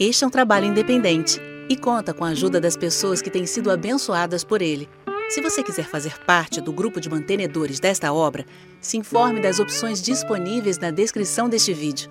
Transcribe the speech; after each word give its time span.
Este 0.00 0.22
é 0.22 0.26
um 0.28 0.30
trabalho 0.30 0.66
independente 0.66 1.40
e 1.68 1.76
conta 1.76 2.14
com 2.14 2.24
a 2.24 2.28
ajuda 2.28 2.60
das 2.60 2.76
pessoas 2.76 3.20
que 3.20 3.28
têm 3.28 3.46
sido 3.46 3.68
abençoadas 3.68 4.44
por 4.44 4.62
ele. 4.62 4.88
Se 5.28 5.40
você 5.40 5.60
quiser 5.60 5.86
fazer 5.86 6.16
parte 6.20 6.60
do 6.60 6.72
grupo 6.72 7.00
de 7.00 7.10
mantenedores 7.10 7.80
desta 7.80 8.12
obra, 8.12 8.46
se 8.80 8.96
informe 8.96 9.40
das 9.42 9.58
opções 9.58 10.00
disponíveis 10.00 10.78
na 10.78 10.92
descrição 10.92 11.48
deste 11.48 11.74
vídeo. 11.74 12.08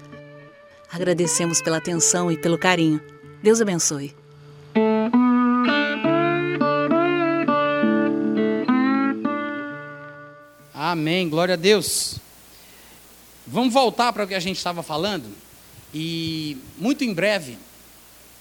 Agradecemos 0.92 1.62
pela 1.62 1.78
atenção 1.78 2.30
e 2.30 2.38
pelo 2.38 2.58
carinho. 2.58 3.02
Deus 3.42 3.62
abençoe. 3.62 4.14
Amém, 10.74 11.30
glória 11.30 11.54
a 11.54 11.58
Deus. 11.58 12.20
Vamos 13.48 13.74
voltar 13.74 14.12
para 14.12 14.26
o 14.26 14.28
que 14.28 14.36
a 14.36 14.42
gente 14.42 14.58
estava 14.58 14.84
falando 14.84 15.30
e 15.94 16.58
muito 16.78 17.06
em 17.06 17.14
breve 17.14 17.58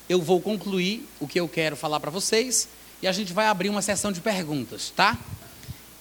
eu 0.09 0.21
vou 0.21 0.41
concluir 0.41 1.07
o 1.21 1.27
que 1.27 1.41
eu 1.41 1.49
quero 1.49 1.77
falar 1.77 2.01
para 2.01 2.11
vocês 2.11 2.69
e 3.03 3.07
a 3.07 3.13
gente 3.13 3.33
vai 3.33 3.47
abrir 3.47 3.69
uma 3.69 3.83
sessão 3.83 4.13
de 4.13 4.21
perguntas, 4.21 4.93
tá? 4.95 5.19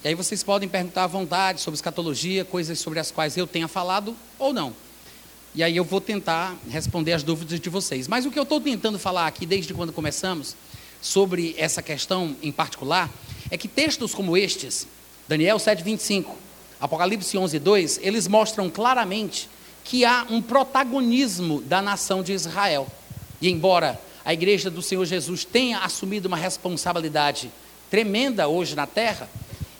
E 0.04 0.08
aí 0.08 0.14
vocês 0.14 0.42
podem 0.42 0.68
perguntar 0.68 1.04
à 1.04 1.06
vontade 1.06 1.60
sobre 1.60 1.76
escatologia, 1.76 2.44
coisas 2.44 2.78
sobre 2.78 3.00
as 3.00 3.10
quais 3.10 3.36
eu 3.36 3.46
tenha 3.46 3.66
falado 3.66 4.16
ou 4.38 4.52
não. 4.52 4.72
E 5.54 5.62
aí 5.62 5.76
eu 5.76 5.84
vou 5.84 6.00
tentar 6.00 6.54
responder 6.68 7.12
as 7.12 7.22
dúvidas 7.22 7.58
de 7.58 7.68
vocês. 7.68 8.06
Mas 8.06 8.26
o 8.26 8.30
que 8.30 8.38
eu 8.38 8.44
estou 8.44 8.60
tentando 8.60 8.98
falar 8.98 9.26
aqui 9.26 9.44
desde 9.44 9.74
quando 9.74 9.92
começamos 9.92 10.54
sobre 11.00 11.54
essa 11.58 11.82
questão 11.82 12.36
em 12.42 12.52
particular 12.52 13.10
é 13.50 13.56
que 13.56 13.66
textos 13.66 14.14
como 14.14 14.36
estes, 14.36 14.86
Daniel 15.26 15.56
7:25, 15.56 16.36
Apocalipse 16.80 17.36
11:2, 17.36 17.98
eles 18.02 18.28
mostram 18.28 18.68
claramente 18.68 19.48
que 19.82 20.04
há 20.04 20.26
um 20.28 20.42
protagonismo 20.42 21.62
da 21.62 21.80
nação 21.80 22.22
de 22.22 22.32
Israel. 22.32 22.86
E 23.40 23.50
embora 23.50 24.00
a 24.24 24.32
igreja 24.32 24.70
do 24.70 24.82
Senhor 24.82 25.04
Jesus 25.04 25.44
tenha 25.44 25.78
assumido 25.78 26.26
uma 26.26 26.36
responsabilidade 26.36 27.50
tremenda 27.90 28.48
hoje 28.48 28.74
na 28.74 28.86
terra, 28.86 29.28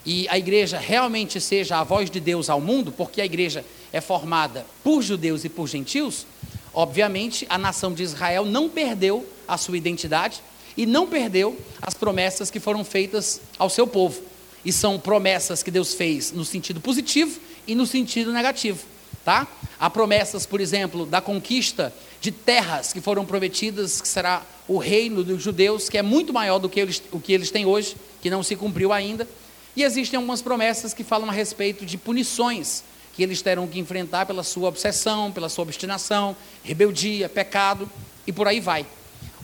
e 0.05 0.29
a 0.29 0.39
igreja 0.39 0.79
realmente 0.79 1.41
seja 1.41 1.79
a 1.79 1.85
voz 1.85 2.09
de 2.09 2.21
Deus 2.21 2.49
ao 2.49 2.61
mundo, 2.61 2.93
porque 2.93 3.21
a 3.21 3.25
igreja 3.25 3.65
é 3.93 4.01
formada 4.01 4.65
por 4.85 5.03
judeus 5.03 5.45
e 5.45 5.49
por 5.49 5.67
gentios, 5.67 6.25
obviamente 6.73 7.45
a 7.49 7.59
nação 7.59 7.93
de 7.93 8.05
Israel 8.05 8.45
não 8.45 8.69
perdeu 8.69 9.29
a 9.49 9.59
sua 9.59 9.77
identidade 9.77 10.41
e 10.77 10.87
não 10.87 11.09
perdeu 11.09 11.59
as 11.83 11.95
promessas 11.95 12.51
que 12.51 12.61
foram 12.61 12.85
feitas 12.85 13.41
ao 13.59 13.69
seu 13.69 13.87
povo. 13.87 14.23
E 14.65 14.73
são 14.73 14.99
promessas 14.99 15.63
que 15.63 15.71
Deus 15.71 15.95
fez 15.95 16.31
no 16.31 16.45
sentido 16.45 16.81
positivo 16.81 17.41
e 17.67 17.75
no 17.75 17.87
sentido 17.87 18.33
negativo 18.33 18.85
tá? 19.27 19.45
Há 19.79 19.91
promessas, 19.91 20.47
por 20.47 20.61
exemplo, 20.61 21.05
da 21.05 21.21
conquista 21.21 21.93
de 22.27 22.33
terras 22.33 22.93
que 22.93 23.01
foram 23.01 23.25
prometidas, 23.25 24.01
que 24.01 24.09
será 24.09 24.43
o 24.67 24.79
reino 24.79 25.23
dos 25.23 25.41
judeus, 25.41 25.89
que 25.89 25.97
é 25.97 26.03
muito 26.03 26.33
maior 26.33 26.59
do 26.59 26.69
que 26.69 26.81
eles, 26.81 27.01
o 27.13 27.21
que 27.21 27.33
eles 27.33 27.53
têm 27.53 27.65
hoje, 27.65 27.95
que 28.21 28.29
não 28.29 28.43
se 28.43 28.57
cumpriu 28.57 28.93
ainda. 28.93 29.29
E 29.77 29.85
existem 29.85 30.17
algumas 30.17 30.43
promessas 30.43 30.93
que 30.93 31.05
falam 31.05 31.29
a 31.29 31.33
respeito 31.33 31.87
de 31.87 31.97
punições 31.97 32.83
que 33.15 33.23
eles 33.23 33.41
terão 33.43 33.69
que 33.69 33.79
enfrentar 33.79 34.27
pela 34.27 34.43
sua 34.43 34.69
obsessão, 34.69 35.31
pela 35.31 35.49
sua 35.49 35.63
obstinação, 35.63 36.37
rebeldia, 36.65 37.29
pecado 37.29 37.89
e 38.27 38.33
por 38.33 38.49
aí 38.49 38.59
vai. 38.59 38.85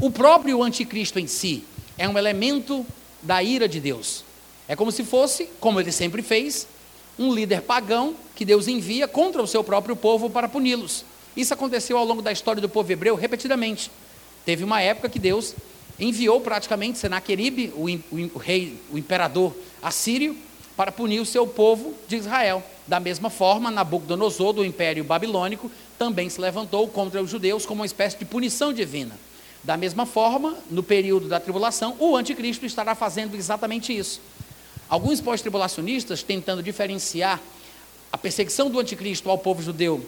O 0.01 0.11
próprio 0.11 0.61
anticristo 0.61 1.21
em 1.21 1.29
si 1.29 1.63
é 1.97 2.09
um 2.09 2.19
elemento 2.19 2.85
da 3.23 3.41
ira 3.45 3.69
de 3.69 3.79
Deus. 3.79 4.25
É 4.67 4.75
como 4.75 4.91
se 4.91 5.05
fosse, 5.05 5.49
como 5.61 5.79
ele 5.79 5.93
sempre 5.93 6.21
fez, 6.21 6.67
um 7.17 7.33
líder 7.33 7.63
pagão 7.63 8.17
que 8.35 8.45
Deus 8.45 8.67
envia 8.67 9.07
contra 9.07 9.41
o 9.41 9.47
seu 9.47 9.63
próprio 9.63 9.95
povo 9.95 10.29
para 10.29 10.49
puni-los. 10.49 11.05
Isso 11.37 11.55
aconteceu 11.55 11.97
ao 11.97 12.05
longo 12.05 12.23
da 12.23 12.33
história 12.33 12.61
do 12.61 12.69
povo 12.69 12.91
hebreu 12.93 13.15
repetidamente. 13.15 13.91
Teve 14.45 14.65
uma 14.65 14.81
época 14.81 15.09
que 15.09 15.19
Deus 15.19 15.55
enviou 15.98 16.41
praticamente 16.41 16.98
Senaqueribe, 16.98 17.73
o, 17.77 17.89
o, 17.89 18.31
o 18.35 18.39
rei, 18.39 18.79
o 18.93 18.98
imperador 18.98 19.55
assírio, 19.83 20.37
para 20.77 20.91
punir 20.91 21.21
o 21.21 21.27
seu 21.27 21.47
povo 21.47 21.95
de 22.09 22.17
Israel. 22.17 22.63
Da 22.87 22.98
mesma 22.98 23.31
forma, 23.31 23.71
Nabucodonosor, 23.71 24.53
do 24.53 24.65
Império 24.65 25.05
Babilônico, 25.05 25.71
também 25.98 26.29
se 26.29 26.41
levantou 26.41 26.89
contra 26.89 27.23
os 27.23 27.31
judeus 27.31 27.65
como 27.65 27.81
uma 27.81 27.87
espécie 27.87 28.19
de 28.19 28.25
punição 28.25 28.73
divina. 28.73 29.17
Da 29.63 29.77
mesma 29.77 30.05
forma, 30.05 30.57
no 30.71 30.83
período 30.83 31.29
da 31.29 31.39
tribulação, 31.39 31.95
o 32.01 32.17
anticristo 32.17 32.67
estará 32.67 32.95
fazendo 32.95 33.37
exatamente 33.37 33.97
isso. 33.97 34.21
Alguns 34.89 35.21
pós-tribulacionistas, 35.21 36.23
tentando 36.23 36.63
diferenciar 36.63 37.41
a 38.11 38.19
perseguição 38.19 38.69
do 38.69 38.81
anticristo 38.81 39.31
ao 39.31 39.39
povo 39.39 39.63
judeu 39.63 40.05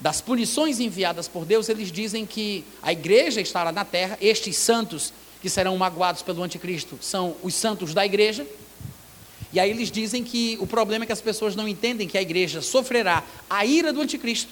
das 0.00 0.20
punições 0.20 0.80
enviadas 0.80 1.26
por 1.26 1.44
Deus, 1.44 1.68
eles 1.68 1.90
dizem 1.90 2.24
que 2.24 2.64
a 2.82 2.92
igreja 2.92 3.40
estará 3.40 3.72
na 3.72 3.84
terra, 3.84 4.16
estes 4.20 4.56
santos 4.56 5.12
que 5.42 5.48
serão 5.48 5.76
magoados 5.76 6.22
pelo 6.22 6.42
anticristo 6.42 6.98
são 7.00 7.36
os 7.42 7.54
santos 7.54 7.94
da 7.94 8.04
igreja. 8.04 8.46
E 9.52 9.58
aí 9.58 9.70
eles 9.70 9.90
dizem 9.90 10.22
que 10.22 10.56
o 10.60 10.66
problema 10.66 11.04
é 11.04 11.06
que 11.06 11.12
as 11.12 11.20
pessoas 11.20 11.56
não 11.56 11.66
entendem 11.66 12.06
que 12.06 12.18
a 12.18 12.22
igreja 12.22 12.60
sofrerá 12.60 13.24
a 13.48 13.64
ira 13.64 13.92
do 13.92 14.00
anticristo, 14.00 14.50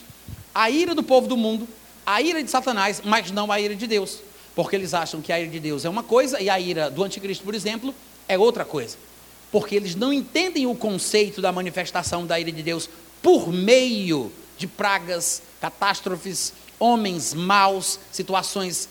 a 0.55 0.71
ira 0.71 0.95
do 0.95 1.03
povo 1.03 1.29
do 1.29 1.37
mundo, 1.37 1.69
a 2.05 2.21
ira 2.23 2.43
de 2.43 2.51
Satanás, 2.51 3.03
mas 3.05 3.31
não 3.31 3.53
a 3.53 3.61
ira 3.61 3.77
de 3.77 3.87
Deus. 3.87 4.21
Porque 4.55 4.75
eles 4.75 4.95
acham 4.95 5.21
que 5.21 5.33
a 5.33 5.39
ira 5.39 5.51
de 5.51 5.61
Deus 5.61 5.85
é 5.85 5.89
uma 5.89 6.03
coisa 6.03 6.41
e 6.41 6.49
a 6.49 6.59
ira 6.59 6.91
do 6.91 7.05
anticristo, 7.05 7.45
por 7.45 7.55
exemplo, 7.55 7.95
é 8.27 8.39
outra 8.39 8.65
coisa 8.65 8.97
porque 9.51 9.75
eles 9.75 9.95
não 9.95 10.13
entendem 10.13 10.67
o 10.67 10.75
conceito 10.75 11.41
da 11.41 11.53
manifestação 11.53 12.27
da 12.27 12.39
ira 12.39 12.53
de 12.53 12.63
Deus 12.63 12.89
por 13.23 13.53
meio 13.53 14.31
pragas, 14.65 15.43
catástrofes, 15.61 16.53
homens 16.79 17.35
maus, 17.35 17.99
situações 18.13 18.89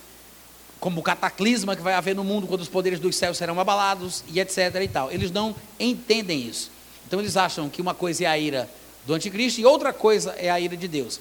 como 0.80 1.00
o 1.00 1.04
cataclisma 1.04 1.76
que 1.76 1.82
vai 1.82 1.94
haver 1.94 2.14
no 2.14 2.24
mundo 2.24 2.46
quando 2.46 2.62
os 2.62 2.68
poderes 2.68 3.00
dos 3.00 3.16
céus 3.16 3.38
serão 3.38 3.60
abalados 3.60 4.24
e 4.28 4.40
etc 4.40 4.76
e 4.84 4.88
tal. 4.88 5.12
Eles 5.12 5.32
não 5.32 5.56
entendem 5.80 6.42
isso. 6.42 6.70
Então 7.08 7.20
eles 7.20 7.38
acham 7.38 7.70
que 7.70 7.82
uma 7.82 7.94
coisa 7.94 8.26
é 8.26 8.28
a 8.28 8.38
ira 8.38 8.70
do 9.06 9.14
anticristo 9.14 9.62
e 9.62 9.66
outra 9.66 9.94
coisa 9.94 10.36
é 10.38 10.50
a 10.50 10.60
ira 10.60 10.76
de 10.76 10.88
Deus. 10.88 11.20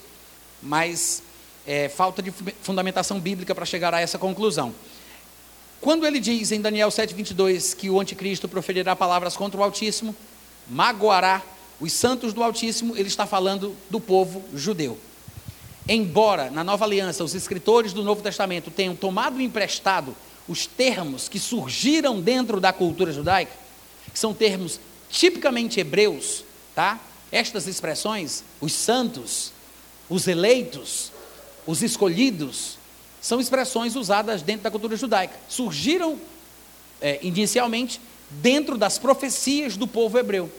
Mas 0.62 1.22
é, 1.66 1.88
falta 1.88 2.20
de 2.20 2.30
fundamentação 2.62 3.20
bíblica 3.20 3.54
para 3.54 3.64
chegar 3.64 3.94
a 3.94 4.00
essa 4.00 4.18
conclusão. 4.18 4.74
Quando 5.80 6.06
ele 6.06 6.18
diz 6.18 6.50
em 6.50 6.60
Daniel 6.60 6.88
7,22 6.88 7.76
que 7.76 7.90
o 7.90 8.00
anticristo 8.00 8.48
proferirá 8.48 8.96
palavras 8.96 9.36
contra 9.36 9.60
o 9.60 9.62
Altíssimo, 9.62 10.16
magoará 10.68 11.42
os 11.84 11.92
santos 11.92 12.32
do 12.32 12.42
Altíssimo, 12.42 12.96
ele 12.96 13.08
está 13.08 13.26
falando 13.26 13.76
do 13.90 14.00
povo 14.00 14.42
judeu. 14.54 14.98
Embora 15.86 16.50
na 16.50 16.64
nova 16.64 16.86
aliança 16.86 17.22
os 17.22 17.34
escritores 17.34 17.92
do 17.92 18.02
Novo 18.02 18.22
Testamento 18.22 18.70
tenham 18.70 18.96
tomado 18.96 19.38
emprestado 19.38 20.16
os 20.48 20.66
termos 20.66 21.28
que 21.28 21.38
surgiram 21.38 22.22
dentro 22.22 22.58
da 22.58 22.72
cultura 22.72 23.12
judaica, 23.12 23.52
que 24.10 24.18
são 24.18 24.32
termos 24.32 24.80
tipicamente 25.10 25.78
hebreus, 25.78 26.42
tá? 26.74 26.98
Estas 27.30 27.66
expressões, 27.66 28.42
os 28.62 28.72
santos, 28.72 29.52
os 30.08 30.26
eleitos, 30.26 31.12
os 31.66 31.82
escolhidos, 31.82 32.78
são 33.20 33.38
expressões 33.38 33.94
usadas 33.94 34.40
dentro 34.40 34.62
da 34.62 34.70
cultura 34.70 34.96
judaica. 34.96 35.38
Surgiram 35.50 36.18
é, 36.98 37.18
inicialmente 37.20 38.00
dentro 38.30 38.78
das 38.78 38.98
profecias 38.98 39.76
do 39.76 39.86
povo 39.86 40.18
hebreu. 40.18 40.50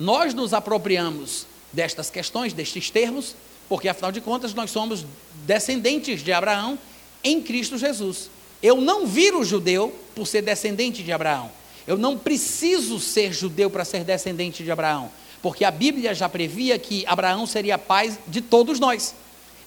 Nós 0.00 0.32
nos 0.32 0.54
apropriamos 0.54 1.46
destas 1.70 2.08
questões, 2.08 2.54
destes 2.54 2.88
termos, 2.88 3.36
porque 3.68 3.86
afinal 3.86 4.10
de 4.10 4.20
contas 4.22 4.54
nós 4.54 4.70
somos 4.70 5.04
descendentes 5.46 6.24
de 6.24 6.32
Abraão 6.32 6.78
em 7.22 7.42
Cristo 7.42 7.76
Jesus. 7.76 8.30
Eu 8.62 8.80
não 8.80 9.06
viro 9.06 9.44
judeu 9.44 9.94
por 10.14 10.26
ser 10.26 10.40
descendente 10.40 11.02
de 11.02 11.12
Abraão. 11.12 11.50
Eu 11.86 11.98
não 11.98 12.16
preciso 12.16 12.98
ser 12.98 13.32
judeu 13.32 13.68
para 13.68 13.84
ser 13.84 14.02
descendente 14.02 14.64
de 14.64 14.70
Abraão, 14.70 15.10
porque 15.42 15.64
a 15.64 15.70
Bíblia 15.70 16.14
já 16.14 16.28
previa 16.28 16.78
que 16.78 17.04
Abraão 17.06 17.46
seria 17.46 17.76
pai 17.76 18.16
de 18.26 18.40
todos 18.40 18.80
nós. 18.80 19.14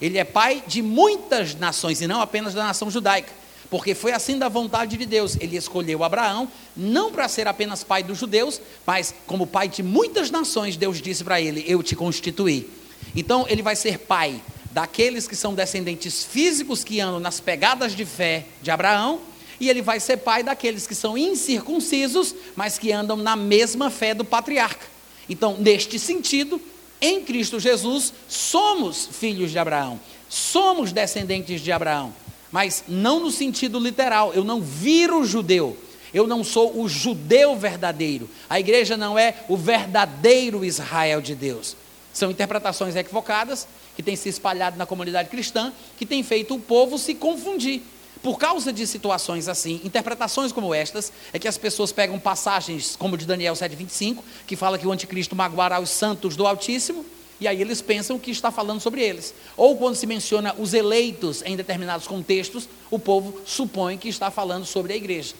Ele 0.00 0.18
é 0.18 0.24
pai 0.24 0.64
de 0.66 0.82
muitas 0.82 1.54
nações 1.54 2.00
e 2.00 2.06
não 2.06 2.20
apenas 2.20 2.54
da 2.54 2.64
nação 2.64 2.90
judaica, 2.90 3.32
porque 3.74 3.92
foi 3.92 4.12
assim 4.12 4.38
da 4.38 4.48
vontade 4.48 4.96
de 4.96 5.04
Deus. 5.04 5.36
Ele 5.40 5.56
escolheu 5.56 6.04
Abraão 6.04 6.48
não 6.76 7.10
para 7.10 7.26
ser 7.26 7.48
apenas 7.48 7.82
pai 7.82 8.04
dos 8.04 8.18
judeus, 8.18 8.60
mas 8.86 9.12
como 9.26 9.48
pai 9.48 9.66
de 9.66 9.82
muitas 9.82 10.30
nações, 10.30 10.76
Deus 10.76 11.02
disse 11.02 11.24
para 11.24 11.40
ele: 11.40 11.64
Eu 11.66 11.82
te 11.82 11.96
constituí. 11.96 12.70
Então 13.16 13.44
ele 13.48 13.62
vai 13.62 13.74
ser 13.74 13.98
pai 13.98 14.40
daqueles 14.70 15.26
que 15.26 15.34
são 15.34 15.56
descendentes 15.56 16.22
físicos 16.22 16.84
que 16.84 17.00
andam 17.00 17.18
nas 17.18 17.40
pegadas 17.40 17.96
de 17.96 18.04
fé 18.04 18.46
de 18.62 18.70
Abraão, 18.70 19.18
e 19.58 19.68
ele 19.68 19.82
vai 19.82 19.98
ser 19.98 20.18
pai 20.18 20.44
daqueles 20.44 20.86
que 20.86 20.94
são 20.94 21.18
incircuncisos, 21.18 22.32
mas 22.54 22.78
que 22.78 22.92
andam 22.92 23.16
na 23.16 23.34
mesma 23.34 23.90
fé 23.90 24.14
do 24.14 24.24
patriarca. 24.24 24.86
Então, 25.28 25.56
neste 25.58 25.98
sentido, 25.98 26.62
em 27.00 27.24
Cristo 27.24 27.58
Jesus, 27.58 28.14
somos 28.28 29.08
filhos 29.10 29.50
de 29.50 29.58
Abraão, 29.58 29.98
somos 30.28 30.92
descendentes 30.92 31.60
de 31.60 31.72
Abraão, 31.72 32.14
mas 32.54 32.84
não 32.86 33.18
no 33.18 33.32
sentido 33.32 33.80
literal, 33.80 34.32
eu 34.32 34.44
não 34.44 34.60
viro 34.60 35.24
judeu, 35.24 35.76
eu 36.12 36.24
não 36.24 36.44
sou 36.44 36.80
o 36.80 36.88
judeu 36.88 37.56
verdadeiro, 37.56 38.30
a 38.48 38.60
igreja 38.60 38.96
não 38.96 39.18
é 39.18 39.34
o 39.48 39.56
verdadeiro 39.56 40.64
Israel 40.64 41.20
de 41.20 41.34
Deus. 41.34 41.76
São 42.12 42.30
interpretações 42.30 42.94
equivocadas 42.94 43.66
que 43.96 44.04
tem 44.04 44.14
se 44.14 44.28
espalhado 44.28 44.76
na 44.76 44.86
comunidade 44.86 45.30
cristã, 45.30 45.72
que 45.98 46.06
tem 46.06 46.22
feito 46.22 46.54
o 46.54 46.60
povo 46.60 46.96
se 46.96 47.16
confundir. 47.16 47.82
Por 48.22 48.38
causa 48.38 48.72
de 48.72 48.86
situações 48.86 49.48
assim, 49.48 49.80
interpretações 49.82 50.52
como 50.52 50.72
estas, 50.72 51.12
é 51.32 51.40
que 51.40 51.48
as 51.48 51.58
pessoas 51.58 51.90
pegam 51.90 52.20
passagens 52.20 52.94
como 52.94 53.18
de 53.18 53.26
Daniel 53.26 53.54
7,25, 53.54 54.18
que 54.46 54.54
fala 54.54 54.78
que 54.78 54.86
o 54.86 54.92
anticristo 54.92 55.34
magoará 55.34 55.80
os 55.80 55.90
santos 55.90 56.36
do 56.36 56.46
Altíssimo, 56.46 57.04
e 57.40 57.48
aí 57.48 57.60
eles 57.60 57.82
pensam 57.82 58.18
que 58.18 58.30
está 58.30 58.50
falando 58.50 58.80
sobre 58.80 59.02
eles. 59.02 59.34
Ou 59.56 59.76
quando 59.76 59.96
se 59.96 60.06
menciona 60.06 60.54
os 60.58 60.72
eleitos 60.72 61.42
em 61.44 61.56
determinados 61.56 62.06
contextos, 62.06 62.68
o 62.90 62.98
povo 62.98 63.40
supõe 63.44 63.98
que 63.98 64.08
está 64.08 64.30
falando 64.30 64.64
sobre 64.64 64.92
a 64.92 64.96
igreja. 64.96 65.34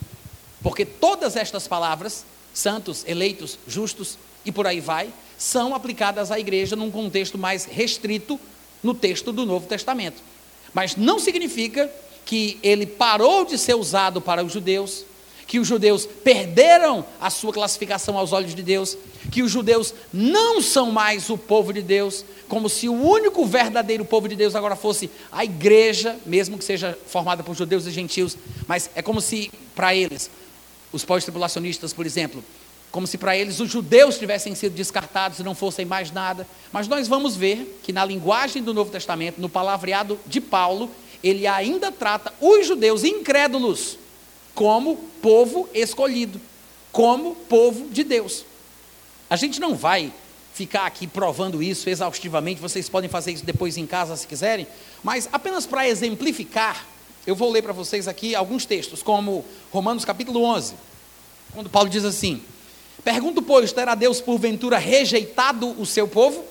Porque 0.62 0.84
todas 0.84 1.36
estas 1.36 1.68
palavras, 1.68 2.24
santos, 2.52 3.04
eleitos, 3.06 3.58
justos 3.66 4.18
e 4.44 4.50
por 4.50 4.66
aí 4.66 4.80
vai, 4.80 5.12
são 5.38 5.74
aplicadas 5.74 6.30
à 6.30 6.38
igreja 6.38 6.76
num 6.76 6.90
contexto 6.90 7.38
mais 7.38 7.64
restrito 7.64 8.38
no 8.82 8.94
texto 8.94 9.32
do 9.32 9.46
Novo 9.46 9.66
Testamento. 9.66 10.22
Mas 10.72 10.96
não 10.96 11.18
significa 11.18 11.90
que 12.24 12.58
ele 12.62 12.86
parou 12.86 13.44
de 13.44 13.56
ser 13.58 13.74
usado 13.74 14.20
para 14.20 14.44
os 14.44 14.52
judeus, 14.52 15.04
que 15.54 15.60
os 15.60 15.68
judeus 15.68 16.04
perderam 16.04 17.06
a 17.20 17.30
sua 17.30 17.52
classificação 17.52 18.18
aos 18.18 18.32
olhos 18.32 18.56
de 18.56 18.60
Deus, 18.60 18.98
que 19.30 19.40
os 19.40 19.52
judeus 19.52 19.94
não 20.12 20.60
são 20.60 20.90
mais 20.90 21.30
o 21.30 21.38
povo 21.38 21.72
de 21.72 21.80
Deus, 21.80 22.24
como 22.48 22.68
se 22.68 22.88
o 22.88 22.92
único 22.92 23.46
verdadeiro 23.46 24.04
povo 24.04 24.28
de 24.28 24.34
Deus 24.34 24.56
agora 24.56 24.74
fosse 24.74 25.08
a 25.30 25.44
igreja, 25.44 26.18
mesmo 26.26 26.58
que 26.58 26.64
seja 26.64 26.98
formada 27.06 27.44
por 27.44 27.54
judeus 27.54 27.86
e 27.86 27.92
gentios, 27.92 28.36
mas 28.66 28.90
é 28.96 29.00
como 29.00 29.20
se 29.20 29.48
para 29.76 29.94
eles, 29.94 30.28
os 30.90 31.04
pós-tribulacionistas, 31.04 31.92
por 31.92 32.04
exemplo, 32.04 32.42
como 32.90 33.06
se 33.06 33.16
para 33.16 33.36
eles 33.36 33.60
os 33.60 33.70
judeus 33.70 34.18
tivessem 34.18 34.56
sido 34.56 34.74
descartados 34.74 35.38
e 35.38 35.44
não 35.44 35.54
fossem 35.54 35.84
mais 35.84 36.10
nada. 36.10 36.48
Mas 36.72 36.88
nós 36.88 37.06
vamos 37.06 37.36
ver 37.36 37.78
que 37.84 37.92
na 37.92 38.04
linguagem 38.04 38.60
do 38.60 38.74
Novo 38.74 38.90
Testamento, 38.90 39.40
no 39.40 39.48
palavreado 39.48 40.18
de 40.26 40.40
Paulo, 40.40 40.90
ele 41.22 41.46
ainda 41.46 41.92
trata 41.92 42.34
os 42.40 42.66
judeus 42.66 43.04
incrédulos 43.04 44.02
como 44.54 44.96
povo 45.20 45.68
escolhido, 45.74 46.40
como 46.92 47.34
povo 47.34 47.88
de 47.88 48.04
Deus. 48.04 48.44
A 49.28 49.36
gente 49.36 49.60
não 49.60 49.74
vai 49.74 50.12
ficar 50.54 50.86
aqui 50.86 51.06
provando 51.06 51.62
isso 51.62 51.90
exaustivamente, 51.90 52.60
vocês 52.60 52.88
podem 52.88 53.10
fazer 53.10 53.32
isso 53.32 53.44
depois 53.44 53.76
em 53.76 53.86
casa 53.86 54.16
se 54.16 54.26
quiserem, 54.26 54.66
mas 55.02 55.28
apenas 55.32 55.66
para 55.66 55.88
exemplificar, 55.88 56.86
eu 57.26 57.34
vou 57.34 57.50
ler 57.50 57.62
para 57.62 57.72
vocês 57.72 58.06
aqui 58.06 58.34
alguns 58.34 58.64
textos, 58.64 59.02
como 59.02 59.44
Romanos 59.72 60.04
capítulo 60.04 60.44
11, 60.44 60.74
quando 61.52 61.68
Paulo 61.68 61.88
diz 61.88 62.04
assim: 62.04 62.40
Pergunto, 63.02 63.42
pois, 63.42 63.72
terá 63.72 63.94
Deus 63.94 64.20
porventura 64.20 64.78
rejeitado 64.78 65.68
o 65.80 65.84
seu 65.84 66.06
povo? 66.06 66.44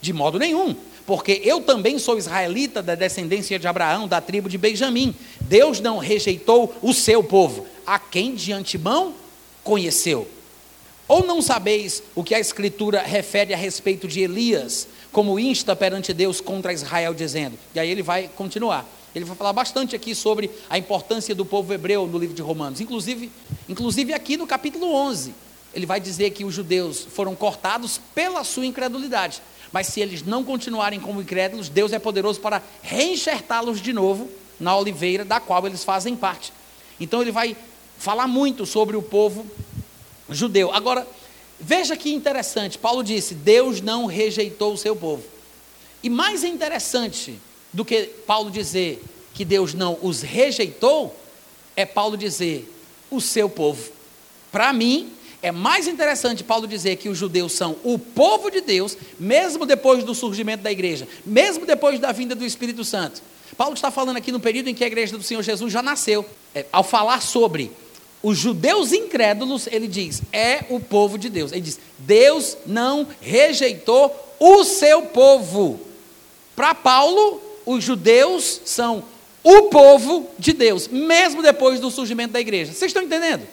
De 0.00 0.12
modo 0.12 0.38
nenhum, 0.38 0.74
porque 1.06 1.42
eu 1.44 1.60
também 1.60 1.98
sou 1.98 2.16
israelita 2.16 2.82
da 2.82 2.94
descendência 2.94 3.58
de 3.58 3.66
Abraão, 3.66 4.08
da 4.08 4.20
tribo 4.20 4.48
de 4.48 4.56
Benjamim. 4.56 5.14
Deus 5.40 5.80
não 5.80 5.98
rejeitou 5.98 6.74
o 6.80 6.94
seu 6.94 7.22
povo, 7.22 7.66
a 7.86 7.98
quem 7.98 8.34
de 8.34 8.52
antemão 8.52 9.14
conheceu. 9.62 10.26
Ou 11.06 11.26
não 11.26 11.42
sabeis 11.42 12.02
o 12.14 12.24
que 12.24 12.34
a 12.34 12.40
Escritura 12.40 13.02
refere 13.02 13.52
a 13.52 13.56
respeito 13.56 14.08
de 14.08 14.20
Elias, 14.20 14.88
como 15.12 15.38
insta 15.38 15.76
perante 15.76 16.14
Deus 16.14 16.40
contra 16.40 16.72
Israel, 16.72 17.12
dizendo? 17.12 17.58
E 17.74 17.78
aí 17.78 17.90
ele 17.90 18.02
vai 18.02 18.30
continuar. 18.34 18.88
Ele 19.14 19.24
vai 19.24 19.36
falar 19.36 19.52
bastante 19.52 19.94
aqui 19.94 20.14
sobre 20.14 20.50
a 20.68 20.76
importância 20.78 21.34
do 21.34 21.44
povo 21.44 21.72
hebreu 21.72 22.06
no 22.06 22.18
livro 22.18 22.34
de 22.34 22.42
Romanos, 22.42 22.80
inclusive, 22.80 23.30
inclusive 23.68 24.12
aqui 24.12 24.36
no 24.36 24.46
capítulo 24.46 24.92
11. 24.92 25.34
Ele 25.74 25.86
vai 25.86 26.00
dizer 26.00 26.30
que 26.30 26.44
os 26.44 26.54
judeus 26.54 27.00
foram 27.00 27.34
cortados 27.34 28.00
pela 28.14 28.44
sua 28.44 28.66
incredulidade. 28.66 29.42
Mas 29.72 29.88
se 29.88 30.00
eles 30.00 30.22
não 30.22 30.44
continuarem 30.44 31.00
como 31.00 31.20
incrédulos, 31.20 31.68
Deus 31.68 31.92
é 31.92 31.98
poderoso 31.98 32.40
para 32.40 32.62
reenxertá-los 32.82 33.80
de 33.80 33.92
novo 33.92 34.30
na 34.60 34.76
oliveira 34.76 35.24
da 35.24 35.40
qual 35.40 35.66
eles 35.66 35.82
fazem 35.82 36.14
parte. 36.14 36.52
Então 37.00 37.20
ele 37.20 37.32
vai 37.32 37.56
falar 37.98 38.28
muito 38.28 38.64
sobre 38.66 38.96
o 38.96 39.02
povo 39.02 39.44
judeu. 40.30 40.72
Agora, 40.72 41.06
veja 41.58 41.96
que 41.96 42.12
interessante, 42.12 42.78
Paulo 42.78 43.02
disse: 43.02 43.34
Deus 43.34 43.80
não 43.80 44.06
rejeitou 44.06 44.74
o 44.74 44.78
seu 44.78 44.94
povo. 44.94 45.24
E 46.02 46.10
mais 46.10 46.44
interessante 46.44 47.40
do 47.72 47.84
que 47.84 48.04
Paulo 48.26 48.50
dizer 48.50 49.02
que 49.32 49.44
Deus 49.44 49.74
não 49.74 49.98
os 50.00 50.22
rejeitou, 50.22 51.18
é 51.74 51.84
Paulo 51.84 52.16
dizer 52.16 52.72
o 53.10 53.20
seu 53.20 53.48
povo. 53.48 53.90
Para 54.52 54.72
mim, 54.72 55.12
é 55.44 55.52
mais 55.52 55.86
interessante 55.86 56.42
Paulo 56.42 56.66
dizer 56.66 56.96
que 56.96 57.06
os 57.06 57.18
judeus 57.18 57.52
são 57.52 57.76
o 57.84 57.98
povo 57.98 58.50
de 58.50 58.62
Deus, 58.62 58.96
mesmo 59.20 59.66
depois 59.66 60.02
do 60.02 60.14
surgimento 60.14 60.62
da 60.62 60.72
igreja, 60.72 61.06
mesmo 61.22 61.66
depois 61.66 62.00
da 62.00 62.10
vinda 62.12 62.34
do 62.34 62.46
Espírito 62.46 62.82
Santo. 62.82 63.20
Paulo 63.54 63.74
está 63.74 63.90
falando 63.90 64.16
aqui 64.16 64.32
no 64.32 64.40
período 64.40 64.70
em 64.70 64.74
que 64.74 64.82
a 64.82 64.86
igreja 64.86 65.18
do 65.18 65.22
Senhor 65.22 65.42
Jesus 65.42 65.70
já 65.70 65.82
nasceu. 65.82 66.24
É, 66.54 66.64
ao 66.72 66.82
falar 66.82 67.20
sobre 67.20 67.70
os 68.22 68.38
judeus 68.38 68.90
incrédulos, 68.94 69.66
ele 69.66 69.86
diz: 69.86 70.22
é 70.32 70.64
o 70.70 70.80
povo 70.80 71.18
de 71.18 71.28
Deus. 71.28 71.52
Ele 71.52 71.60
diz: 71.60 71.78
Deus 71.98 72.56
não 72.64 73.06
rejeitou 73.20 74.34
o 74.40 74.64
seu 74.64 75.02
povo. 75.02 75.78
Para 76.56 76.74
Paulo, 76.74 77.42
os 77.66 77.84
judeus 77.84 78.62
são 78.64 79.04
o 79.42 79.64
povo 79.64 80.26
de 80.38 80.54
Deus, 80.54 80.88
mesmo 80.88 81.42
depois 81.42 81.80
do 81.80 81.90
surgimento 81.90 82.32
da 82.32 82.40
igreja. 82.40 82.72
Vocês 82.72 82.88
estão 82.88 83.02
entendendo? 83.02 83.46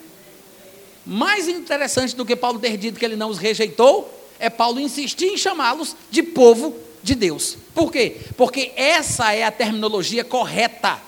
Mais 1.06 1.48
interessante 1.48 2.16
do 2.16 2.26
que 2.26 2.36
Paulo 2.36 2.60
ter 2.60 2.78
dito 2.78 3.00
que 3.00 3.06
ele 3.06 3.16
não 3.16 3.30
os 3.30 3.38
rejeitou, 3.38 4.12
é 4.40 4.50
Paulo 4.50 4.80
insistir 4.80 5.26
em 5.26 5.38
chamá-los 5.38 5.96
de 6.10 6.22
povo 6.22 6.76
de 7.02 7.16
Deus. 7.16 7.58
Por 7.74 7.92
quê? 7.92 8.18
Porque 8.38 8.72
essa 8.76 9.34
é 9.34 9.44
a 9.44 9.52
terminologia 9.52 10.24
correta 10.24 11.00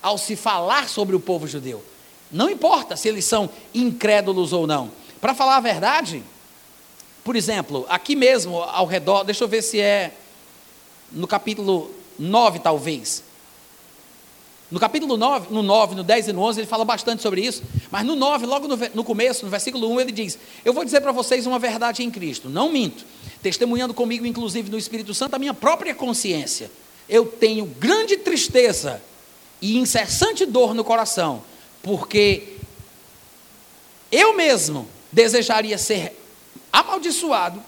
ao 0.00 0.18
se 0.18 0.36
falar 0.36 0.88
sobre 0.88 1.16
o 1.16 1.20
povo 1.20 1.46
judeu. 1.48 1.82
Não 2.30 2.50
importa 2.50 2.96
se 2.96 3.08
eles 3.08 3.24
são 3.24 3.48
incrédulos 3.74 4.52
ou 4.52 4.66
não. 4.66 4.90
Para 5.20 5.34
falar 5.34 5.56
a 5.56 5.60
verdade, 5.60 6.22
por 7.24 7.36
exemplo, 7.36 7.86
aqui 7.88 8.14
mesmo 8.14 8.60
ao 8.60 8.86
redor, 8.86 9.24
deixa 9.24 9.42
eu 9.42 9.48
ver 9.48 9.62
se 9.62 9.80
é 9.80 10.12
no 11.10 11.26
capítulo 11.26 11.90
9, 12.18 12.58
talvez. 12.58 13.23
No 14.74 14.80
capítulo 14.80 15.16
9, 15.16 15.54
no 15.54 15.62
9, 15.62 15.94
no 15.94 16.02
10 16.02 16.26
e 16.26 16.32
no 16.32 16.42
11, 16.42 16.58
ele 16.58 16.66
fala 16.66 16.84
bastante 16.84 17.22
sobre 17.22 17.40
isso, 17.40 17.62
mas 17.92 18.04
no 18.04 18.16
9, 18.16 18.44
logo 18.44 18.66
no, 18.66 18.76
no 18.92 19.04
começo, 19.04 19.44
no 19.44 19.50
versículo 19.52 19.88
1, 19.88 20.00
ele 20.00 20.10
diz: 20.10 20.36
Eu 20.64 20.72
vou 20.72 20.84
dizer 20.84 21.00
para 21.00 21.12
vocês 21.12 21.46
uma 21.46 21.60
verdade 21.60 22.02
em 22.02 22.10
Cristo, 22.10 22.48
não 22.48 22.72
minto, 22.72 23.04
testemunhando 23.40 23.94
comigo, 23.94 24.26
inclusive 24.26 24.68
no 24.68 24.76
Espírito 24.76 25.14
Santo, 25.14 25.36
a 25.36 25.38
minha 25.38 25.54
própria 25.54 25.94
consciência. 25.94 26.72
Eu 27.08 27.24
tenho 27.24 27.64
grande 27.66 28.16
tristeza 28.16 29.00
e 29.62 29.78
incessante 29.78 30.44
dor 30.44 30.74
no 30.74 30.82
coração, 30.82 31.44
porque 31.80 32.56
eu 34.10 34.34
mesmo 34.36 34.88
desejaria 35.12 35.78
ser 35.78 36.20
amaldiçoado, 36.72 37.62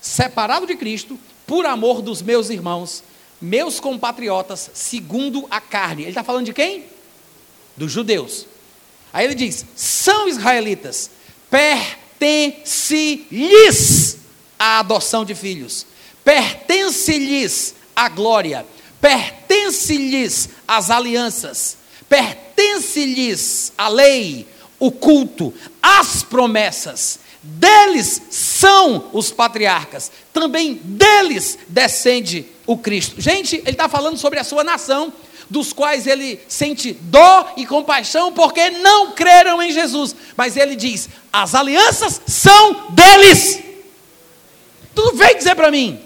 separado 0.00 0.66
de 0.66 0.74
Cristo, 0.74 1.18
por 1.46 1.66
amor 1.66 2.00
dos 2.00 2.22
meus 2.22 2.48
irmãos 2.48 3.04
meus 3.40 3.80
compatriotas 3.80 4.70
segundo 4.74 5.46
a 5.50 5.58
carne. 5.60 6.02
Ele 6.02 6.10
está 6.10 6.22
falando 6.22 6.44
de 6.46 6.52
quem? 6.52 6.84
Dos 7.76 7.90
judeus. 7.92 8.46
Aí 9.12 9.24
ele 9.24 9.34
diz: 9.34 9.66
são 9.74 10.28
israelitas, 10.28 11.10
pertence-lhes 11.50 14.18
a 14.58 14.78
adoção 14.80 15.24
de 15.24 15.34
filhos, 15.34 15.86
pertence-lhes 16.24 17.74
a 17.94 18.08
glória, 18.08 18.66
pertence-lhes 19.00 20.48
as 20.66 20.90
alianças, 20.90 21.76
pertence-lhes 22.08 23.72
a 23.76 23.88
lei, 23.88 24.48
o 24.78 24.90
culto, 24.90 25.52
as 25.82 26.22
promessas. 26.22 27.20
Deles 27.48 28.22
são 28.28 29.08
os 29.12 29.30
patriarcas, 29.30 30.10
também 30.32 30.74
deles 30.82 31.56
descende 31.68 32.44
o 32.66 32.76
Cristo. 32.76 33.20
Gente, 33.20 33.56
ele 33.58 33.70
está 33.70 33.88
falando 33.88 34.18
sobre 34.18 34.40
a 34.40 34.44
sua 34.44 34.64
nação, 34.64 35.12
dos 35.48 35.72
quais 35.72 36.08
ele 36.08 36.40
sente 36.48 36.92
dó 36.92 37.52
e 37.56 37.64
compaixão 37.64 38.32
porque 38.32 38.68
não 38.70 39.12
creram 39.12 39.62
em 39.62 39.70
Jesus. 39.70 40.16
Mas 40.36 40.56
ele 40.56 40.74
diz: 40.74 41.08
as 41.32 41.54
alianças 41.54 42.20
são 42.26 42.90
deles. 42.90 43.60
Tu 44.92 45.12
vem 45.14 45.36
dizer 45.36 45.54
para 45.54 45.70
mim 45.70 46.00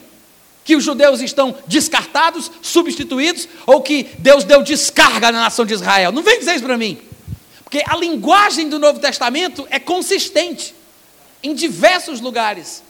que 0.62 0.76
os 0.76 0.85
judeus 0.85 1.23
estão 1.23 1.56
descartados, 1.66 2.50
substituídos, 2.61 3.49
ou 3.66 3.80
que 3.80 4.11
Deus 4.18 4.44
deu 4.44 4.62
descarga 4.62 5.32
na 5.32 5.40
nação 5.40 5.64
de 5.64 5.73
Israel. 5.73 6.12
Não 6.12 6.23
vem 6.23 6.38
dizer 6.38 6.56
isso 6.56 6.64
para 6.64 6.76
mim. 6.76 7.00
Porque 7.64 7.82
a 7.87 7.97
linguagem 7.97 8.68
do 8.68 8.78
Novo 8.78 9.00
Testamento 9.00 9.66
é 9.70 9.78
consistente. 9.78 10.75
Em 11.42 11.54
diversos 11.54 12.20
lugares, 12.20 12.82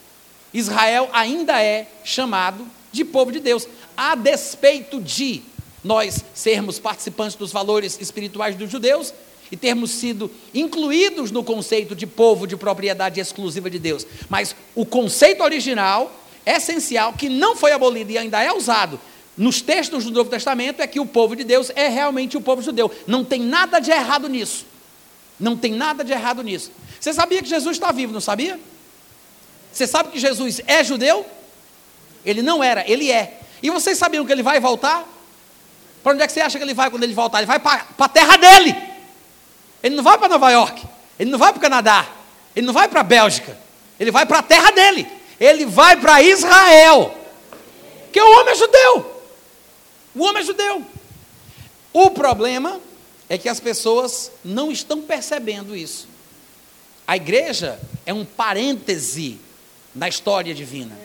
Israel 0.52 1.08
ainda 1.12 1.62
é 1.62 1.86
chamado 2.04 2.66
de 2.90 3.04
povo 3.04 3.30
de 3.30 3.40
Deus, 3.40 3.68
a 3.96 4.14
despeito 4.14 5.00
de 5.00 5.42
nós 5.82 6.24
sermos 6.34 6.78
participantes 6.78 7.36
dos 7.36 7.52
valores 7.52 7.98
espirituais 8.00 8.56
dos 8.56 8.70
judeus 8.70 9.14
e 9.50 9.56
termos 9.56 9.90
sido 9.90 10.30
incluídos 10.54 11.30
no 11.30 11.42
conceito 11.42 11.94
de 11.94 12.06
povo 12.06 12.46
de 12.46 12.56
propriedade 12.56 13.20
exclusiva 13.20 13.70
de 13.70 13.78
Deus. 13.78 14.06
Mas 14.28 14.54
o 14.74 14.84
conceito 14.84 15.42
original 15.42 16.12
essencial 16.44 17.12
que 17.12 17.28
não 17.28 17.56
foi 17.56 17.72
abolido 17.72 18.10
e 18.12 18.18
ainda 18.18 18.42
é 18.42 18.52
usado 18.52 19.00
nos 19.36 19.60
textos 19.60 20.04
do 20.04 20.10
Novo 20.10 20.28
Testamento 20.28 20.80
é 20.80 20.86
que 20.86 21.00
o 21.00 21.06
povo 21.06 21.34
de 21.34 21.44
Deus 21.44 21.70
é 21.74 21.88
realmente 21.88 22.36
o 22.36 22.40
povo 22.40 22.60
judeu. 22.60 22.90
Não 23.06 23.24
tem 23.24 23.40
nada 23.40 23.80
de 23.80 23.90
errado 23.90 24.28
nisso. 24.28 24.66
Não 25.38 25.56
tem 25.56 25.72
nada 25.72 26.04
de 26.04 26.12
errado 26.12 26.42
nisso. 26.42 26.70
Você 27.00 27.14
sabia 27.14 27.42
que 27.42 27.48
Jesus 27.48 27.76
está 27.76 27.90
vivo, 27.90 28.12
não 28.12 28.20
sabia? 28.20 28.60
Você 29.72 29.86
sabe 29.86 30.10
que 30.10 30.18
Jesus 30.18 30.60
é 30.66 30.84
judeu? 30.84 31.24
Ele 32.24 32.42
não 32.42 32.62
era, 32.62 32.88
ele 32.88 33.10
é. 33.10 33.40
E 33.62 33.70
vocês 33.70 33.96
sabiam 33.96 34.26
que 34.26 34.32
ele 34.32 34.42
vai 34.42 34.60
voltar? 34.60 35.08
Para 36.02 36.12
onde 36.12 36.22
é 36.22 36.26
que 36.26 36.32
você 36.32 36.40
acha 36.40 36.58
que 36.58 36.64
ele 36.64 36.74
vai 36.74 36.90
quando 36.90 37.02
ele 37.02 37.14
voltar? 37.14 37.38
Ele 37.38 37.46
vai 37.46 37.58
para 37.58 37.86
a 37.98 38.08
terra 38.08 38.36
dele. 38.36 38.76
Ele 39.82 39.96
não 39.96 40.04
vai 40.04 40.18
para 40.18 40.28
Nova 40.28 40.50
York. 40.50 40.86
Ele 41.18 41.30
não 41.30 41.38
vai 41.38 41.52
para 41.52 41.58
o 41.58 41.62
Canadá. 41.62 42.06
Ele 42.54 42.66
não 42.66 42.74
vai 42.74 42.88
para 42.88 43.00
a 43.00 43.04
Bélgica. 43.04 43.58
Ele 43.98 44.10
vai 44.10 44.26
para 44.26 44.38
a 44.38 44.42
terra 44.42 44.70
dele. 44.70 45.06
Ele 45.38 45.64
vai 45.64 45.96
para 45.96 46.22
Israel. 46.22 47.14
Que 48.12 48.20
o 48.20 48.40
homem 48.40 48.52
é 48.52 48.56
judeu. 48.56 49.22
O 50.14 50.24
homem 50.24 50.42
é 50.42 50.44
judeu. 50.44 50.84
O 51.92 52.10
problema 52.10 52.80
é 53.28 53.38
que 53.38 53.48
as 53.48 53.60
pessoas 53.60 54.32
não 54.44 54.70
estão 54.70 55.00
percebendo 55.00 55.76
isso. 55.76 56.09
A 57.10 57.16
igreja 57.16 57.76
é 58.06 58.14
um 58.14 58.24
parêntese 58.24 59.36
na 59.92 60.08
história 60.08 60.54
divina. 60.54 60.96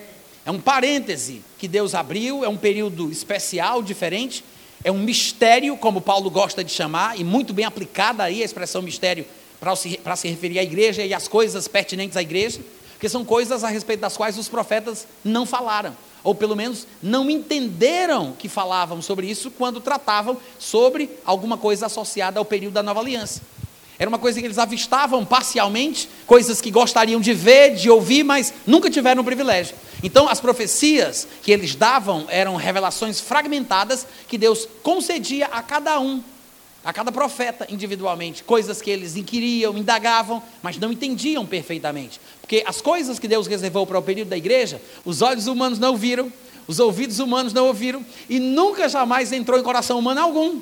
É 0.45 0.51
um 0.51 0.62
parêntese 0.62 1.41
que 1.57 1.67
Deus 1.67 1.95
abriu, 1.95 2.45
é 2.45 2.47
um 2.47 2.57
período 2.57 3.12
especial, 3.12 3.81
diferente, 3.81 4.45
é 4.83 4.91
um 4.91 5.00
mistério, 5.00 5.75
como 5.75 6.00
Paulo 6.00 6.29
gosta 6.29 6.63
de 6.63 6.71
chamar, 6.71 7.19
e 7.19 7.24
muito 7.24 7.55
bem 7.55 7.65
aplicada 7.65 8.21
aí 8.21 8.43
a 8.43 8.45
expressão 8.45 8.83
mistério 8.83 9.25
para 9.59 9.75
se, 9.75 10.00
se 10.17 10.27
referir 10.27 10.59
à 10.59 10.63
igreja 10.63 11.03
e 11.03 11.12
às 11.12 11.27
coisas 11.27 11.67
pertinentes 11.67 12.15
à 12.15 12.21
igreja, 12.21 12.59
porque 12.91 13.09
são 13.09 13.25
coisas 13.25 13.63
a 13.63 13.67
respeito 13.67 14.01
das 14.01 14.15
quais 14.15 14.38
os 14.38 14.47
profetas 14.47 15.07
não 15.24 15.43
falaram 15.43 15.97
ou 16.25 16.33
pelo 16.33 16.55
menos 16.55 16.88
não 17.03 17.29
entenderam 17.29 18.33
que 18.33 18.50
falavam 18.50 19.00
sobre 19.00 19.27
isso 19.27 19.51
quando 19.51 19.79
tratavam 19.79 20.38
sobre 20.57 21.07
alguma 21.24 21.55
coisa 21.55 21.85
associada 21.85 22.39
ao 22.39 22.43
período 22.43 22.74
da 22.74 22.83
nova 22.83 23.00
aliança. 23.00 23.41
Era 23.97 24.09
uma 24.09 24.19
coisa 24.19 24.39
que 24.39 24.45
eles 24.45 24.57
avistavam 24.57 25.23
parcialmente, 25.23 26.09
coisas 26.25 26.59
que 26.59 26.69
gostariam 26.69 27.21
de 27.21 27.33
ver, 27.33 27.75
de 27.75 27.89
ouvir, 27.89 28.23
mas 28.23 28.53
nunca 28.67 28.89
tiveram 28.89 29.21
o 29.21 29.25
privilégio. 29.25 29.75
Então, 30.03 30.27
as 30.27 30.41
profecias 30.41 31.27
que 31.41 31.51
eles 31.51 31.75
davam 31.75 32.25
eram 32.27 32.55
revelações 32.55 33.21
fragmentadas 33.21 34.05
que 34.27 34.37
Deus 34.37 34.67
concedia 34.83 35.45
a 35.47 35.63
cada 35.63 35.99
um, 35.99 36.21
a 36.83 36.91
cada 36.91 37.11
profeta 37.11 37.65
individualmente, 37.69 38.43
coisas 38.43 38.81
que 38.81 38.91
eles 38.91 39.15
inquiriam, 39.15 39.77
indagavam, 39.77 40.43
mas 40.61 40.77
não 40.77 40.91
entendiam 40.91 41.45
perfeitamente. 41.45 42.19
Porque 42.41 42.63
as 42.67 42.81
coisas 42.81 43.17
que 43.17 43.27
Deus 43.27 43.47
reservou 43.47 43.87
para 43.87 43.97
o 43.97 44.03
período 44.03 44.27
da 44.27 44.37
igreja, 44.37 44.81
os 45.05 45.21
olhos 45.21 45.47
humanos 45.47 45.79
não 45.79 45.95
viram, 45.95 46.31
os 46.67 46.79
ouvidos 46.79 47.19
humanos 47.19 47.53
não 47.53 47.67
ouviram, 47.67 48.05
e 48.29 48.39
nunca 48.39 48.89
jamais 48.89 49.31
entrou 49.31 49.57
em 49.57 49.63
coração 49.63 49.97
humano 49.97 50.19
algum. 50.19 50.61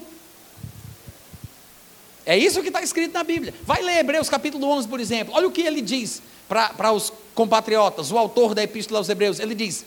É 2.26 2.38
isso 2.38 2.62
que 2.62 2.70
está 2.70 2.82
escrito 2.82 3.14
na 3.14 3.24
Bíblia. 3.24 3.54
Vai 3.64 3.82
ler 3.82 4.00
Hebreus 4.00 4.30
capítulo 4.30 4.68
11, 4.68 4.88
por 4.88 5.00
exemplo. 5.00 5.34
Olha 5.36 5.48
o 5.48 5.52
que 5.52 5.62
ele 5.62 5.82
diz 5.82 6.22
para 6.48 6.92
os 6.92 7.12
compatriotas, 7.36 8.12
o 8.12 8.18
autor 8.18 8.54
da 8.54 8.64
Epístola 8.64 9.00
aos 9.00 9.10
Hebreus. 9.10 9.40
Ele 9.40 9.56
diz: 9.56 9.86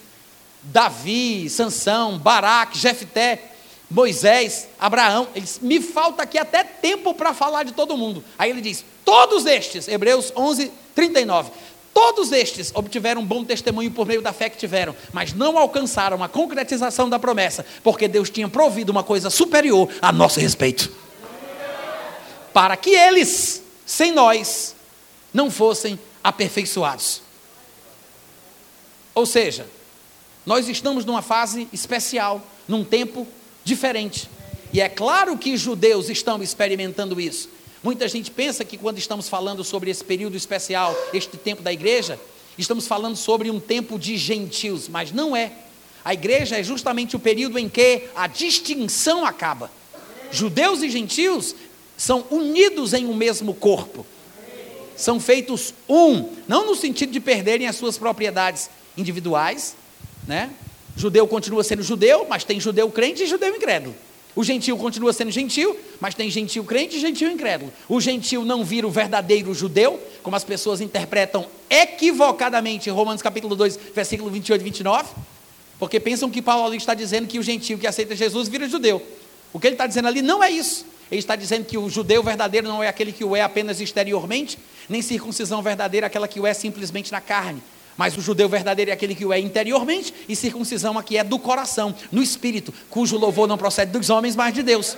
Davi, 0.61 1.49
Sansão, 1.49 2.17
Baraque, 2.17 2.77
Jefté, 2.77 3.51
Moisés, 3.89 4.67
Abraão. 4.79 5.27
Eles, 5.33 5.59
me 5.61 5.81
falta 5.81 6.23
aqui 6.23 6.37
até 6.37 6.63
tempo 6.63 7.13
para 7.13 7.33
falar 7.33 7.63
de 7.63 7.71
todo 7.71 7.97
mundo. 7.97 8.23
Aí 8.37 8.49
ele 8.49 8.61
diz: 8.61 8.85
Todos 9.03 9.45
estes, 9.45 9.87
Hebreus 9.87 10.31
11, 10.35 10.71
39. 10.93 11.51
Todos 11.93 12.31
estes 12.31 12.71
obtiveram 12.75 13.21
um 13.21 13.25
bom 13.25 13.43
testemunho 13.43 13.89
por 13.89 14.05
meio 14.05 14.21
da 14.21 14.31
fé 14.31 14.51
que 14.51 14.57
tiveram, 14.57 14.95
mas 15.11 15.33
não 15.33 15.57
alcançaram 15.57 16.23
a 16.23 16.29
concretização 16.29 17.09
da 17.09 17.17
promessa, 17.17 17.65
porque 17.83 18.07
Deus 18.07 18.29
tinha 18.29 18.47
provido 18.47 18.91
uma 18.91 19.03
coisa 19.03 19.31
superior 19.31 19.89
a 19.99 20.11
nosso 20.11 20.39
respeito. 20.39 20.91
Para 22.57 22.75
que 22.75 22.89
eles, 22.89 23.61
sem 23.85 24.11
nós, 24.11 24.75
não 25.31 25.51
fossem 25.51 25.99
aperfeiçoados. 26.23 27.21
Ou 29.13 29.27
seja, 29.27 29.67
nós 30.43 30.67
estamos 30.67 31.05
numa 31.05 31.21
fase 31.21 31.67
especial, 31.71 32.41
num 32.67 32.83
tempo 32.83 33.27
diferente. 33.63 34.27
E 34.73 34.81
é 34.81 34.89
claro 34.89 35.37
que 35.37 35.55
judeus 35.55 36.09
estão 36.09 36.41
experimentando 36.41 37.21
isso. 37.21 37.47
Muita 37.83 38.07
gente 38.07 38.31
pensa 38.31 38.65
que 38.65 38.75
quando 38.75 38.97
estamos 38.97 39.29
falando 39.29 39.63
sobre 39.63 39.91
esse 39.91 40.03
período 40.03 40.35
especial, 40.35 40.95
este 41.13 41.37
tempo 41.37 41.61
da 41.61 41.71
igreja, 41.71 42.19
estamos 42.57 42.87
falando 42.87 43.17
sobre 43.17 43.51
um 43.51 43.59
tempo 43.59 43.99
de 43.99 44.17
gentios, 44.17 44.87
mas 44.87 45.11
não 45.11 45.35
é. 45.35 45.51
A 46.03 46.15
igreja 46.15 46.57
é 46.57 46.63
justamente 46.63 47.15
o 47.15 47.19
período 47.19 47.59
em 47.59 47.69
que 47.69 48.05
a 48.15 48.25
distinção 48.25 49.27
acaba. 49.27 49.69
Judeus 50.31 50.81
e 50.81 50.89
gentios 50.89 51.55
são 51.97 52.23
unidos 52.29 52.93
em 52.93 53.07
um 53.07 53.15
mesmo 53.15 53.53
corpo. 53.53 54.05
São 54.95 55.19
feitos 55.19 55.73
um, 55.89 56.29
não 56.47 56.65
no 56.65 56.75
sentido 56.75 57.11
de 57.11 57.19
perderem 57.19 57.67
as 57.67 57.75
suas 57.75 57.97
propriedades 57.97 58.69
individuais, 58.95 59.75
né? 60.27 60.51
Judeu 60.95 61.27
continua 61.27 61.63
sendo 61.63 61.83
judeu, 61.83 62.25
mas 62.27 62.43
tem 62.43 62.59
judeu 62.59 62.89
crente 62.89 63.23
e 63.23 63.27
judeu 63.27 63.55
incrédulo. 63.55 63.95
O 64.35 64.43
gentil 64.43 64.77
continua 64.77 65.13
sendo 65.13 65.31
gentil, 65.31 65.75
mas 65.99 66.13
tem 66.13 66.29
gentil 66.29 66.63
crente 66.63 66.97
e 66.97 66.99
gentil 66.99 67.31
incrédulo. 67.31 67.73
O 67.89 67.99
gentil 67.99 68.45
não 68.45 68.63
vira 68.63 68.87
o 68.87 68.91
verdadeiro 68.91 69.51
judeu, 69.53 69.99
como 70.21 70.35
as 70.35 70.43
pessoas 70.43 70.79
interpretam 70.79 71.47
equivocadamente 71.69 72.89
Romanos 72.89 73.21
capítulo 73.21 73.55
2, 73.55 73.79
versículo 73.95 74.29
28 74.29 74.61
e 74.61 74.63
29, 74.63 75.09
porque 75.79 75.99
pensam 75.99 76.29
que 76.29 76.41
Paulo 76.41 76.73
está 76.75 76.93
dizendo 76.93 77.27
que 77.27 77.39
o 77.39 77.43
gentil 77.43 77.77
que 77.79 77.87
aceita 77.87 78.15
Jesus 78.15 78.47
vira 78.47 78.69
judeu. 78.69 79.01
O 79.53 79.59
que 79.59 79.67
ele 79.67 79.73
está 79.75 79.87
dizendo 79.87 80.07
ali 80.07 80.21
não 80.21 80.43
é 80.43 80.51
isso. 80.51 80.85
Ele 81.11 81.19
está 81.19 81.35
dizendo 81.35 81.65
que 81.65 81.77
o 81.77 81.89
judeu 81.89 82.21
verdadeiro 82.21 82.67
não 82.67 82.83
é 82.83 82.87
aquele 82.87 83.11
que 83.11 83.23
o 83.23 83.35
é 83.35 83.41
apenas 83.41 83.79
exteriormente, 83.79 84.59
nem 84.89 85.01
circuncisão 85.01 85.61
verdadeira 85.61 86.07
aquela 86.07 86.27
que 86.27 86.39
o 86.39 86.47
é 86.47 86.53
simplesmente 86.53 87.11
na 87.11 87.21
carne. 87.21 87.61
Mas 87.95 88.15
o 88.15 88.21
judeu 88.21 88.47
verdadeiro 88.47 88.91
é 88.91 88.93
aquele 88.93 89.15
que 89.15 89.25
o 89.25 89.33
é 89.33 89.39
interiormente, 89.39 90.13
e 90.29 90.35
circuncisão 90.35 90.97
aqui 90.97 91.17
é 91.17 91.23
do 91.23 91.39
coração, 91.39 91.95
no 92.11 92.21
espírito, 92.21 92.73
cujo 92.89 93.17
louvor 93.17 93.47
não 93.47 93.57
procede 93.57 93.91
dos 93.91 94.09
homens, 94.09 94.35
mas 94.35 94.53
de 94.53 94.61
Deus. 94.61 94.95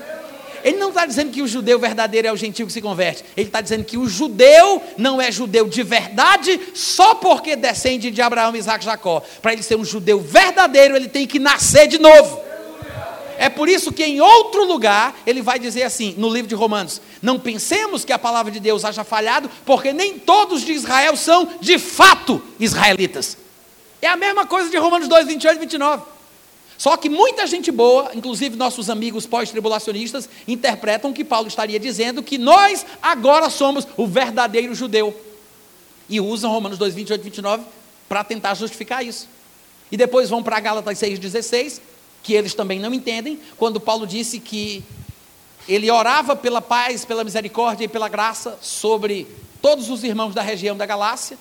Ele 0.63 0.77
não 0.77 0.89
está 0.89 1.05
dizendo 1.05 1.31
que 1.31 1.41
o 1.41 1.47
judeu 1.47 1.79
verdadeiro 1.79 2.27
é 2.27 2.33
o 2.33 2.35
gentil 2.35 2.67
que 2.67 2.73
se 2.73 2.81
converte. 2.81 3.23
Ele 3.37 3.47
está 3.47 3.61
dizendo 3.61 3.85
que 3.85 3.97
o 3.97 4.09
judeu 4.09 4.81
não 4.97 5.21
é 5.21 5.31
judeu 5.31 5.69
de 5.69 5.83
verdade 5.83 6.59
só 6.73 7.15
porque 7.15 7.55
descende 7.55 8.11
de 8.11 8.21
Abraão, 8.21 8.55
Isaac 8.55 8.83
e 8.83 8.85
Jacó. 8.85 9.23
Para 9.41 9.53
ele 9.53 9.63
ser 9.63 9.77
um 9.77 9.85
judeu 9.85 10.19
verdadeiro, 10.19 10.97
ele 10.97 11.07
tem 11.07 11.25
que 11.25 11.39
nascer 11.39 11.87
de 11.87 11.97
novo. 11.97 12.48
É 13.41 13.47
por 13.47 13.69
isso 13.69 13.93
que 13.93 14.03
em 14.03 14.19
outro 14.19 14.65
lugar 14.65 15.17
ele 15.25 15.41
vai 15.41 15.57
dizer 15.57 15.83
assim, 15.83 16.13
no 16.17 16.27
livro 16.27 16.49
de 16.49 16.55
Romanos: 16.55 17.01
Não 17.21 17.39
pensemos 17.39 18.03
que 18.03 18.11
a 18.11 18.19
palavra 18.19 18.51
de 18.51 18.59
Deus 18.59 18.83
haja 18.83 19.05
falhado, 19.05 19.49
porque 19.65 19.93
nem 19.93 20.19
todos 20.19 20.61
de 20.61 20.73
Israel 20.73 21.15
são 21.15 21.47
de 21.61 21.79
fato 21.79 22.41
israelitas. 22.59 23.37
É 24.01 24.07
a 24.07 24.17
mesma 24.17 24.45
coisa 24.45 24.69
de 24.69 24.75
Romanos 24.75 25.07
2, 25.07 25.25
28 25.25 25.55
e 25.55 25.59
29. 25.61 26.03
Só 26.77 26.97
que 26.97 27.07
muita 27.07 27.47
gente 27.47 27.71
boa, 27.71 28.11
inclusive 28.13 28.57
nossos 28.57 28.89
amigos 28.89 29.25
pós-tribulacionistas, 29.25 30.27
interpretam 30.45 31.13
que 31.13 31.23
Paulo 31.23 31.47
estaria 31.47 31.79
dizendo 31.79 32.21
que 32.21 32.37
nós 32.37 32.85
agora 33.01 33.49
somos 33.49 33.87
o 33.95 34.05
verdadeiro 34.05 34.75
judeu. 34.75 35.17
E 36.09 36.19
usam 36.19 36.51
Romanos 36.51 36.77
2, 36.77 36.93
28 36.93 37.21
e 37.21 37.23
29 37.23 37.63
para 38.09 38.21
tentar 38.21 38.53
justificar 38.55 39.01
isso. 39.01 39.29
E 39.89 39.95
depois 39.95 40.29
vão 40.29 40.43
para 40.43 40.59
Gálatas 40.59 40.99
6,16 40.99 41.79
que 42.23 42.33
eles 42.33 42.53
também 42.53 42.79
não 42.79 42.93
entendem, 42.93 43.39
quando 43.57 43.79
Paulo 43.79 44.05
disse 44.05 44.39
que 44.39 44.83
ele 45.67 45.89
orava 45.89 46.35
pela 46.35 46.61
paz, 46.61 47.05
pela 47.05 47.23
misericórdia 47.23 47.85
e 47.85 47.87
pela 47.87 48.09
graça 48.09 48.57
sobre 48.61 49.27
todos 49.61 49.89
os 49.89 50.03
irmãos 50.03 50.33
da 50.33 50.41
região 50.41 50.75
da 50.75 50.85
Galácia, 50.85 51.37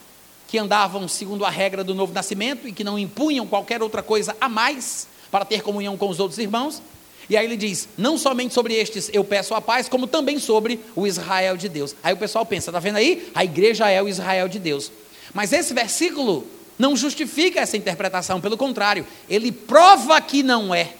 que 0.47 0.59
andavam 0.59 1.07
segundo 1.09 1.45
a 1.45 1.51
regra 1.51 1.85
do 1.85 1.95
novo 1.95 2.13
nascimento 2.13 2.67
e 2.67 2.73
que 2.73 2.85
não 2.85 2.99
impunham 2.99 3.47
qualquer 3.47 3.83
outra 3.83 4.03
coisa 4.03 4.37
a 4.41 4.49
mais 4.49 5.07
para 5.31 5.45
ter 5.45 5.63
comunhão 5.63 5.97
com 5.97 6.09
os 6.09 6.21
outros 6.21 6.39
irmãos. 6.39 6.83
E 7.29 7.37
aí 7.37 7.45
ele 7.45 7.57
diz: 7.57 7.89
Não 7.97 8.17
somente 8.17 8.55
sobre 8.55 8.75
estes 8.75 9.11
eu 9.13 9.23
peço 9.23 9.55
a 9.55 9.61
paz, 9.61 9.89
como 9.89 10.07
também 10.07 10.39
sobre 10.39 10.81
o 10.97 11.07
Israel 11.07 11.57
de 11.57 11.69
Deus. 11.69 11.95
Aí 12.03 12.15
o 12.15 12.17
pessoal 12.17 12.47
pensa: 12.47 12.71
Está 12.71 12.81
vendo 12.81 12.97
aí? 12.97 13.31
A 13.35 13.45
igreja 13.45 13.89
é 13.91 14.03
o 14.03 14.09
Israel 14.09 14.49
de 14.49 14.59
Deus. 14.59 14.91
Mas 15.35 15.53
esse 15.53 15.75
versículo 15.75 16.47
não 16.79 16.97
justifica 16.97 17.61
essa 17.61 17.77
interpretação, 17.77 18.41
pelo 18.41 18.57
contrário, 18.57 19.07
ele 19.29 19.51
prova 19.51 20.21
que 20.21 20.43
não 20.43 20.75
é. 20.75 20.95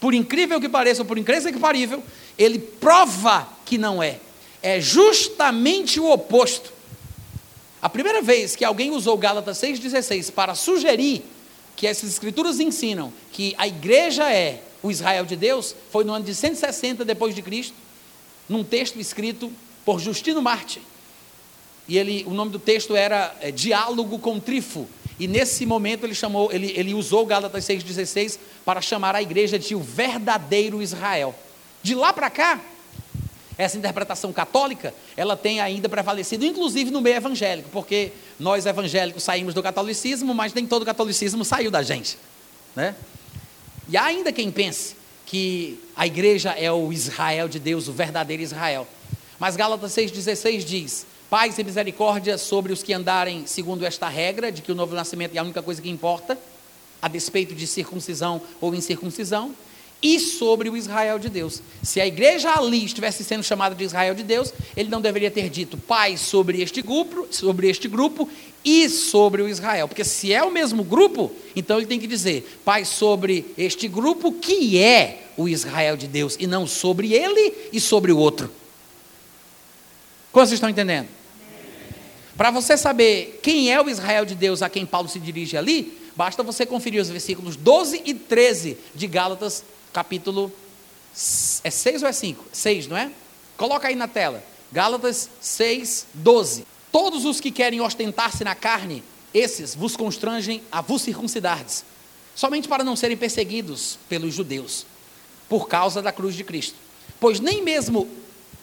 Por 0.00 0.14
incrível 0.14 0.60
que 0.60 0.68
pareça, 0.68 1.02
ou 1.02 1.06
por 1.06 1.18
incrível 1.18 1.52
que 1.52 1.58
parível, 1.58 2.02
ele 2.38 2.58
prova 2.58 3.48
que 3.64 3.76
não 3.76 4.02
é. 4.02 4.18
É 4.62 4.80
justamente 4.80 6.00
o 6.00 6.10
oposto. 6.10 6.72
A 7.80 7.88
primeira 7.88 8.22
vez 8.22 8.56
que 8.56 8.64
alguém 8.64 8.92
usou 8.92 9.16
Gálatas 9.18 9.58
6,16 9.58 10.32
para 10.32 10.54
sugerir 10.54 11.22
que 11.76 11.86
essas 11.86 12.10
escrituras 12.10 12.60
ensinam 12.60 13.12
que 13.32 13.54
a 13.58 13.66
igreja 13.66 14.32
é 14.32 14.62
o 14.82 14.90
Israel 14.90 15.24
de 15.24 15.36
Deus 15.36 15.74
foi 15.90 16.04
no 16.04 16.12
ano 16.12 16.24
de 16.24 16.34
160 16.34 17.04
depois 17.04 17.34
de 17.34 17.42
Cristo, 17.42 17.74
num 18.48 18.64
texto 18.64 18.98
escrito 18.98 19.52
por 19.84 20.00
Justino 20.00 20.42
Marte. 20.42 20.80
E 21.92 21.98
ele, 21.98 22.24
o 22.26 22.32
nome 22.32 22.50
do 22.50 22.58
texto 22.58 22.96
era 22.96 23.36
é, 23.38 23.50
Diálogo 23.50 24.18
com 24.18 24.40
Trifo. 24.40 24.88
e 25.20 25.28
nesse 25.28 25.66
momento 25.66 26.04
ele 26.04 26.14
chamou, 26.14 26.50
ele, 26.50 26.72
ele 26.74 26.94
usou 26.94 27.26
Gálatas 27.26 27.66
6,16 27.66 28.38
para 28.64 28.80
chamar 28.80 29.14
a 29.14 29.20
igreja 29.20 29.58
de 29.58 29.74
o 29.74 29.80
verdadeiro 29.80 30.80
Israel. 30.80 31.34
De 31.82 31.94
lá 31.94 32.10
para 32.10 32.30
cá, 32.30 32.58
essa 33.58 33.76
interpretação 33.76 34.32
católica, 34.32 34.94
ela 35.18 35.36
tem 35.36 35.60
ainda 35.60 35.86
prevalecido, 35.86 36.46
inclusive 36.46 36.90
no 36.90 37.02
meio 37.02 37.16
evangélico, 37.16 37.68
porque 37.68 38.12
nós 38.40 38.64
evangélicos 38.64 39.22
saímos 39.22 39.52
do 39.52 39.62
catolicismo, 39.62 40.32
mas 40.32 40.54
nem 40.54 40.66
todo 40.66 40.86
catolicismo 40.86 41.44
saiu 41.44 41.70
da 41.70 41.82
gente. 41.82 42.16
Né? 42.74 42.96
E 43.86 43.98
há 43.98 44.04
ainda 44.06 44.32
quem 44.32 44.50
pense 44.50 44.96
que 45.26 45.78
a 45.94 46.06
igreja 46.06 46.52
é 46.52 46.72
o 46.72 46.90
Israel 46.90 47.48
de 47.48 47.58
Deus, 47.58 47.86
o 47.86 47.92
verdadeiro 47.92 48.42
Israel. 48.42 48.88
Mas 49.38 49.56
Gálatas 49.56 49.92
6,16 49.92 50.64
diz: 50.64 51.11
Paz 51.32 51.58
e 51.58 51.64
misericórdia 51.64 52.36
sobre 52.36 52.74
os 52.74 52.82
que 52.82 52.92
andarem 52.92 53.46
segundo 53.46 53.86
esta 53.86 54.06
regra, 54.06 54.52
de 54.52 54.60
que 54.60 54.70
o 54.70 54.74
novo 54.74 54.94
nascimento 54.94 55.34
é 55.34 55.38
a 55.38 55.42
única 55.42 55.62
coisa 55.62 55.80
que 55.80 55.88
importa, 55.88 56.38
a 57.00 57.08
despeito 57.08 57.54
de 57.54 57.66
circuncisão 57.66 58.42
ou 58.60 58.74
incircuncisão, 58.74 59.54
e 60.02 60.20
sobre 60.20 60.68
o 60.68 60.76
Israel 60.76 61.18
de 61.18 61.30
Deus. 61.30 61.62
Se 61.82 62.02
a 62.02 62.06
igreja 62.06 62.50
ali 62.50 62.84
estivesse 62.84 63.24
sendo 63.24 63.42
chamada 63.42 63.74
de 63.74 63.82
Israel 63.82 64.14
de 64.14 64.22
Deus, 64.22 64.52
ele 64.76 64.90
não 64.90 65.00
deveria 65.00 65.30
ter 65.30 65.48
dito 65.48 65.78
paz 65.78 66.20
sobre 66.20 66.60
este 66.60 66.82
grupo, 66.82 67.26
sobre 67.30 67.70
este 67.70 67.88
grupo 67.88 68.28
e 68.62 68.90
sobre 68.90 69.40
o 69.40 69.48
Israel, 69.48 69.88
porque 69.88 70.04
se 70.04 70.34
é 70.34 70.42
o 70.42 70.52
mesmo 70.52 70.84
grupo, 70.84 71.32
então 71.56 71.78
ele 71.78 71.86
tem 71.86 71.98
que 71.98 72.06
dizer 72.06 72.60
paz 72.62 72.88
sobre 72.88 73.46
este 73.56 73.88
grupo 73.88 74.32
que 74.32 74.78
é 74.78 75.28
o 75.38 75.48
Israel 75.48 75.96
de 75.96 76.06
Deus 76.06 76.36
e 76.38 76.46
não 76.46 76.66
sobre 76.66 77.14
ele 77.14 77.54
e 77.72 77.80
sobre 77.80 78.12
o 78.12 78.18
outro. 78.18 78.52
Como 80.30 80.46
vocês 80.46 80.56
estão 80.56 80.68
entendendo? 80.68 81.21
Para 82.36 82.50
você 82.50 82.76
saber 82.76 83.40
quem 83.42 83.72
é 83.72 83.80
o 83.80 83.90
Israel 83.90 84.24
de 84.24 84.34
Deus 84.34 84.62
a 84.62 84.70
quem 84.70 84.86
Paulo 84.86 85.08
se 85.08 85.20
dirige 85.20 85.56
ali, 85.56 85.98
basta 86.16 86.42
você 86.42 86.64
conferir 86.64 87.00
os 87.00 87.08
versículos 87.08 87.56
12 87.56 88.02
e 88.04 88.14
13 88.14 88.78
de 88.94 89.06
Gálatas, 89.06 89.62
capítulo. 89.92 90.50
É 91.62 91.70
6 91.70 92.02
ou 92.02 92.08
é 92.08 92.12
5? 92.12 92.44
6, 92.52 92.86
não 92.86 92.96
é? 92.96 93.10
Coloca 93.56 93.88
aí 93.88 93.94
na 93.94 94.08
tela. 94.08 94.42
Gálatas 94.72 95.28
6, 95.40 96.06
12. 96.14 96.66
Todos 96.90 97.26
os 97.26 97.40
que 97.40 97.50
querem 97.50 97.80
ostentar-se 97.80 98.42
na 98.44 98.54
carne, 98.54 99.02
esses 99.34 99.74
vos 99.74 99.94
constrangem 99.94 100.62
a 100.72 100.80
vos 100.80 101.02
circuncidardes, 101.02 101.84
somente 102.34 102.68
para 102.68 102.84
não 102.84 102.96
serem 102.96 103.16
perseguidos 103.16 103.98
pelos 104.08 104.34
judeus, 104.34 104.86
por 105.48 105.68
causa 105.68 106.00
da 106.00 106.12
cruz 106.12 106.34
de 106.34 106.44
Cristo. 106.44 106.76
Pois 107.20 107.40
nem 107.40 107.62
mesmo 107.62 108.08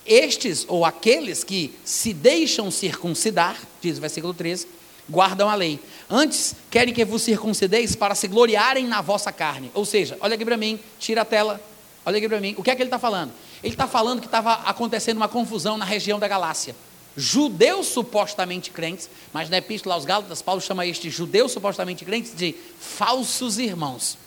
estes 0.09 0.65
ou 0.67 0.83
aqueles 0.83 1.43
que 1.43 1.73
se 1.85 2.11
deixam 2.11 2.71
circuncidar, 2.71 3.55
diz 3.79 3.97
o 3.97 4.01
versículo 4.01 4.33
13, 4.33 4.67
guardam 5.07 5.47
a 5.49 5.55
lei. 5.55 5.79
Antes, 6.09 6.55
querem 6.69 6.93
que 6.93 7.05
vos 7.05 7.21
circuncideis 7.21 7.95
para 7.95 8.15
se 8.15 8.27
gloriarem 8.27 8.87
na 8.87 9.01
vossa 9.01 9.31
carne. 9.31 9.71
Ou 9.73 9.85
seja, 9.85 10.17
olha 10.19 10.35
aqui 10.35 10.43
para 10.43 10.57
mim, 10.57 10.79
tira 10.99 11.21
a 11.21 11.25
tela, 11.25 11.61
olha 12.05 12.17
aqui 12.17 12.27
para 12.27 12.41
mim. 12.41 12.55
O 12.57 12.63
que 12.63 12.71
é 12.71 12.75
que 12.75 12.81
ele 12.81 12.87
está 12.87 12.99
falando? 12.99 13.31
Ele 13.63 13.73
está 13.73 13.87
falando 13.87 14.19
que 14.19 14.25
estava 14.25 14.53
acontecendo 14.65 15.17
uma 15.17 15.27
confusão 15.27 15.77
na 15.77 15.85
região 15.85 16.19
da 16.19 16.27
Galácia. 16.27 16.75
Judeus 17.15 17.87
supostamente 17.87 18.71
crentes, 18.71 19.09
mas 19.33 19.49
na 19.49 19.57
Epístola 19.57 19.95
aos 19.95 20.05
Gálatas, 20.05 20.41
Paulo 20.41 20.61
chama 20.61 20.85
estes 20.85 21.13
judeus 21.13 21.51
supostamente 21.51 22.05
crentes 22.05 22.33
de 22.35 22.55
falsos 22.79 23.57
irmãos. 23.59 24.17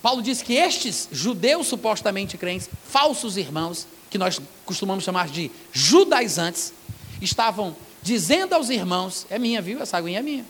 Paulo 0.00 0.22
diz 0.22 0.42
que 0.42 0.54
estes 0.54 1.08
judeus 1.10 1.66
supostamente 1.66 2.38
crentes, 2.38 2.70
falsos 2.88 3.36
irmãos, 3.36 3.88
que 4.10 4.18
nós 4.18 4.40
costumamos 4.64 5.04
chamar 5.04 5.28
de 5.28 5.50
judaizantes, 5.72 6.72
estavam 7.20 7.76
dizendo 8.02 8.54
aos 8.54 8.70
irmãos: 8.70 9.26
é 9.30 9.38
minha, 9.38 9.60
viu? 9.60 9.82
Essa 9.82 9.98
aguinha 9.98 10.20
é 10.20 10.22
minha. 10.22 10.46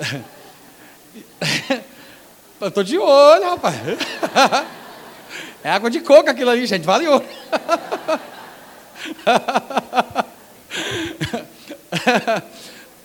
Eu 2.60 2.68
estou 2.68 2.84
de 2.84 2.98
olho, 2.98 3.44
rapaz. 3.44 3.76
É 5.62 5.70
água 5.70 5.90
de 5.90 6.00
coco 6.00 6.30
aquilo 6.30 6.48
ali, 6.48 6.66
gente, 6.66 6.86
vale 6.86 7.06
ouro. 7.06 7.22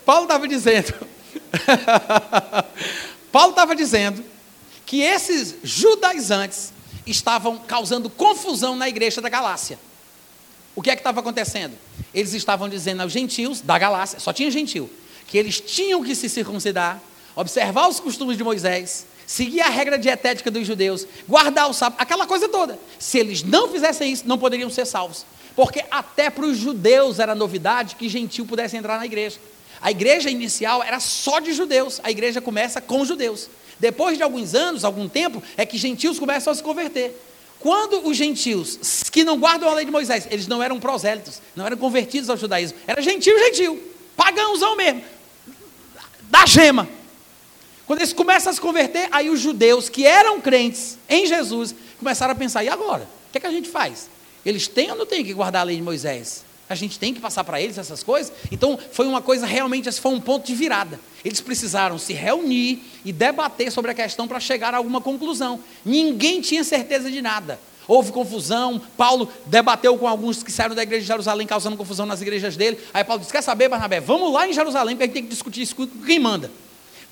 Paulo 0.05 0.23
estava 0.23 0.47
dizendo, 0.47 0.93
Paulo 3.29 3.49
estava 3.49 3.75
dizendo 3.75 4.23
que 4.85 5.01
esses 5.01 5.55
judaizantes 5.63 6.71
estavam 7.05 7.57
causando 7.57 8.09
confusão 8.09 8.75
na 8.75 8.89
igreja 8.89 9.21
da 9.21 9.29
Galácia. 9.29 9.79
O 10.75 10.81
que 10.81 10.89
é 10.89 10.95
que 10.95 10.99
estava 10.99 11.19
acontecendo? 11.19 11.73
Eles 12.13 12.33
estavam 12.33 12.67
dizendo 12.67 13.01
aos 13.01 13.11
gentios 13.11 13.61
da 13.61 13.77
Galácia, 13.77 14.19
só 14.19 14.33
tinha 14.33 14.51
gentil, 14.51 14.89
que 15.27 15.37
eles 15.37 15.59
tinham 15.59 16.03
que 16.03 16.15
se 16.15 16.27
circuncidar, 16.27 17.01
observar 17.35 17.87
os 17.87 17.99
costumes 17.99 18.37
de 18.37 18.43
Moisés, 18.43 19.05
seguir 19.25 19.61
a 19.61 19.69
regra 19.69 19.97
dietética 19.97 20.51
dos 20.51 20.67
judeus, 20.67 21.07
guardar 21.27 21.69
o 21.69 21.73
sábado, 21.73 21.99
aquela 21.99 22.27
coisa 22.27 22.49
toda. 22.49 22.77
Se 22.99 23.17
eles 23.17 23.43
não 23.43 23.69
fizessem 23.69 24.11
isso, 24.11 24.27
não 24.27 24.37
poderiam 24.37 24.69
ser 24.69 24.85
salvos. 24.85 25.25
Porque 25.55 25.83
até 25.89 26.29
para 26.29 26.45
os 26.45 26.57
judeus 26.57 27.19
era 27.19 27.33
novidade 27.33 27.95
que 27.95 28.09
gentil 28.09 28.45
pudesse 28.45 28.75
entrar 28.75 28.99
na 28.99 29.05
igreja. 29.05 29.37
A 29.81 29.91
igreja 29.91 30.29
inicial 30.29 30.83
era 30.83 30.99
só 30.99 31.39
de 31.39 31.53
judeus, 31.53 32.01
a 32.03 32.11
igreja 32.11 32.41
começa 32.41 32.81
com 32.81 33.05
judeus. 33.05 33.49
Depois 33.79 34.17
de 34.17 34.23
alguns 34.23 34.55
anos, 34.55 34.83
algum 34.83 35.07
tempo, 35.07 35.41
é 35.57 35.65
que 35.65 35.77
gentios 35.77 36.19
começam 36.19 36.51
a 36.51 36.55
se 36.55 36.63
converter. 36.63 37.19
Quando 37.59 38.07
os 38.07 38.15
gentios 38.15 39.03
que 39.11 39.23
não 39.23 39.39
guardam 39.39 39.69
a 39.69 39.73
lei 39.73 39.85
de 39.85 39.91
Moisés, 39.91 40.27
eles 40.29 40.47
não 40.47 40.61
eram 40.61 40.79
prosélitos, 40.79 41.41
não 41.55 41.65
eram 41.65 41.77
convertidos 41.77 42.29
ao 42.29 42.37
judaísmo, 42.37 42.77
era 42.85 43.01
gentil, 43.01 43.37
gentil, 43.39 43.81
pagãozão 44.15 44.75
mesmo, 44.75 45.03
da 46.29 46.45
gema. 46.45 46.87
Quando 47.87 47.99
eles 47.99 48.13
começam 48.13 48.51
a 48.51 48.53
se 48.53 48.61
converter, 48.61 49.07
aí 49.11 49.29
os 49.29 49.39
judeus 49.39 49.89
que 49.89 50.05
eram 50.05 50.41
crentes 50.41 50.97
em 51.07 51.25
Jesus 51.25 51.75
começaram 51.99 52.33
a 52.33 52.35
pensar: 52.35 52.63
e 52.63 52.69
agora? 52.69 53.03
O 53.03 53.31
que, 53.31 53.37
é 53.37 53.41
que 53.41 53.47
a 53.47 53.51
gente 53.51 53.69
faz? 53.69 54.09
Eles 54.45 54.67
têm 54.67 54.91
ou 54.91 54.97
não 54.97 55.05
têm 55.05 55.23
que 55.23 55.33
guardar 55.33 55.61
a 55.61 55.65
lei 55.65 55.75
de 55.75 55.81
Moisés? 55.81 56.43
A 56.67 56.73
gente 56.73 56.97
tem 56.97 57.13
que 57.13 57.19
passar 57.19 57.43
para 57.43 57.61
eles 57.61 57.77
essas 57.77 58.03
coisas? 58.03 58.33
Então, 58.51 58.79
foi 58.91 59.05
uma 59.05 59.21
coisa 59.21 59.45
realmente, 59.45 59.87
esse 59.87 60.01
foi 60.01 60.11
um 60.11 60.19
ponto 60.19 60.47
de 60.47 60.55
virada. 60.55 60.99
Eles 61.23 61.39
precisaram 61.39 61.97
se 61.97 62.13
reunir 62.13 62.83
e 63.03 63.11
debater 63.11 63.71
sobre 63.71 63.91
a 63.91 63.93
questão 63.93 64.27
para 64.27 64.39
chegar 64.39 64.73
a 64.73 64.77
alguma 64.77 64.99
conclusão. 64.99 65.59
Ninguém 65.83 66.41
tinha 66.41 66.63
certeza 66.63 67.11
de 67.11 67.21
nada. 67.21 67.59
Houve 67.87 68.11
confusão. 68.11 68.81
Paulo 68.97 69.31
debateu 69.45 69.95
com 69.97 70.07
alguns 70.07 70.41
que 70.41 70.51
saíram 70.51 70.75
da 70.75 70.83
igreja 70.83 71.01
de 71.01 71.07
Jerusalém, 71.07 71.45
causando 71.45 71.77
confusão 71.77 72.05
nas 72.05 72.21
igrejas 72.21 72.57
dele. 72.57 72.79
Aí 72.93 73.03
Paulo 73.03 73.19
disse: 73.19 73.31
Quer 73.31 73.43
saber, 73.43 73.69
Barnabé? 73.69 73.99
Vamos 73.99 74.33
lá 74.33 74.47
em 74.47 74.53
Jerusalém, 74.53 74.95
porque 74.95 75.03
a 75.03 75.05
gente 75.07 75.13
tem 75.13 75.23
que 75.23 75.29
discutir 75.29 75.61
isso 75.61 75.75
com 75.75 75.85
quem 75.87 76.19
manda. 76.19 76.49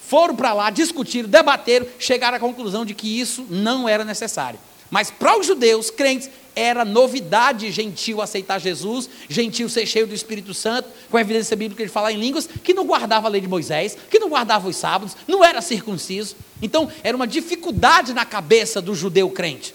Foram 0.07 0.35
para 0.35 0.53
lá, 0.53 0.69
discutiram, 0.69 1.29
debateram, 1.29 1.87
chegaram 1.97 2.37
à 2.37 2.39
conclusão 2.39 2.85
de 2.85 2.93
que 2.93 3.19
isso 3.19 3.45
não 3.49 3.87
era 3.87 4.03
necessário. 4.03 4.59
Mas 4.93 5.09
para 5.09 5.39
os 5.39 5.47
judeus, 5.47 5.89
crentes, 5.89 6.29
era 6.55 6.85
novidade 6.85 7.71
gentil 7.71 8.21
aceitar 8.21 8.59
Jesus, 8.59 9.09
gentil 9.27 9.67
ser 9.67 9.87
cheio 9.87 10.05
do 10.05 10.13
Espírito 10.13 10.53
Santo, 10.53 10.87
com 11.09 11.17
a 11.17 11.21
evidência 11.21 11.57
bíblica 11.57 11.83
de 11.83 11.89
falar 11.89 12.11
em 12.11 12.19
línguas, 12.19 12.47
que 12.63 12.75
não 12.75 12.85
guardava 12.85 13.25
a 13.25 13.31
lei 13.31 13.41
de 13.41 13.47
Moisés, 13.47 13.97
que 14.07 14.19
não 14.19 14.29
guardava 14.29 14.69
os 14.69 14.75
sábados, 14.75 15.17
não 15.27 15.43
era 15.43 15.63
circunciso. 15.63 16.35
Então, 16.61 16.91
era 17.01 17.17
uma 17.17 17.25
dificuldade 17.25 18.13
na 18.13 18.23
cabeça 18.23 18.79
do 18.79 18.93
judeu 18.93 19.31
crente. 19.31 19.73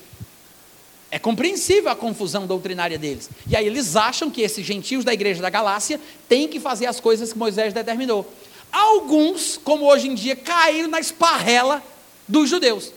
É 1.11 1.18
compreensível 1.18 1.90
a 1.90 1.96
confusão 1.96 2.46
doutrinária 2.46 2.96
deles. 2.96 3.28
E 3.48 3.57
aí 3.57 3.66
eles 3.66 3.96
acham 3.96 4.31
que 4.31 4.42
esses 4.42 4.64
gentios 4.64 5.04
da 5.04 5.12
igreja 5.12 5.42
da 5.42 5.50
Galácia 5.50 6.00
têm 6.28 6.46
que 6.46 6.61
fazer 6.61 6.87
as 6.87 7.00
coisas 7.00 7.33
que 7.33 7.38
Moisés 7.40 7.74
determinou. 7.74 8.24
Alguns, 8.70 9.57
como 9.57 9.85
hoje 9.85 10.07
em 10.07 10.14
dia, 10.14 10.37
caíram 10.37 10.88
na 10.88 11.00
esparrela 11.00 11.83
dos 12.28 12.48
judeus 12.48 12.92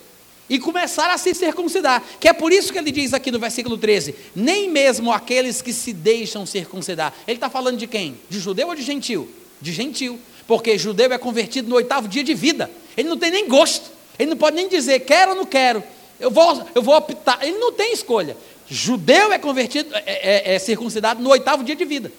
e 0.52 0.60
começaram 0.60 1.14
a 1.14 1.18
se 1.18 1.34
circuncidar. 1.34 2.04
Que 2.20 2.28
é 2.28 2.34
por 2.34 2.52
isso 2.52 2.74
que 2.74 2.78
ele 2.78 2.92
diz 2.92 3.14
aqui 3.14 3.32
no 3.32 3.40
versículo 3.40 3.78
13: 3.78 4.14
nem 4.36 4.70
mesmo 4.70 5.10
aqueles 5.10 5.62
que 5.62 5.72
se 5.72 5.94
deixam 5.94 6.46
circuncidar. 6.46 7.14
Ele 7.26 7.38
está 7.38 7.50
falando 7.50 7.78
de 7.78 7.88
quem? 7.88 8.20
De 8.30 8.38
judeu 8.38 8.68
ou 8.68 8.76
de 8.76 8.82
gentil? 8.82 9.32
De 9.62 9.72
gentil. 9.72 10.20
Porque 10.46 10.78
judeu 10.78 11.14
é 11.14 11.18
convertido 11.18 11.70
no 11.70 11.76
oitavo 11.78 12.06
dia 12.10 12.22
de 12.22 12.34
vida. 12.34 12.70
Ele 12.98 13.08
não 13.08 13.18
tem 13.18 13.32
nem 13.32 13.48
gosto. 13.48 13.90
Ele 14.20 14.32
não 14.32 14.38
pode 14.38 14.58
nem 14.58 14.68
dizer 14.68 15.00
quero 15.00 15.32
ou 15.32 15.38
não 15.38 15.46
quero. 15.46 15.82
Eu 16.20 16.30
vou, 16.30 16.68
eu 16.76 16.82
vou 16.82 16.98
optar. 16.98 17.40
Ele 17.42 17.58
não 17.58 17.72
tem 17.72 17.94
escolha. 17.94 18.36
Judeu 18.68 19.32
é 19.32 19.40
convertido, 19.40 19.96
é, 19.96 20.04
é, 20.06 20.56
é 20.56 20.60
circuncidado 20.60 21.24
no 21.24 21.30
oitavo 21.30 21.64
dia 21.64 21.78
de 21.78 21.86
vida. 21.86 22.12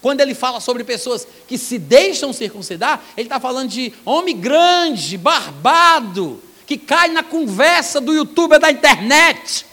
Quando 0.00 0.20
ele 0.20 0.34
fala 0.34 0.60
sobre 0.60 0.84
pessoas 0.84 1.26
que 1.48 1.58
se 1.58 1.78
deixam 1.78 2.32
circuncidar, 2.32 3.02
ele 3.16 3.26
está 3.26 3.40
falando 3.40 3.68
de 3.68 3.92
homem 4.04 4.36
grande, 4.36 5.18
barbado, 5.18 6.40
que 6.70 6.78
cai 6.78 7.08
na 7.08 7.24
conversa 7.24 8.00
do 8.00 8.14
youtuber 8.14 8.60
da 8.60 8.70
internet. 8.70 9.66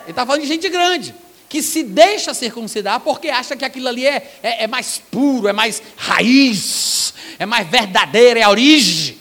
Ele 0.00 0.12
está 0.12 0.24
falando 0.24 0.40
de 0.40 0.48
gente 0.48 0.66
grande, 0.70 1.14
que 1.46 1.62
se 1.62 1.82
deixa 1.82 2.32
circuncidar 2.32 3.00
porque 3.00 3.28
acha 3.28 3.54
que 3.54 3.62
aquilo 3.62 3.86
ali 3.86 4.06
é, 4.06 4.38
é, 4.42 4.64
é 4.64 4.66
mais 4.66 4.96
puro, 5.10 5.48
é 5.48 5.52
mais 5.52 5.82
raiz, 5.94 7.12
é 7.38 7.44
mais 7.44 7.68
verdadeiro, 7.68 8.40
é 8.40 8.42
a 8.44 8.48
origem. 8.48 9.18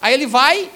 Aí 0.00 0.12
ele 0.12 0.26
vai 0.26 0.68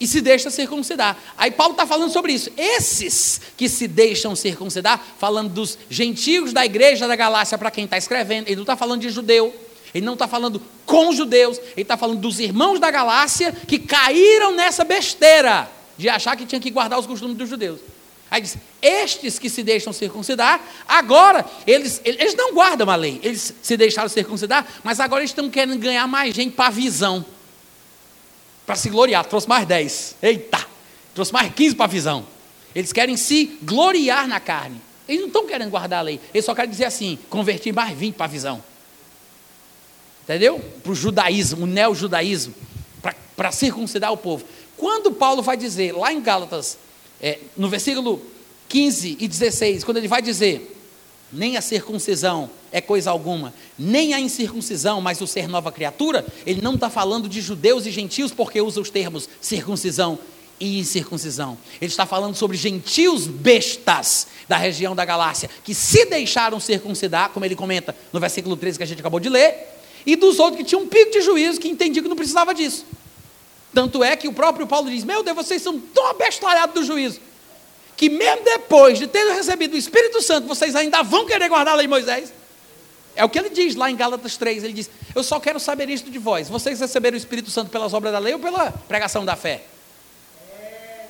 e 0.00 0.06
se 0.06 0.22
deixa 0.22 0.48
circuncidar. 0.48 1.18
Aí 1.36 1.50
Paulo 1.50 1.72
está 1.72 1.86
falando 1.86 2.10
sobre 2.10 2.32
isso. 2.32 2.50
Esses 2.56 3.38
que 3.54 3.68
se 3.68 3.86
deixam 3.86 4.34
circuncidar, 4.34 4.98
falando 5.18 5.52
dos 5.52 5.76
gentios 5.90 6.54
da 6.54 6.64
igreja 6.64 7.06
da 7.06 7.16
Galácia, 7.16 7.58
para 7.58 7.70
quem 7.70 7.84
está 7.84 7.98
escrevendo, 7.98 8.46
ele 8.46 8.56
não 8.56 8.62
está 8.62 8.78
falando 8.78 9.02
de 9.02 9.10
judeu, 9.10 9.54
Ele 9.94 10.04
não 10.04 10.14
está 10.14 10.26
falando 10.26 10.60
com 10.84 11.12
judeus, 11.12 11.58
ele 11.58 11.82
está 11.82 11.96
falando 11.96 12.18
dos 12.18 12.40
irmãos 12.40 12.80
da 12.80 12.90
Galácia 12.90 13.52
que 13.52 13.78
caíram 13.78 14.52
nessa 14.52 14.82
besteira 14.82 15.70
de 15.96 16.08
achar 16.08 16.36
que 16.36 16.44
tinha 16.44 16.60
que 16.60 16.70
guardar 16.70 16.98
os 16.98 17.06
costumes 17.06 17.36
dos 17.36 17.48
judeus. 17.48 17.80
Aí 18.30 18.40
diz: 18.40 18.56
estes 18.82 19.38
que 19.38 19.48
se 19.48 19.62
deixam 19.62 19.92
circuncidar, 19.92 20.60
agora, 20.88 21.46
eles, 21.64 22.00
eles 22.04 22.34
não 22.34 22.52
guardam 22.52 22.90
a 22.90 22.96
lei, 22.96 23.20
eles 23.22 23.54
se 23.62 23.76
deixaram 23.76 24.08
circuncidar, 24.08 24.66
mas 24.82 24.98
agora 24.98 25.20
eles 25.20 25.30
estão 25.30 25.48
querendo 25.48 25.78
ganhar 25.78 26.08
mais 26.08 26.34
gente 26.34 26.52
para 26.52 26.66
a 26.66 26.70
visão, 26.70 27.24
para 28.66 28.74
se 28.74 28.90
gloriar. 28.90 29.24
Trouxe 29.26 29.48
mais 29.48 29.64
10. 29.64 30.16
Eita! 30.20 30.66
Trouxe 31.14 31.32
mais 31.32 31.54
15 31.54 31.76
para 31.76 31.84
a 31.84 31.88
visão. 31.88 32.26
Eles 32.74 32.92
querem 32.92 33.16
se 33.16 33.56
gloriar 33.62 34.26
na 34.26 34.40
carne. 34.40 34.80
Eles 35.08 35.20
não 35.20 35.28
estão 35.28 35.46
querendo 35.46 35.70
guardar 35.70 36.00
a 36.00 36.02
lei. 36.02 36.20
Eles 36.32 36.44
só 36.44 36.52
querem 36.56 36.70
dizer 36.70 36.86
assim: 36.86 37.16
convertir 37.30 37.72
mais 37.72 37.96
20 37.96 38.14
para 38.14 38.24
a 38.24 38.28
visão. 38.28 38.60
Entendeu? 40.24 40.58
Para 40.82 40.92
o 40.92 40.94
judaísmo, 40.94 41.64
o 41.64 41.66
neo-judaísmo, 41.66 42.54
para 43.36 43.52
circuncidar 43.52 44.12
o 44.12 44.16
povo. 44.16 44.44
Quando 44.76 45.12
Paulo 45.12 45.42
vai 45.42 45.56
dizer, 45.56 45.92
lá 45.92 46.12
em 46.12 46.20
Gálatas, 46.20 46.78
é, 47.20 47.38
no 47.56 47.68
versículo 47.68 48.20
15 48.68 49.18
e 49.20 49.28
16, 49.28 49.84
quando 49.84 49.98
ele 49.98 50.08
vai 50.08 50.22
dizer: 50.22 50.74
nem 51.32 51.56
a 51.56 51.60
circuncisão 51.60 52.50
é 52.72 52.80
coisa 52.80 53.10
alguma, 53.10 53.52
nem 53.78 54.14
a 54.14 54.20
incircuncisão, 54.20 55.00
mas 55.00 55.20
o 55.20 55.26
ser 55.26 55.46
nova 55.46 55.70
criatura, 55.70 56.26
ele 56.46 56.62
não 56.62 56.74
está 56.74 56.88
falando 56.88 57.28
de 57.28 57.40
judeus 57.40 57.86
e 57.86 57.90
gentios 57.90 58.32
porque 58.32 58.60
usa 58.60 58.80
os 58.80 58.90
termos 58.90 59.28
circuncisão 59.40 60.18
e 60.58 60.78
incircuncisão. 60.78 61.58
Ele 61.80 61.90
está 61.90 62.06
falando 62.06 62.34
sobre 62.34 62.56
gentios 62.56 63.26
bestas 63.26 64.28
da 64.48 64.56
região 64.56 64.94
da 64.94 65.04
Galácia, 65.04 65.50
que 65.62 65.74
se 65.74 66.04
deixaram 66.06 66.58
circuncidar, 66.58 67.30
como 67.30 67.44
ele 67.44 67.56
comenta 67.56 67.94
no 68.12 68.20
versículo 68.20 68.56
13 68.56 68.78
que 68.78 68.84
a 68.84 68.86
gente 68.86 69.00
acabou 69.00 69.20
de 69.20 69.28
ler, 69.28 69.73
e 70.06 70.16
dos 70.16 70.38
outros 70.38 70.58
que 70.58 70.64
tinham 70.64 70.82
um 70.82 70.88
pico 70.88 71.10
de 71.10 71.20
juízo, 71.20 71.60
que 71.60 71.68
entendiam 71.68 72.02
que 72.02 72.08
não 72.08 72.16
precisava 72.16 72.54
disso. 72.54 72.84
Tanto 73.72 74.04
é 74.04 74.14
que 74.16 74.28
o 74.28 74.32
próprio 74.32 74.66
Paulo 74.66 74.88
diz: 74.88 75.04
Meu 75.04 75.22
Deus, 75.22 75.36
vocês 75.36 75.60
são 75.60 75.78
tão 75.78 76.06
abestalhados 76.08 76.74
do 76.74 76.84
juízo, 76.84 77.20
que 77.96 78.08
mesmo 78.08 78.44
depois 78.44 78.98
de 78.98 79.06
terem 79.06 79.34
recebido 79.34 79.74
o 79.74 79.76
Espírito 79.76 80.22
Santo, 80.22 80.46
vocês 80.46 80.76
ainda 80.76 81.02
vão 81.02 81.26
querer 81.26 81.48
guardar 81.48 81.74
a 81.74 81.76
lei 81.76 81.86
de 81.86 81.90
Moisés. 81.90 82.32
É 83.16 83.24
o 83.24 83.28
que 83.28 83.38
ele 83.38 83.50
diz 83.50 83.76
lá 83.76 83.90
em 83.90 83.96
Gálatas 83.96 84.36
3. 84.36 84.64
Ele 84.64 84.72
diz: 84.72 84.90
Eu 85.14 85.22
só 85.22 85.40
quero 85.40 85.58
saber 85.58 85.88
isto 85.88 86.10
de 86.10 86.18
vós. 86.18 86.48
Vocês 86.48 86.78
receberam 86.80 87.14
o 87.14 87.18
Espírito 87.18 87.50
Santo 87.50 87.70
pelas 87.70 87.94
obras 87.94 88.12
da 88.12 88.18
lei 88.18 88.34
ou 88.34 88.40
pela 88.40 88.70
pregação 88.70 89.24
da 89.24 89.36
fé? 89.36 89.62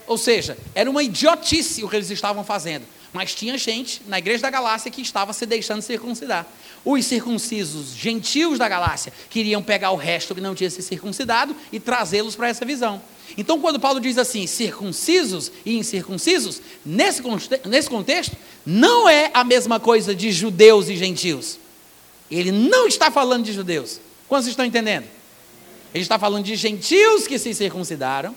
Ou 0.07 0.19
seja, 0.19 0.57
era 0.75 0.89
uma 0.89 1.03
idiotice 1.03 1.83
o 1.83 1.89
que 1.89 1.97
eles 1.97 2.11
estavam 2.11 2.45
fazendo. 2.45 2.85
Mas 3.13 3.35
tinha 3.35 3.57
gente 3.57 4.03
na 4.07 4.19
igreja 4.19 4.43
da 4.43 4.51
Galácia 4.51 4.91
que 4.91 5.01
estava 5.01 5.33
se 5.33 5.47
deixando 5.47 5.81
circuncidar. 5.81 6.47
Os 6.85 7.07
circuncisos 7.07 7.95
gentios 7.97 8.59
da 8.59 8.69
Galácia 8.69 9.13
queriam 9.31 9.63
pegar 9.63 9.91
o 9.91 9.97
resto 9.97 10.35
que 10.35 10.41
não 10.41 10.55
tinha 10.55 10.69
se 10.69 10.83
circuncidado 10.83 11.57
e 11.73 11.81
trazê-los 11.81 12.37
para 12.37 12.49
essa 12.49 12.65
visão. 12.65 13.01
Então, 13.39 13.59
quando 13.59 13.81
Paulo 13.81 14.01
diz 14.01 14.19
assim, 14.19 14.47
circuncisos 14.47 15.51
e 15.65 15.77
incircuncisos, 15.77 16.61
nesse, 16.85 17.23
nesse 17.65 17.89
contexto, 17.89 18.37
não 18.67 19.09
é 19.09 19.31
a 19.33 19.43
mesma 19.43 19.81
coisa 19.81 20.15
de 20.15 20.31
judeus 20.31 20.89
e 20.89 20.97
gentios. 20.97 21.59
Ele 22.31 22.53
não 22.53 22.87
está 22.87 23.11
falando 23.11 23.45
de 23.45 23.53
judeus. 23.53 23.99
Quantos 24.29 24.49
estão 24.49 24.65
entendendo? 24.65 25.07
Ele 25.95 26.03
está 26.03 26.19
falando 26.19 26.45
de 26.45 26.55
gentios 26.55 27.27
que 27.27 27.39
se 27.39 27.55
circuncidaram 27.55 28.35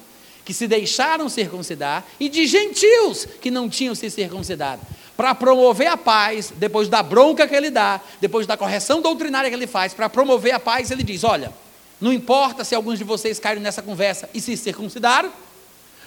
que 0.48 0.54
se 0.54 0.66
deixaram 0.66 1.28
circuncidar, 1.28 2.08
e 2.18 2.30
de 2.30 2.48
gentios 2.48 3.28
que 3.42 3.52
não 3.52 3.68
tinham 3.68 3.94
se 3.94 4.10
circuncidado, 4.10 4.82
para 5.18 5.34
promover 5.34 5.88
a 5.88 5.98
paz, 5.98 6.54
depois 6.56 6.88
da 6.88 7.02
bronca 7.02 7.48
que 7.48 7.56
ele 7.56 7.72
dá, 7.72 8.00
depois 8.22 8.46
da 8.46 8.56
correção 8.56 9.02
doutrinária 9.02 9.50
que 9.50 9.56
ele 9.56 9.66
faz, 9.66 9.92
para 9.92 10.08
promover 10.08 10.54
a 10.54 10.60
paz, 10.60 10.92
ele 10.92 11.02
diz: 11.02 11.24
Olha, 11.24 11.52
não 12.00 12.14
importa 12.14 12.64
se 12.64 12.76
alguns 12.76 13.00
de 13.00 13.04
vocês 13.04 13.40
caíram 13.40 13.62
nessa 13.62 13.82
conversa 13.82 14.30
e 14.32 14.40
se 14.40 14.56
circuncidaram, 14.56 15.34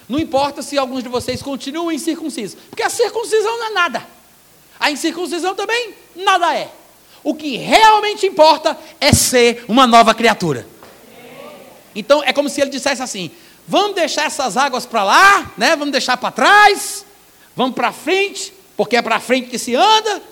não 0.08 0.18
importa 0.18 0.62
se 0.62 0.78
alguns 0.78 1.02
de 1.02 1.08
vocês 1.08 1.42
continuam 1.42 1.90
incircuncisos, 1.90 2.56
porque 2.70 2.84
a 2.84 2.88
circuncisão 2.88 3.58
não 3.58 3.66
é 3.66 3.70
nada, 3.70 4.06
a 4.78 4.92
incircuncisão 4.92 5.56
também 5.56 5.92
nada 6.14 6.56
é. 6.56 6.70
O 7.22 7.34
que 7.34 7.56
realmente 7.56 8.26
importa 8.26 8.78
é 9.00 9.12
ser 9.12 9.64
uma 9.68 9.86
nova 9.86 10.14
criatura. 10.14 10.66
Então 11.94 12.22
é 12.24 12.32
como 12.32 12.48
se 12.48 12.60
ele 12.60 12.70
dissesse 12.70 13.02
assim: 13.02 13.30
vamos 13.66 13.96
deixar 13.96 14.26
essas 14.26 14.56
águas 14.56 14.86
para 14.86 15.02
lá, 15.02 15.52
né? 15.58 15.74
vamos 15.74 15.90
deixar 15.90 16.16
para 16.16 16.30
trás, 16.30 17.04
vamos 17.56 17.74
para 17.74 17.92
frente, 17.92 18.54
porque 18.80 18.96
é 18.96 19.02
para 19.02 19.20
frente 19.20 19.50
que 19.50 19.58
se 19.58 19.76
anda. 19.76 20.22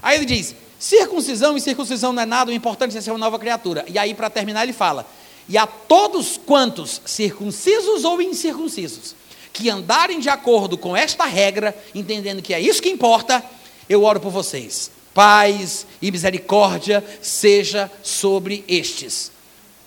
Aí 0.00 0.16
ele 0.16 0.26
diz: 0.26 0.54
circuncisão 0.78 1.56
e 1.56 1.60
circuncisão 1.60 2.12
não 2.12 2.22
é 2.22 2.24
nada, 2.24 2.52
o 2.52 2.54
importante 2.54 2.96
é 2.96 3.00
ser 3.00 3.10
uma 3.10 3.18
nova 3.18 3.36
criatura. 3.36 3.84
E 3.88 3.98
aí, 3.98 4.14
para 4.14 4.30
terminar, 4.30 4.62
ele 4.62 4.72
fala: 4.72 5.04
e 5.48 5.58
a 5.58 5.66
todos 5.66 6.36
quantos, 6.46 7.02
circuncisos 7.04 8.04
ou 8.04 8.22
incircuncisos, 8.22 9.16
que 9.52 9.68
andarem 9.68 10.20
de 10.20 10.28
acordo 10.28 10.78
com 10.78 10.96
esta 10.96 11.24
regra, 11.24 11.76
entendendo 11.92 12.40
que 12.40 12.54
é 12.54 12.60
isso 12.60 12.80
que 12.80 12.88
importa, 12.88 13.44
eu 13.88 14.04
oro 14.04 14.20
por 14.20 14.30
vocês. 14.30 14.88
Paz 15.12 15.84
e 16.00 16.12
misericórdia 16.12 17.04
seja 17.20 17.90
sobre 18.04 18.64
estes. 18.68 19.32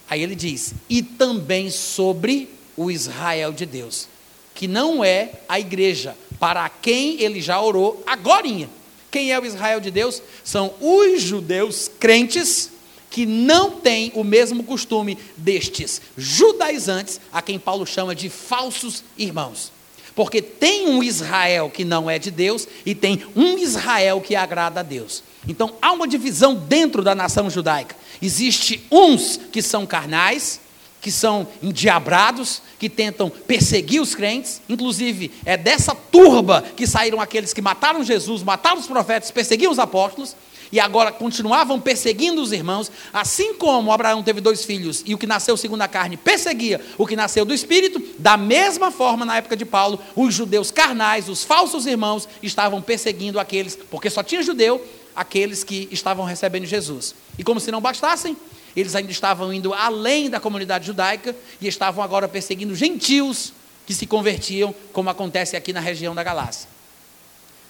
Aí 0.10 0.22
ele 0.22 0.36
diz: 0.36 0.74
e 0.90 1.02
também 1.02 1.72
sobre 1.72 2.50
o 2.76 2.92
Israel 2.92 3.54
de 3.54 3.66
Deus, 3.66 4.10
que 4.54 4.68
não 4.68 5.06
é 5.06 5.32
a 5.48 5.58
igreja 5.58 6.18
para 6.40 6.68
quem 6.70 7.22
ele 7.22 7.42
já 7.42 7.60
orou 7.62 8.02
agorinha. 8.06 8.70
Quem 9.12 9.32
é 9.32 9.40
o 9.40 9.46
Israel 9.46 9.80
de 9.80 9.92
Deus? 9.92 10.22
São 10.44 10.74
os 10.80 11.22
judeus 11.22 11.90
crentes 12.00 12.72
que 13.10 13.26
não 13.26 13.72
têm 13.72 14.12
o 14.14 14.24
mesmo 14.24 14.64
costume 14.64 15.18
destes 15.36 16.02
judaizantes, 16.16 17.20
a 17.34 17.42
quem 17.42 17.58
Paulo 17.58 17.86
chama 17.86 18.14
de 18.14 18.30
falsos 18.30 19.04
irmãos. 19.18 19.72
Porque 20.16 20.42
tem 20.42 20.88
um 20.88 21.02
Israel 21.02 21.70
que 21.70 21.86
não 21.86 22.10
é 22.10 22.20
de 22.20 22.30
Deus 22.30 22.68
e 22.86 22.94
tem 22.94 23.24
um 23.36 23.58
Israel 23.58 24.22
que 24.22 24.36
agrada 24.36 24.82
a 24.82 24.84
Deus. 24.84 25.24
Então 25.48 25.76
há 25.82 25.92
uma 25.92 26.08
divisão 26.08 26.54
dentro 26.54 27.02
da 27.04 27.16
nação 27.16 27.50
judaica. 27.50 27.96
Existe 28.22 28.86
uns 28.92 29.40
que 29.52 29.62
são 29.62 29.86
carnais, 29.86 30.60
que 31.02 31.12
são 31.12 31.48
endiabrados, 31.62 32.62
que 32.78 32.90
tentam 32.90 33.30
perseguir 33.30 34.02
os 34.02 34.16
crentes, 34.16 34.62
inclusive 34.68 35.32
é 35.46 35.56
dessa 35.56 35.96
turba 35.96 36.64
que 36.76 36.86
saíram 36.86 37.22
aqueles 37.22 37.54
que 37.54 37.62
mataram 37.62 38.04
Jesus, 38.04 38.44
mataram 38.44 38.80
os 38.80 38.88
profetas, 38.88 39.32
perseguiam 39.32 39.72
os 39.72 39.80
apóstolos, 39.80 40.36
e 40.72 40.80
agora 40.80 41.12
continuavam 41.12 41.80
perseguindo 41.80 42.42
os 42.42 42.52
irmãos, 42.52 42.92
assim 43.12 43.56
como 43.56 43.92
Abraão 43.92 44.22
teve 44.22 44.40
dois 44.40 44.64
filhos 44.64 45.04
e 45.06 45.14
o 45.14 45.18
que 45.18 45.26
nasceu 45.26 45.58
segundo 45.58 45.82
a 45.82 45.88
carne 45.88 46.16
perseguia 46.16 46.80
o 46.98 47.08
que 47.08 47.16
nasceu 47.16 47.44
do 47.44 47.54
espírito, 47.54 48.02
da 48.20 48.38
mesma 48.38 48.92
forma 48.92 49.26
na 49.26 49.38
época 49.38 49.58
de 49.58 49.66
Paulo, 49.66 50.00
os 50.16 50.34
judeus 50.34 50.70
carnais, 50.70 51.28
os 51.28 51.44
falsos 51.44 51.86
irmãos, 51.86 52.28
estavam 52.44 52.82
perseguindo 52.82 53.40
aqueles, 53.40 53.76
porque 53.90 54.10
só 54.10 54.22
tinha 54.22 54.44
judeu, 54.44 54.86
aqueles 55.16 55.64
que 55.64 55.88
estavam 55.92 56.24
recebendo 56.24 56.66
Jesus. 56.66 57.16
E 57.38 57.44
como 57.44 57.60
se 57.60 57.72
não 57.72 57.82
bastassem, 57.82 58.38
eles 58.76 58.96
ainda 58.96 59.12
estavam 59.12 59.54
indo 59.54 59.74
além 59.74 60.30
da 60.30 60.40
comunidade 60.40 60.86
judaica 60.86 61.36
e 61.60 61.68
estavam 61.68 62.04
agora 62.04 62.28
perseguindo 62.28 62.76
gentios 62.76 63.54
que 63.86 63.94
se 63.94 64.06
convertiam, 64.06 64.74
como 64.94 65.10
acontece 65.10 65.56
aqui 65.56 65.74
na 65.74 65.80
região 65.80 66.14
da 66.14 66.24
Galácia. 66.24 66.70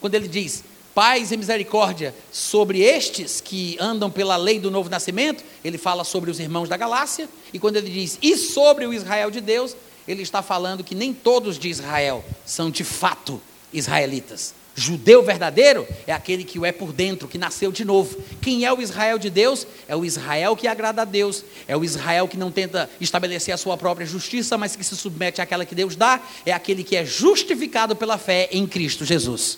Quando 0.02 0.16
ele 0.16 0.28
diz 0.28 0.64
paz 0.94 1.32
e 1.32 1.38
misericórdia 1.38 2.14
sobre 2.32 2.82
estes 2.82 3.40
que 3.40 3.78
andam 3.80 4.12
pela 4.12 4.36
lei 4.36 4.60
do 4.60 4.70
novo 4.70 4.90
nascimento, 4.90 5.44
ele 5.64 5.78
fala 5.78 6.04
sobre 6.04 6.30
os 6.30 6.40
irmãos 6.40 6.68
da 6.68 6.76
Galácia, 6.76 7.30
e 7.54 7.60
quando 7.60 7.78
ele 7.78 7.90
diz 7.90 8.18
e 8.22 8.36
sobre 8.36 8.86
o 8.86 8.94
Israel 8.94 9.32
de 9.32 9.40
Deus, 9.40 9.76
ele 10.08 10.22
está 10.22 10.42
falando 10.42 10.84
que 10.84 10.96
nem 10.96 11.14
todos 11.14 11.58
de 11.58 11.70
Israel 11.70 12.24
são 12.46 12.70
de 12.70 12.84
fato 12.84 13.42
israelitas. 13.72 14.59
Judeu 14.80 15.22
verdadeiro 15.22 15.86
é 16.08 16.14
aquele 16.14 16.44
que 16.44 16.58
o 16.58 16.66
é 16.66 16.72
por 16.72 16.94
dentro, 16.94 17.28
que 17.28 17.38
nasceu 17.38 17.72
de 17.72 17.84
novo. 17.84 18.18
Quem 18.42 18.66
é 18.66 18.74
o 18.74 18.82
Israel 18.82 19.20
de 19.20 19.30
Deus? 19.30 19.68
É 19.88 19.96
o 19.96 20.06
Israel 20.06 20.56
que 20.56 20.68
agrada 20.68 21.02
a 21.02 21.06
Deus. 21.06 21.44
É 21.68 21.76
o 21.76 21.84
Israel 21.84 22.28
que 22.28 22.38
não 22.38 22.50
tenta 22.50 22.90
estabelecer 23.02 23.54
a 23.54 23.58
sua 23.58 23.76
própria 23.76 24.08
justiça, 24.08 24.58
mas 24.58 24.76
que 24.76 24.84
se 24.84 24.96
submete 24.96 25.42
àquela 25.42 25.66
que 25.66 25.76
Deus 25.76 25.96
dá. 25.96 26.22
É 26.46 26.54
aquele 26.54 26.84
que 26.84 26.96
é 26.96 27.06
justificado 27.06 27.96
pela 27.96 28.18
fé 28.18 28.48
em 28.52 28.66
Cristo 28.66 29.04
Jesus. 29.04 29.58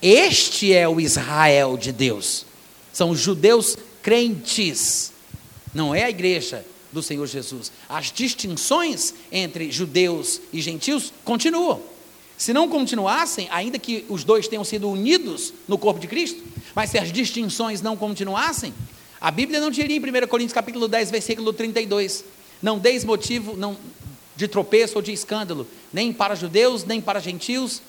Este 0.00 0.72
é 0.72 0.88
o 0.88 1.00
Israel 1.00 1.76
de 1.76 1.90
Deus. 1.90 2.46
São 2.92 3.10
os 3.10 3.18
judeus 3.18 3.76
crentes. 4.02 5.12
Não 5.74 5.94
é 5.94 6.04
a 6.04 6.10
igreja 6.10 6.64
do 6.92 7.02
Senhor 7.02 7.26
Jesus. 7.26 7.72
As 7.88 8.12
distinções 8.12 9.12
entre 9.32 9.72
judeus 9.72 10.40
e 10.52 10.60
gentios 10.60 11.12
continuam. 11.24 11.95
Se 12.36 12.52
não 12.52 12.68
continuassem, 12.68 13.48
ainda 13.50 13.78
que 13.78 14.04
os 14.08 14.22
dois 14.22 14.46
tenham 14.46 14.64
sido 14.64 14.90
unidos 14.90 15.54
no 15.66 15.78
corpo 15.78 15.98
de 15.98 16.06
Cristo, 16.06 16.42
mas 16.74 16.90
se 16.90 16.98
as 16.98 17.10
distinções 17.10 17.80
não 17.80 17.96
continuassem, 17.96 18.74
a 19.20 19.30
Bíblia 19.30 19.60
não 19.60 19.70
diria 19.70 19.96
em 19.96 20.00
1 20.00 20.26
Coríntios 20.28 20.52
capítulo 20.52 20.86
10, 20.86 21.10
versículo 21.10 21.52
32, 21.52 22.24
não 22.62 22.78
deis 22.78 23.04
motivo 23.04 23.56
não, 23.56 23.76
de 24.36 24.46
tropeço 24.46 24.96
ou 24.96 25.02
de 25.02 25.12
escândalo, 25.12 25.66
nem 25.92 26.12
para 26.12 26.34
judeus, 26.34 26.84
nem 26.84 27.00
para 27.00 27.20
gentios, 27.20 27.80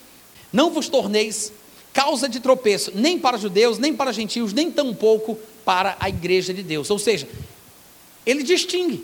não 0.51 0.71
vos 0.71 0.87
torneis 0.87 1.51
causa 1.93 2.29
de 2.29 2.39
tropeço, 2.39 2.91
nem 2.93 3.17
para 3.17 3.37
judeus, 3.37 3.79
nem 3.79 3.93
para 3.93 4.11
gentios, 4.13 4.53
nem 4.53 4.71
tampouco 4.71 5.37
para 5.65 5.97
a 5.99 6.07
igreja 6.07 6.53
de 6.53 6.61
Deus. 6.61 6.91
Ou 6.91 6.99
seja, 6.99 7.27
ele 8.23 8.43
distingue. 8.43 9.03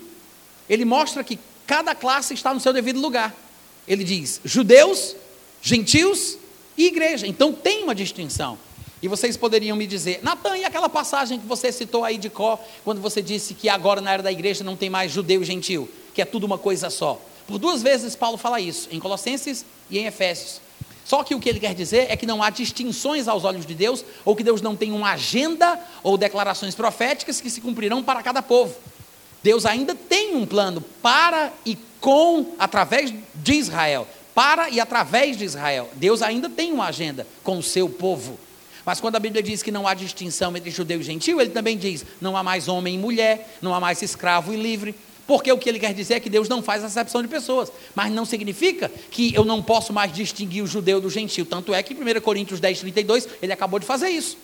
Ele 0.70 0.86
mostra 0.86 1.24
que 1.24 1.40
cada 1.66 1.96
classe 1.96 2.36
está 2.36 2.54
no 2.54 2.60
seu 2.60 2.72
devido 2.72 3.00
lugar. 3.00 3.36
Ele 3.88 4.04
diz: 4.04 4.40
judeus, 4.46 5.16
gentios 5.64 6.38
e 6.78 6.86
igreja. 6.86 7.26
Então 7.26 7.54
tem 7.54 7.84
uma 7.84 7.96
distinção. 7.96 8.60
E 9.02 9.08
vocês 9.08 9.36
poderiam 9.36 9.76
me 9.76 9.88
dizer, 9.88 10.20
Natan, 10.22 10.58
e 10.58 10.66
aquela 10.66 10.88
passagem 10.88 11.40
que 11.40 11.48
você 11.48 11.72
citou 11.72 12.06
aí 12.06 12.18
de 12.18 12.30
Có, 12.30 12.60
quando 12.84 13.02
você 13.02 13.22
disse 13.22 13.54
que 13.54 13.68
agora 13.68 14.00
na 14.00 14.14
era 14.14 14.24
da 14.24 14.32
igreja 14.32 14.64
não 14.64 14.78
tem 14.78 14.90
mais 14.90 15.12
judeu 15.12 15.42
e 15.42 15.46
gentil, 15.46 15.90
que 16.14 16.22
é 16.22 16.26
tudo 16.26 16.46
uma 16.46 16.58
coisa 16.58 16.90
só. 16.90 17.20
Por 17.48 17.58
duas 17.58 17.82
vezes 17.82 18.16
Paulo 18.16 18.38
fala 18.38 18.62
isso, 18.62 18.88
em 18.92 19.00
Colossenses 19.00 19.66
e 19.90 19.98
em 19.98 20.06
Efésios. 20.06 20.62
Só 21.04 21.22
que 21.22 21.36
o 21.36 21.40
que 21.40 21.50
ele 21.50 21.60
quer 21.60 21.76
dizer 21.76 22.08
é 22.10 22.16
que 22.16 22.26
não 22.26 22.42
há 22.42 22.50
distinções 22.50 23.28
aos 23.28 23.44
olhos 23.44 23.66
de 23.66 23.76
Deus, 23.76 24.06
ou 24.24 24.36
que 24.38 24.44
Deus 24.44 24.62
não 24.62 24.74
tem 24.74 24.94
uma 24.94 25.12
agenda 25.12 25.78
ou 26.02 26.18
declarações 26.18 26.74
proféticas 26.74 27.42
que 27.42 27.50
se 27.50 27.60
cumprirão 27.60 28.02
para 28.02 28.24
cada 28.24 28.42
povo. 28.42 28.74
Deus 29.44 29.66
ainda 29.66 29.94
tem 29.94 30.34
um 30.36 30.46
plano 30.46 30.80
para 31.02 31.52
e 31.66 31.78
com, 32.00 32.54
através 32.58 33.14
de 33.36 33.54
Israel. 33.54 34.08
Para 34.34 34.70
e 34.70 34.80
através 34.80 35.38
de 35.38 35.44
Israel. 35.44 35.90
Deus 35.94 36.22
ainda 36.22 36.50
tem 36.50 36.72
uma 36.72 36.86
agenda 36.86 37.28
com 37.44 37.58
o 37.58 37.64
seu 37.64 37.88
povo. 37.88 38.40
Mas 38.86 39.00
quando 39.00 39.16
a 39.16 39.20
Bíblia 39.20 39.42
diz 39.42 39.64
que 39.64 39.72
não 39.72 39.88
há 39.88 39.94
distinção 39.94 40.56
entre 40.58 40.70
judeu 40.70 41.00
e 41.00 41.04
gentil, 41.04 41.40
ele 41.40 41.52
também 41.52 41.78
diz: 41.78 42.06
não 42.20 42.36
há 42.36 42.44
mais 42.44 42.68
homem 42.68 42.96
e 42.96 42.98
mulher, 42.98 43.58
não 43.62 43.74
há 43.74 43.80
mais 43.80 44.02
escravo 44.02 44.54
e 44.54 44.58
livre. 44.58 44.96
Porque 45.26 45.50
o 45.52 45.58
que 45.58 45.70
ele 45.70 45.80
quer 45.80 45.94
dizer 45.94 46.16
é 46.16 46.20
que 46.20 46.30
Deus 46.30 46.50
não 46.50 46.62
faz 46.62 46.84
acepção 46.84 47.22
de 47.22 47.30
pessoas. 47.30 47.72
Mas 47.96 48.12
não 48.12 48.26
significa 48.26 48.92
que 49.10 49.34
eu 49.34 49.46
não 49.46 49.64
posso 49.64 49.94
mais 49.94 50.12
distinguir 50.12 50.62
o 50.62 50.68
judeu 50.68 51.00
do 51.00 51.10
gentil. 51.10 51.46
Tanto 51.46 51.74
é 51.74 51.82
que 51.82 51.94
em 51.94 52.18
1 52.18 52.20
Coríntios 52.20 52.60
10, 52.60 52.82
32, 52.82 53.30
ele 53.42 53.54
acabou 53.54 53.80
de 53.80 53.86
fazer 53.86 54.10
isso. 54.10 54.38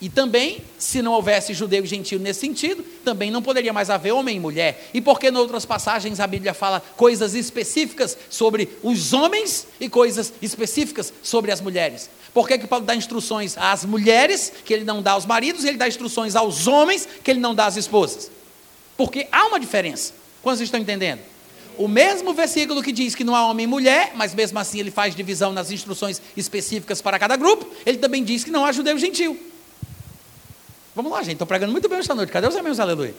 E 0.00 0.08
também, 0.08 0.62
se 0.76 1.00
não 1.00 1.12
houvesse 1.12 1.54
judeu 1.54 1.84
e 1.84 1.86
gentil 1.86 2.18
nesse 2.18 2.40
sentido, 2.40 2.84
também 3.04 3.30
não 3.30 3.40
poderia 3.40 3.72
mais 3.72 3.88
haver 3.88 4.12
homem 4.12 4.36
e 4.36 4.40
mulher. 4.40 4.90
E 4.92 5.00
porque 5.00 5.28
em 5.28 5.36
outras 5.36 5.64
passagens 5.64 6.20
a 6.20 6.26
Bíblia 6.26 6.52
fala 6.52 6.80
coisas 6.96 7.34
específicas 7.34 8.18
sobre 8.28 8.68
os 8.82 9.12
homens 9.12 9.66
e 9.80 9.88
coisas 9.88 10.32
específicas 10.42 11.12
sobre 11.22 11.52
as 11.52 11.60
mulheres? 11.60 12.10
Por 12.34 12.48
que, 12.48 12.58
que 12.58 12.66
Paulo 12.66 12.84
dá 12.84 12.96
instruções 12.96 13.56
às 13.56 13.84
mulheres 13.84 14.52
que 14.64 14.74
ele 14.74 14.84
não 14.84 15.00
dá 15.00 15.12
aos 15.12 15.24
maridos 15.24 15.64
e 15.64 15.68
ele 15.68 15.78
dá 15.78 15.86
instruções 15.86 16.34
aos 16.34 16.66
homens 16.66 17.08
que 17.22 17.30
ele 17.30 17.40
não 17.40 17.54
dá 17.54 17.66
às 17.66 17.76
esposas? 17.76 18.30
Porque 18.96 19.28
há 19.30 19.46
uma 19.46 19.60
diferença. 19.60 20.12
Quantos 20.42 20.60
estão 20.60 20.80
entendendo? 20.80 21.20
O 21.78 21.88
mesmo 21.88 22.34
versículo 22.34 22.82
que 22.82 22.92
diz 22.92 23.14
que 23.14 23.24
não 23.24 23.34
há 23.34 23.46
homem 23.46 23.64
e 23.64 23.66
mulher, 23.66 24.12
mas 24.14 24.34
mesmo 24.34 24.58
assim 24.58 24.80
ele 24.80 24.90
faz 24.90 25.14
divisão 25.14 25.52
nas 25.52 25.70
instruções 25.70 26.20
específicas 26.36 27.00
para 27.00 27.18
cada 27.18 27.36
grupo, 27.36 27.66
ele 27.86 27.98
também 27.98 28.22
diz 28.22 28.44
que 28.44 28.50
não 28.50 28.64
há 28.64 28.72
judeu 28.72 28.96
e 28.96 29.00
gentil. 29.00 29.53
Vamos 30.94 31.10
lá, 31.10 31.22
gente, 31.22 31.32
estou 31.32 31.46
pregando 31.46 31.72
muito 31.72 31.88
bem 31.88 31.98
esta 31.98 32.14
noite. 32.14 32.30
Cadê 32.30 32.46
os 32.46 32.54
amigos? 32.54 32.78
Aleluia. 32.78 33.14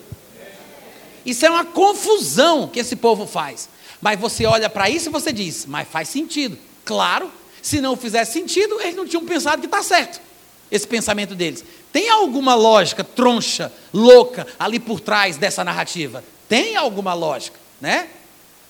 Isso 1.26 1.46
é 1.46 1.50
uma 1.50 1.66
confusão 1.66 2.68
que 2.68 2.80
esse 2.80 2.96
povo 2.96 3.28
faz. 3.28 3.68
Mas 4.02 4.20
você 4.20 4.46
olha 4.46 4.70
para 4.70 4.90
isso 4.90 5.10
e 5.10 5.12
você 5.12 5.34
diz, 5.34 5.66
mas 5.66 5.88
faz 5.88 6.08
sentido. 6.08 6.58
Claro, 6.86 7.32
se 7.62 7.82
não 7.82 7.98
fizesse 7.98 8.34
sentido, 8.34 8.80
eles 8.80 8.96
não 8.96 9.08
tinham 9.08 9.26
pensado 9.26 9.60
que 9.60 9.66
está 9.66 9.82
certo. 9.82 10.22
Esse 10.72 10.88
pensamento 10.88 11.36
deles. 11.36 11.66
Tem 11.92 12.10
alguma 12.10 12.56
lógica 12.56 13.04
troncha, 13.04 13.72
louca, 13.94 14.48
ali 14.60 14.80
por 14.80 15.00
trás 15.00 15.38
dessa 15.38 15.64
narrativa? 15.64 16.24
Tem 16.48 16.76
alguma 16.76 17.14
lógica, 17.14 17.60
né? 17.82 18.08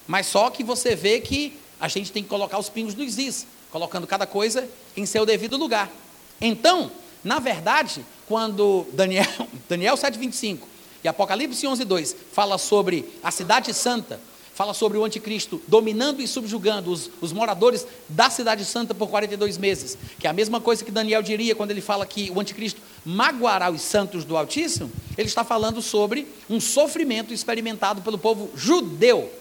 Mas 0.08 0.28
só 0.28 0.50
que 0.50 0.64
você 0.64 0.96
vê 0.96 1.20
que 1.20 1.60
a 1.80 1.88
gente 1.88 2.12
tem 2.12 2.24
que 2.24 2.30
colocar 2.30 2.58
os 2.58 2.70
pingos 2.70 2.96
nos 2.96 3.18
is, 3.18 3.46
colocando 3.72 4.08
cada 4.08 4.26
coisa 4.26 4.68
em 4.96 5.06
seu 5.06 5.26
devido 5.26 5.58
lugar. 5.58 5.92
Então, 6.40 6.92
na 7.26 7.40
verdade, 7.40 8.06
quando 8.28 8.86
Daniel, 8.94 9.26
Daniel 9.68 9.96
7,25 9.96 10.60
e 11.04 11.08
Apocalipse 11.08 11.66
11,2 11.66 12.16
fala 12.32 12.60
sobre 12.60 13.04
a 13.24 13.32
cidade 13.32 13.74
santa, 13.74 14.20
fala 14.54 14.76
sobre 14.76 15.00
o 15.00 15.04
anticristo 15.04 15.60
dominando 15.68 16.22
e 16.22 16.28
subjugando 16.28 16.92
os, 16.92 17.10
os, 17.20 17.34
moradores 17.34 17.86
da 18.08 18.30
cidade 18.30 18.64
santa 18.64 18.94
por 18.94 19.10
42 19.10 19.58
meses, 19.58 19.98
que 20.20 20.28
é 20.28 20.30
a 20.30 20.34
mesma 20.34 20.62
coisa 20.62 20.86
que 20.86 20.92
Daniel 20.92 21.24
diria 21.24 21.56
quando 21.56 21.72
ele 21.72 21.82
fala 21.82 22.06
que 22.06 22.30
o 22.30 22.40
anticristo 22.40 22.80
magoará 23.04 23.72
os 23.72 23.82
santos 23.82 24.24
do 24.24 24.38
Altíssimo, 24.38 24.92
ele 25.18 25.28
está 25.28 25.44
falando 25.44 25.82
sobre 25.82 26.28
um 26.48 26.62
sofrimento 26.62 27.34
experimentado 27.34 28.04
pelo 28.04 28.20
povo 28.20 28.52
judeu, 28.56 29.32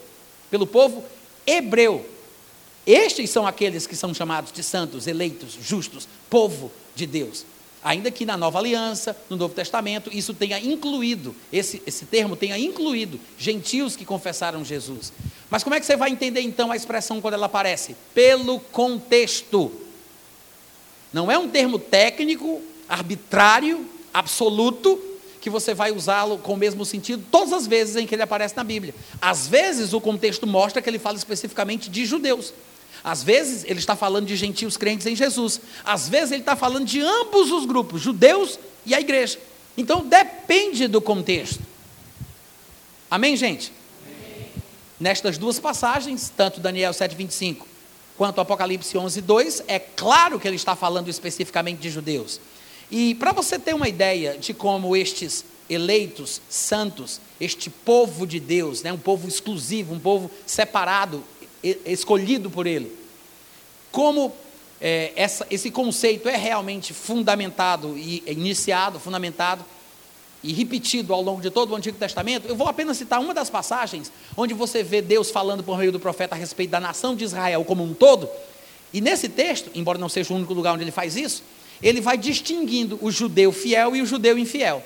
pelo 0.50 0.66
povo 0.66 1.04
hebreu. 1.46 2.04
Estes 2.86 3.28
são 3.28 3.46
aqueles 3.46 3.86
que 3.86 3.94
são 3.94 4.14
chamados 4.14 4.52
de 4.52 4.62
santos, 4.62 5.06
eleitos, 5.06 5.56
justos, 5.60 6.08
povo 6.30 6.72
de 6.94 7.06
Deus. 7.06 7.44
Ainda 7.84 8.10
que 8.10 8.24
na 8.24 8.34
nova 8.34 8.58
aliança, 8.58 9.14
no 9.28 9.36
Novo 9.36 9.54
Testamento, 9.54 10.08
isso 10.10 10.32
tenha 10.32 10.58
incluído, 10.58 11.36
esse, 11.52 11.82
esse 11.86 12.06
termo 12.06 12.34
tenha 12.34 12.58
incluído 12.58 13.20
gentios 13.38 13.94
que 13.94 14.06
confessaram 14.06 14.64
Jesus. 14.64 15.12
Mas 15.50 15.62
como 15.62 15.74
é 15.74 15.80
que 15.80 15.84
você 15.84 15.94
vai 15.94 16.08
entender 16.08 16.40
então 16.40 16.72
a 16.72 16.76
expressão 16.76 17.20
quando 17.20 17.34
ela 17.34 17.44
aparece? 17.44 17.94
Pelo 18.14 18.58
contexto. 18.58 19.70
Não 21.12 21.30
é 21.30 21.36
um 21.36 21.46
termo 21.46 21.78
técnico, 21.78 22.62
arbitrário, 22.88 23.86
absoluto, 24.14 24.98
que 25.38 25.50
você 25.50 25.74
vai 25.74 25.92
usá-lo 25.92 26.38
com 26.38 26.54
o 26.54 26.56
mesmo 26.56 26.86
sentido 26.86 27.22
todas 27.30 27.52
as 27.52 27.66
vezes 27.66 27.96
em 27.96 28.06
que 28.06 28.14
ele 28.14 28.22
aparece 28.22 28.56
na 28.56 28.64
Bíblia. 28.64 28.94
Às 29.20 29.46
vezes 29.46 29.92
o 29.92 30.00
contexto 30.00 30.46
mostra 30.46 30.80
que 30.80 30.88
ele 30.88 30.98
fala 30.98 31.18
especificamente 31.18 31.90
de 31.90 32.06
judeus. 32.06 32.54
Às 33.04 33.22
vezes 33.22 33.64
ele 33.64 33.78
está 33.78 33.94
falando 33.94 34.26
de 34.26 34.34
gentios 34.34 34.78
crentes 34.78 35.06
em 35.06 35.14
Jesus. 35.14 35.60
Às 35.84 36.08
vezes 36.08 36.32
ele 36.32 36.40
está 36.40 36.56
falando 36.56 36.86
de 36.86 37.02
ambos 37.02 37.52
os 37.52 37.66
grupos, 37.66 38.00
judeus 38.00 38.58
e 38.86 38.94
a 38.94 39.00
igreja. 39.00 39.38
Então 39.76 40.06
depende 40.06 40.88
do 40.88 41.02
contexto. 41.02 41.60
Amém, 43.10 43.36
gente? 43.36 43.70
Amém. 44.06 44.48
Nestas 44.98 45.36
duas 45.36 45.60
passagens, 45.60 46.32
tanto 46.34 46.60
Daniel 46.60 46.92
7,25 46.92 47.66
quanto 48.16 48.40
Apocalipse 48.40 48.96
11,2, 48.96 49.62
é 49.68 49.78
claro 49.78 50.40
que 50.40 50.48
ele 50.48 50.56
está 50.56 50.74
falando 50.74 51.08
especificamente 51.08 51.80
de 51.80 51.90
judeus. 51.90 52.40
E 52.90 53.14
para 53.16 53.32
você 53.32 53.58
ter 53.58 53.74
uma 53.74 53.88
ideia 53.88 54.38
de 54.38 54.54
como 54.54 54.96
estes 54.96 55.44
eleitos, 55.68 56.40
santos, 56.48 57.20
este 57.40 57.70
povo 57.70 58.26
de 58.26 58.38
Deus, 58.38 58.82
né, 58.82 58.92
um 58.92 58.98
povo 58.98 59.26
exclusivo, 59.26 59.94
um 59.94 59.98
povo 59.98 60.30
separado, 60.46 61.24
escolhido 61.86 62.50
por 62.50 62.66
Ele. 62.66 62.92
Como 63.90 64.32
é, 64.80 65.12
essa, 65.16 65.46
esse 65.50 65.70
conceito 65.70 66.28
é 66.28 66.36
realmente 66.36 66.92
fundamentado 66.92 67.96
e 67.96 68.22
iniciado, 68.26 69.00
fundamentado 69.00 69.64
e 70.42 70.52
repetido 70.52 71.14
ao 71.14 71.22
longo 71.22 71.40
de 71.40 71.50
todo 71.50 71.72
o 71.72 71.74
Antigo 71.74 71.96
Testamento, 71.96 72.46
eu 72.46 72.54
vou 72.54 72.68
apenas 72.68 72.98
citar 72.98 73.18
uma 73.18 73.32
das 73.32 73.48
passagens 73.48 74.12
onde 74.36 74.52
você 74.52 74.82
vê 74.82 75.00
Deus 75.00 75.30
falando 75.30 75.62
por 75.64 75.78
meio 75.78 75.90
do 75.90 75.98
profeta 75.98 76.34
a 76.34 76.38
respeito 76.38 76.70
da 76.70 76.78
nação 76.78 77.16
de 77.16 77.24
Israel 77.24 77.64
como 77.64 77.82
um 77.82 77.94
todo. 77.94 78.28
E 78.92 79.00
nesse 79.00 79.28
texto, 79.28 79.70
embora 79.74 79.98
não 79.98 80.08
seja 80.08 80.34
o 80.34 80.36
único 80.36 80.52
lugar 80.52 80.74
onde 80.74 80.84
ele 80.84 80.90
faz 80.90 81.16
isso, 81.16 81.42
ele 81.82 82.00
vai 82.00 82.18
distinguindo 82.18 82.98
o 83.00 83.10
judeu 83.10 83.50
fiel 83.52 83.96
e 83.96 84.02
o 84.02 84.06
judeu 84.06 84.36
infiel. 84.36 84.84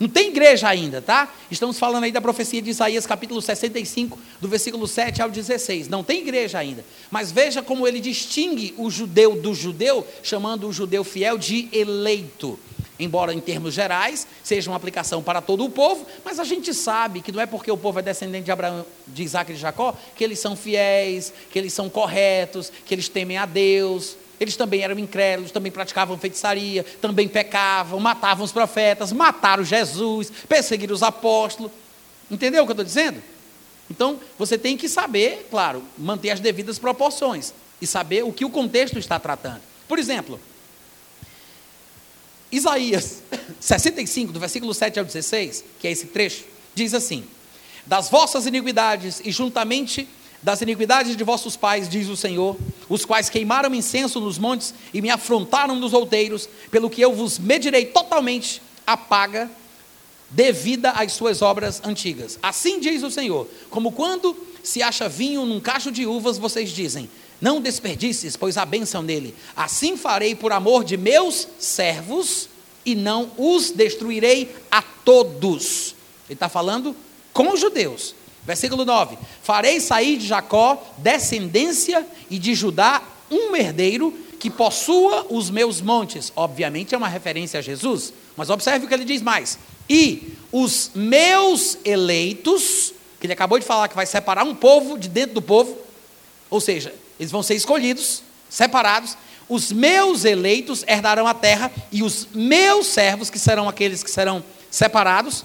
Não 0.00 0.08
tem 0.08 0.28
igreja 0.28 0.66
ainda, 0.66 1.02
tá? 1.02 1.30
Estamos 1.50 1.78
falando 1.78 2.04
aí 2.04 2.10
da 2.10 2.22
profecia 2.22 2.62
de 2.62 2.70
Isaías, 2.70 3.06
capítulo 3.06 3.42
65, 3.42 4.18
do 4.40 4.48
versículo 4.48 4.88
7 4.88 5.20
ao 5.20 5.28
16. 5.28 5.88
Não 5.88 6.02
tem 6.02 6.22
igreja 6.22 6.58
ainda. 6.58 6.82
Mas 7.10 7.30
veja 7.30 7.60
como 7.60 7.86
ele 7.86 8.00
distingue 8.00 8.74
o 8.78 8.90
judeu 8.90 9.36
do 9.36 9.54
judeu, 9.54 10.06
chamando 10.22 10.66
o 10.66 10.72
judeu 10.72 11.04
fiel 11.04 11.36
de 11.36 11.68
eleito. 11.70 12.58
Embora 12.98 13.34
em 13.34 13.40
termos 13.40 13.74
gerais 13.74 14.26
seja 14.42 14.70
uma 14.70 14.76
aplicação 14.78 15.22
para 15.22 15.42
todo 15.42 15.66
o 15.66 15.70
povo, 15.70 16.06
mas 16.24 16.38
a 16.38 16.44
gente 16.44 16.72
sabe 16.72 17.20
que 17.20 17.30
não 17.30 17.40
é 17.40 17.44
porque 17.44 17.70
o 17.70 17.76
povo 17.76 17.98
é 17.98 18.02
descendente 18.02 18.44
de 18.44 18.50
Abraão, 18.50 18.86
de 19.06 19.22
Isaac 19.22 19.52
e 19.52 19.54
de 19.54 19.60
Jacó, 19.60 19.94
que 20.16 20.24
eles 20.24 20.38
são 20.38 20.56
fiéis, 20.56 21.30
que 21.50 21.58
eles 21.58 21.74
são 21.74 21.90
corretos, 21.90 22.72
que 22.86 22.94
eles 22.94 23.08
temem 23.08 23.36
a 23.36 23.44
Deus. 23.44 24.16
Eles 24.40 24.56
também 24.56 24.80
eram 24.80 24.98
incrédulos, 24.98 25.52
também 25.52 25.70
praticavam 25.70 26.16
feitiçaria, 26.16 26.82
também 26.98 27.28
pecavam, 27.28 28.00
matavam 28.00 28.42
os 28.42 28.50
profetas, 28.50 29.12
mataram 29.12 29.62
Jesus, 29.62 30.32
perseguiram 30.48 30.94
os 30.94 31.02
apóstolos. 31.02 31.70
Entendeu 32.30 32.62
o 32.62 32.66
que 32.66 32.70
eu 32.70 32.74
estou 32.74 32.84
dizendo? 32.84 33.22
Então, 33.90 34.18
você 34.38 34.56
tem 34.56 34.78
que 34.78 34.88
saber, 34.88 35.46
claro, 35.50 35.84
manter 35.98 36.30
as 36.30 36.40
devidas 36.40 36.78
proporções 36.78 37.52
e 37.82 37.86
saber 37.86 38.24
o 38.24 38.32
que 38.32 38.44
o 38.44 38.50
contexto 38.50 38.98
está 38.98 39.18
tratando. 39.18 39.60
Por 39.86 39.98
exemplo, 39.98 40.40
Isaías 42.50 43.22
65, 43.60 44.32
do 44.32 44.40
versículo 44.40 44.72
7 44.72 44.98
ao 45.00 45.04
16, 45.04 45.64
que 45.78 45.86
é 45.86 45.90
esse 45.90 46.06
trecho, 46.06 46.44
diz 46.74 46.94
assim: 46.94 47.24
Das 47.84 48.08
vossas 48.08 48.46
iniquidades 48.46 49.20
e 49.24 49.30
juntamente 49.30 50.08
das 50.42 50.60
iniquidades 50.62 51.16
de 51.16 51.24
vossos 51.24 51.56
pais, 51.56 51.88
diz 51.88 52.08
o 52.08 52.16
Senhor, 52.16 52.56
os 52.88 53.04
quais 53.04 53.28
queimaram 53.28 53.74
incenso 53.74 54.20
nos 54.20 54.38
montes 54.38 54.74
e 54.92 55.02
me 55.02 55.10
afrontaram 55.10 55.76
nos 55.76 55.92
outeiros, 55.92 56.48
pelo 56.70 56.88
que 56.88 57.00
eu 57.00 57.14
vos 57.14 57.38
medirei 57.38 57.86
totalmente 57.86 58.62
a 58.86 58.96
paga 58.96 59.50
devida 60.30 60.92
às 60.92 61.12
suas 61.12 61.42
obras 61.42 61.82
antigas. 61.84 62.38
Assim 62.42 62.80
diz 62.80 63.02
o 63.02 63.10
Senhor: 63.10 63.48
como 63.68 63.92
quando 63.92 64.36
se 64.62 64.82
acha 64.82 65.08
vinho 65.08 65.44
num 65.44 65.60
cacho 65.60 65.90
de 65.90 66.06
uvas, 66.06 66.38
vocês 66.38 66.70
dizem: 66.70 67.10
Não 67.40 67.60
desperdices, 67.60 68.36
pois 68.36 68.56
há 68.56 68.64
bênção 68.64 69.02
nele. 69.02 69.34
Assim 69.54 69.96
farei 69.96 70.34
por 70.34 70.52
amor 70.52 70.84
de 70.84 70.96
meus 70.96 71.48
servos, 71.58 72.48
e 72.84 72.94
não 72.94 73.30
os 73.36 73.70
destruirei 73.70 74.54
a 74.70 74.82
todos. 74.82 75.94
Ele 76.28 76.34
está 76.34 76.48
falando 76.48 76.96
com 77.32 77.52
os 77.52 77.60
judeus. 77.60 78.14
Versículo 78.44 78.84
9: 78.84 79.18
Farei 79.42 79.80
sair 79.80 80.16
de 80.16 80.26
Jacó 80.26 80.82
descendência 80.98 82.06
e 82.28 82.38
de 82.38 82.54
Judá 82.54 83.02
um 83.30 83.54
herdeiro 83.54 84.12
que 84.38 84.50
possua 84.50 85.26
os 85.28 85.50
meus 85.50 85.80
montes. 85.80 86.32
Obviamente 86.34 86.94
é 86.94 86.98
uma 86.98 87.08
referência 87.08 87.58
a 87.58 87.62
Jesus, 87.62 88.12
mas 88.36 88.50
observe 88.50 88.86
o 88.86 88.88
que 88.88 88.94
ele 88.94 89.04
diz 89.04 89.20
mais. 89.22 89.58
E 89.88 90.34
os 90.50 90.90
meus 90.94 91.78
eleitos, 91.84 92.94
que 93.20 93.26
ele 93.26 93.32
acabou 93.32 93.58
de 93.58 93.66
falar 93.66 93.88
que 93.88 93.94
vai 93.94 94.06
separar 94.06 94.44
um 94.44 94.54
povo 94.54 94.98
de 94.98 95.08
dentro 95.08 95.34
do 95.34 95.42
povo, 95.42 95.76
ou 96.48 96.60
seja, 96.60 96.94
eles 97.18 97.30
vão 97.30 97.42
ser 97.42 97.54
escolhidos, 97.54 98.22
separados. 98.48 99.16
Os 99.48 99.70
meus 99.70 100.24
eleitos 100.24 100.84
herdarão 100.86 101.26
a 101.26 101.34
terra, 101.34 101.70
e 101.92 102.02
os 102.02 102.26
meus 102.32 102.86
servos, 102.86 103.28
que 103.28 103.38
serão 103.38 103.68
aqueles 103.68 104.02
que 104.02 104.10
serão 104.10 104.42
separados, 104.70 105.44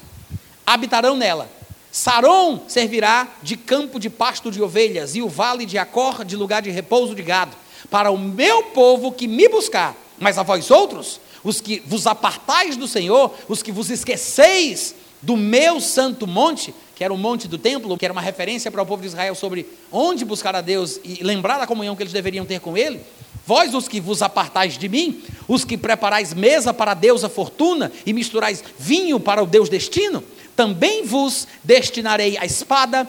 habitarão 0.66 1.18
nela. 1.18 1.50
Saron 1.96 2.60
servirá 2.68 3.26
de 3.42 3.56
campo 3.56 4.02
de 4.02 4.10
pasto 4.10 4.52
de 4.52 4.62
ovelhas, 4.62 5.16
e 5.16 5.22
o 5.22 5.30
vale 5.30 5.66
de 5.66 5.78
Acor 5.78 6.26
de 6.26 6.36
lugar 6.36 6.62
de 6.62 6.70
repouso 6.70 7.16
de 7.16 7.24
gado 7.24 7.56
para 7.90 8.12
o 8.12 8.18
meu 8.18 8.64
povo 8.64 9.14
que 9.14 9.30
me 9.30 9.48
buscar. 9.48 9.96
Mas 10.20 10.38
a 10.38 10.44
vós 10.44 10.70
outros, 10.70 11.22
os 11.42 11.62
que 11.62 11.82
vos 11.86 12.06
apartais 12.06 12.76
do 12.76 12.86
Senhor, 12.86 13.34
os 13.48 13.64
que 13.64 13.72
vos 13.72 13.90
esqueceis 13.90 14.94
do 15.22 15.38
meu 15.38 15.80
santo 15.80 16.28
monte, 16.28 16.76
que 16.94 17.02
era 17.02 17.14
o 17.14 17.18
monte 17.18 17.48
do 17.48 17.58
templo, 17.58 17.98
que 17.98 18.04
era 18.04 18.12
uma 18.12 18.22
referência 18.22 18.70
para 18.70 18.82
o 18.82 18.86
povo 18.86 19.02
de 19.02 19.08
Israel 19.08 19.34
sobre 19.34 19.66
onde 19.90 20.26
buscar 20.26 20.54
a 20.54 20.60
Deus 20.60 21.00
e 21.02 21.24
lembrar 21.24 21.60
da 21.60 21.66
comunhão 21.66 21.96
que 21.96 22.04
eles 22.04 22.12
deveriam 22.12 22.46
ter 22.46 22.60
com 22.60 22.78
Ele. 22.78 23.00
Vós, 23.48 23.74
os 23.74 23.88
que 23.88 24.02
vos 24.02 24.22
apartais 24.22 24.78
de 24.78 24.90
mim, 24.90 25.24
os 25.48 25.64
que 25.64 25.78
preparais 25.78 26.34
mesa 26.34 26.74
para 26.74 26.92
a 26.92 27.30
fortuna 27.30 27.90
e 28.06 28.12
misturais 28.12 28.62
vinho 28.78 29.18
para 29.18 29.42
o 29.42 29.46
Deus 29.46 29.70
destino, 29.70 30.22
também 30.56 31.06
vos 31.06 31.48
destinarei 31.64 32.38
a 32.38 32.46
espada, 32.46 33.08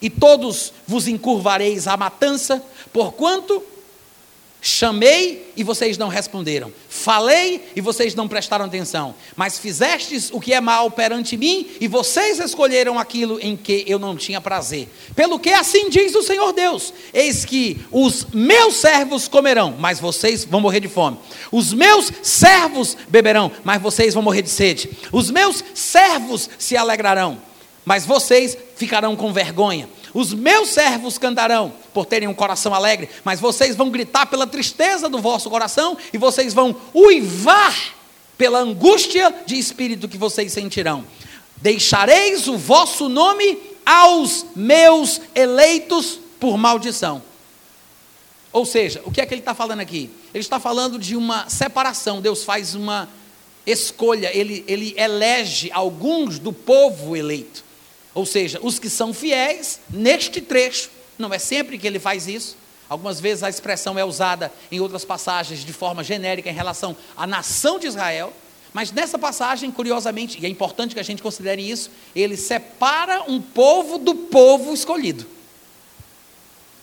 e 0.00 0.08
todos 0.08 0.72
vos 0.86 1.08
encurvareis 1.08 1.86
à 1.86 1.96
matança, 1.96 2.62
porquanto 2.92 3.62
Chamei 4.60 5.52
e 5.56 5.62
vocês 5.62 5.96
não 5.96 6.08
responderam. 6.08 6.72
Falei 6.88 7.70
e 7.76 7.80
vocês 7.80 8.14
não 8.16 8.26
prestaram 8.26 8.64
atenção. 8.64 9.14
Mas 9.36 9.56
fizestes 9.56 10.30
o 10.32 10.40
que 10.40 10.52
é 10.52 10.60
mal 10.60 10.90
perante 10.90 11.36
mim 11.36 11.68
e 11.80 11.86
vocês 11.86 12.40
escolheram 12.40 12.98
aquilo 12.98 13.38
em 13.40 13.56
que 13.56 13.84
eu 13.86 14.00
não 14.00 14.16
tinha 14.16 14.40
prazer. 14.40 14.88
Pelo 15.14 15.38
que 15.38 15.50
assim 15.50 15.88
diz 15.88 16.12
o 16.16 16.24
Senhor 16.24 16.52
Deus: 16.52 16.92
Eis 17.14 17.44
que 17.44 17.80
os 17.92 18.26
meus 18.32 18.74
servos 18.76 19.28
comerão, 19.28 19.76
mas 19.78 20.00
vocês 20.00 20.44
vão 20.44 20.60
morrer 20.60 20.80
de 20.80 20.88
fome. 20.88 21.18
Os 21.52 21.72
meus 21.72 22.10
servos 22.20 22.96
beberão, 23.08 23.52
mas 23.62 23.80
vocês 23.80 24.12
vão 24.12 24.24
morrer 24.24 24.42
de 24.42 24.50
sede. 24.50 24.90
Os 25.12 25.30
meus 25.30 25.62
servos 25.72 26.50
se 26.58 26.76
alegrarão, 26.76 27.40
mas 27.84 28.04
vocês 28.04 28.58
ficarão 28.76 29.14
com 29.14 29.32
vergonha. 29.32 29.88
Os 30.18 30.34
meus 30.34 30.70
servos 30.70 31.16
cantarão 31.16 31.72
por 31.94 32.04
terem 32.04 32.26
um 32.26 32.34
coração 32.34 32.74
alegre, 32.74 33.08
mas 33.22 33.38
vocês 33.38 33.76
vão 33.76 33.88
gritar 33.88 34.26
pela 34.26 34.48
tristeza 34.48 35.08
do 35.08 35.20
vosso 35.20 35.48
coração 35.48 35.96
e 36.12 36.18
vocês 36.18 36.52
vão 36.52 36.74
uivar 36.92 37.94
pela 38.36 38.58
angústia 38.58 39.32
de 39.46 39.56
espírito 39.56 40.08
que 40.08 40.18
vocês 40.18 40.52
sentirão. 40.52 41.04
Deixareis 41.58 42.48
o 42.48 42.58
vosso 42.58 43.08
nome 43.08 43.60
aos 43.86 44.44
meus 44.56 45.20
eleitos 45.36 46.18
por 46.40 46.58
maldição. 46.58 47.22
Ou 48.52 48.66
seja, 48.66 49.00
o 49.04 49.12
que 49.12 49.20
é 49.20 49.26
que 49.26 49.32
ele 49.32 49.40
está 49.40 49.54
falando 49.54 49.78
aqui? 49.78 50.10
Ele 50.34 50.42
está 50.42 50.58
falando 50.58 50.98
de 50.98 51.14
uma 51.14 51.48
separação. 51.48 52.20
Deus 52.20 52.42
faz 52.42 52.74
uma 52.74 53.08
escolha, 53.64 54.36
ele, 54.36 54.64
ele 54.66 54.96
elege 54.98 55.70
alguns 55.70 56.40
do 56.40 56.52
povo 56.52 57.14
eleito. 57.14 57.67
Ou 58.18 58.26
seja, 58.26 58.58
os 58.60 58.80
que 58.80 58.90
são 58.90 59.14
fiéis 59.14 59.78
neste 59.88 60.40
trecho, 60.40 60.90
não 61.16 61.32
é 61.32 61.38
sempre 61.38 61.78
que 61.78 61.86
ele 61.86 62.00
faz 62.00 62.26
isso. 62.26 62.56
Algumas 62.88 63.20
vezes 63.20 63.44
a 63.44 63.48
expressão 63.48 63.96
é 63.96 64.04
usada 64.04 64.52
em 64.72 64.80
outras 64.80 65.04
passagens 65.04 65.64
de 65.64 65.72
forma 65.72 66.02
genérica 66.02 66.50
em 66.50 66.52
relação 66.52 66.96
à 67.16 67.28
nação 67.28 67.78
de 67.78 67.86
Israel, 67.86 68.32
mas 68.72 68.90
nessa 68.90 69.16
passagem, 69.16 69.70
curiosamente, 69.70 70.36
e 70.42 70.44
é 70.44 70.48
importante 70.48 70.94
que 70.94 71.00
a 71.00 71.04
gente 71.04 71.22
considere 71.22 71.62
isso, 71.62 71.92
ele 72.12 72.36
separa 72.36 73.22
um 73.28 73.40
povo 73.40 73.98
do 73.98 74.12
povo 74.16 74.74
escolhido. 74.74 75.24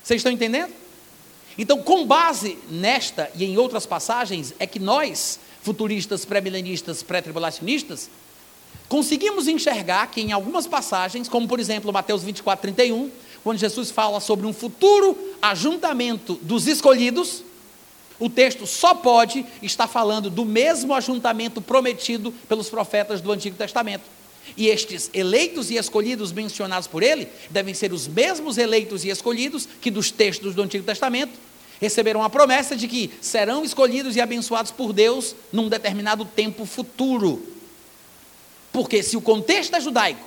Vocês 0.01 0.19
estão 0.19 0.31
entendendo? 0.31 0.73
Então, 1.57 1.83
com 1.83 2.07
base 2.07 2.57
nesta 2.69 3.29
e 3.35 3.43
em 3.43 3.57
outras 3.57 3.85
passagens, 3.85 4.53
é 4.57 4.65
que 4.65 4.79
nós, 4.79 5.37
futuristas, 5.61 6.23
pré-milenistas, 6.23 7.03
pré-tribulacionistas, 7.03 8.09
Conseguimos 8.87 9.47
enxergar 9.47 10.07
que 10.07 10.21
em 10.21 10.31
algumas 10.31 10.67
passagens, 10.67 11.27
como 11.27 11.47
por 11.47 11.59
exemplo 11.59 11.91
Mateus 11.91 12.23
24, 12.23 12.61
31, 12.61 13.09
quando 13.43 13.57
Jesus 13.57 13.91
fala 13.91 14.19
sobre 14.19 14.45
um 14.45 14.53
futuro 14.53 15.17
ajuntamento 15.41 16.39
dos 16.41 16.67
escolhidos, 16.67 17.43
o 18.19 18.29
texto 18.29 18.65
só 18.65 18.93
pode 18.93 19.45
estar 19.61 19.87
falando 19.87 20.29
do 20.29 20.45
mesmo 20.45 20.93
ajuntamento 20.93 21.61
prometido 21.61 22.31
pelos 22.47 22.69
profetas 22.69 23.21
do 23.21 23.31
Antigo 23.31 23.57
Testamento. 23.57 24.03
E 24.55 24.67
estes 24.67 25.09
eleitos 25.13 25.69
e 25.69 25.75
escolhidos 25.75 26.31
mencionados 26.31 26.87
por 26.87 27.03
ele 27.03 27.27
devem 27.49 27.73
ser 27.73 27.91
os 27.91 28.07
mesmos 28.07 28.57
eleitos 28.57 29.03
e 29.03 29.09
escolhidos 29.09 29.67
que 29.81 29.91
dos 29.91 30.11
textos 30.11 30.53
do 30.53 30.61
Antigo 30.61 30.85
Testamento 30.85 31.33
receberam 31.81 32.23
a 32.23 32.29
promessa 32.29 32.75
de 32.75 32.87
que 32.87 33.11
serão 33.19 33.65
escolhidos 33.65 34.15
e 34.15 34.21
abençoados 34.21 34.71
por 34.71 34.93
Deus 34.93 35.35
num 35.51 35.67
determinado 35.67 36.23
tempo 36.23 36.65
futuro. 36.65 37.54
Porque 38.75 39.01
se 39.01 39.15
o 39.15 39.21
contexto 39.21 39.73
é 39.73 39.79
judaico, 39.79 40.19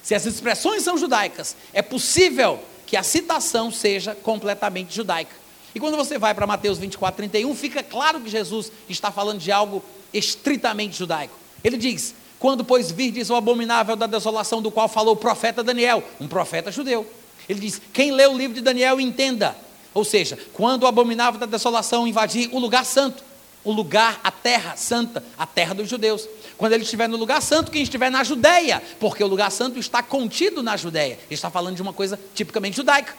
se 0.00 0.14
as 0.14 0.24
expressões 0.24 0.84
são 0.84 0.96
judaicas, 0.96 1.56
é 1.72 1.82
possível 1.82 2.60
que 2.86 2.96
a 2.96 3.02
citação 3.02 3.68
seja 3.72 4.14
completamente 4.14 4.94
judaica. 4.94 5.34
E 5.74 5.80
quando 5.80 5.96
você 5.96 6.16
vai 6.16 6.32
para 6.32 6.46
Mateus 6.46 6.78
24, 6.78 7.16
31, 7.16 7.52
fica 7.56 7.82
claro 7.82 8.20
que 8.20 8.30
Jesus 8.30 8.70
está 8.88 9.10
falando 9.10 9.40
de 9.40 9.50
algo 9.50 9.82
estritamente 10.14 10.96
judaico. 10.96 11.34
Ele 11.64 11.76
diz: 11.76 12.14
Quando, 12.38 12.64
pois, 12.64 12.92
virdes 12.92 13.28
o 13.28 13.34
abominável 13.34 13.96
da 13.96 14.06
desolação 14.06 14.62
do 14.62 14.70
qual 14.70 14.88
falou 14.88 15.14
o 15.14 15.16
profeta 15.16 15.64
Daniel, 15.64 16.00
um 16.20 16.28
profeta 16.28 16.70
judeu. 16.70 17.04
Ele 17.48 17.58
diz: 17.58 17.82
Quem 17.92 18.12
lê 18.12 18.28
o 18.28 18.38
livro 18.38 18.54
de 18.54 18.60
Daniel 18.60 19.00
entenda. 19.00 19.56
Ou 19.92 20.04
seja, 20.04 20.38
quando 20.52 20.84
o 20.84 20.86
abominável 20.86 21.40
da 21.40 21.46
desolação 21.46 22.06
invadir 22.06 22.50
o 22.52 22.60
lugar 22.60 22.84
santo, 22.84 23.24
o 23.66 23.72
lugar, 23.72 24.20
a 24.22 24.30
terra 24.30 24.76
santa, 24.76 25.22
a 25.36 25.44
terra 25.44 25.74
dos 25.74 25.88
judeus. 25.88 26.26
Quando 26.56 26.72
ele 26.72 26.84
estiver 26.84 27.08
no 27.08 27.16
lugar 27.16 27.42
santo, 27.42 27.72
quem 27.72 27.82
estiver 27.82 28.10
na 28.10 28.22
Judéia, 28.22 28.80
porque 29.00 29.22
o 29.22 29.26
lugar 29.26 29.50
santo 29.50 29.76
está 29.78 30.04
contido 30.04 30.62
na 30.62 30.76
Judéia. 30.76 31.14
Ele 31.14 31.34
está 31.34 31.50
falando 31.50 31.74
de 31.74 31.82
uma 31.82 31.92
coisa 31.92 32.18
tipicamente 32.32 32.76
judaica. 32.76 33.12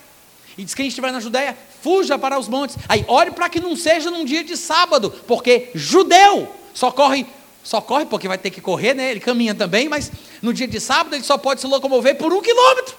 E 0.58 0.64
diz: 0.64 0.74
quem 0.74 0.88
estiver 0.88 1.12
na 1.12 1.20
Judéia, 1.20 1.56
fuja 1.82 2.18
para 2.18 2.40
os 2.40 2.48
montes. 2.48 2.78
Aí, 2.88 3.04
ore 3.10 3.32
para 3.32 3.50
que 3.50 3.60
não 3.60 3.76
seja 3.76 4.10
num 4.10 4.24
dia 4.24 4.42
de 4.42 4.56
sábado, 4.56 5.14
porque 5.28 5.70
judeu 5.76 6.48
só 6.74 6.92
corre, 6.92 7.26
só 7.62 7.82
corre 7.82 8.06
porque 8.06 8.30
vai 8.30 8.38
ter 8.38 8.50
que 8.50 8.62
correr, 8.62 8.94
né? 8.94 9.12
Ele 9.12 9.20
caminha 9.20 9.54
também, 9.54 9.90
mas 9.90 10.10
no 10.42 10.54
dia 10.54 10.68
de 10.68 10.80
sábado 10.80 11.14
ele 11.14 11.26
só 11.26 11.38
pode 11.38 11.60
se 11.60 11.68
locomover 11.68 12.16
por 12.16 12.32
um 12.32 12.42
quilômetro. 12.42 12.96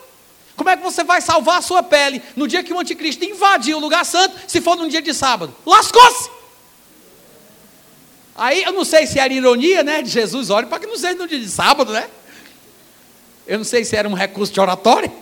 Como 0.54 0.68
é 0.68 0.76
que 0.76 0.82
você 0.82 1.02
vai 1.02 1.22
salvar 1.22 1.58
a 1.58 1.62
sua 1.62 1.82
pele 1.82 2.20
no 2.36 2.46
dia 2.46 2.62
que 2.62 2.74
o 2.74 2.78
anticristo 2.78 3.24
invadir 3.24 3.74
o 3.74 3.80
lugar 3.80 4.04
santo, 4.04 4.36
se 4.46 4.60
for 4.60 4.76
num 4.76 4.88
dia 4.88 5.00
de 5.00 5.14
sábado? 5.14 5.54
Lascou-se! 5.64 6.37
Aí 8.38 8.62
eu 8.62 8.72
não 8.72 8.84
sei 8.84 9.04
se 9.04 9.18
era 9.18 9.34
ironia, 9.34 9.82
né, 9.82 10.00
de 10.00 10.08
Jesus, 10.08 10.48
olha, 10.48 10.64
para 10.64 10.78
que 10.78 10.86
não 10.86 10.96
seja 10.96 11.18
no 11.18 11.26
dia 11.26 11.40
de 11.40 11.48
sábado, 11.48 11.92
né? 11.92 12.08
Eu 13.44 13.58
não 13.58 13.64
sei 13.64 13.84
se 13.84 13.96
era 13.96 14.08
um 14.08 14.14
recurso 14.14 14.52
de 14.52 14.60
oratória, 14.60 15.12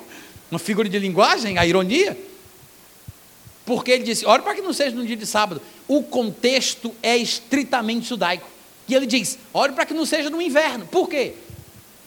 uma 0.51 0.59
figura 0.59 0.87
de 0.87 0.99
linguagem, 0.99 1.57
a 1.57 1.65
ironia. 1.65 2.17
Porque 3.65 3.91
ele 3.91 4.05
disse, 4.05 4.27
olha 4.27 4.43
para 4.43 4.55
que 4.55 4.61
não 4.61 4.73
seja 4.73 4.95
no 4.95 5.05
dia 5.07 5.17
de 5.17 5.25
sábado. 5.25 5.63
O 5.89 6.03
contexto 6.03 6.95
é 7.03 7.17
estritamente 7.17 8.07
judaico. 8.07 8.47
E 8.87 8.95
ele 8.95 9.07
diz, 9.07 9.39
olha 9.55 9.73
para 9.73 9.87
que 9.87 9.95
não 9.95 10.05
seja 10.05 10.29
no 10.29 10.43
inverno. 10.43 10.85
Por 10.87 11.09
quê? 11.09 11.35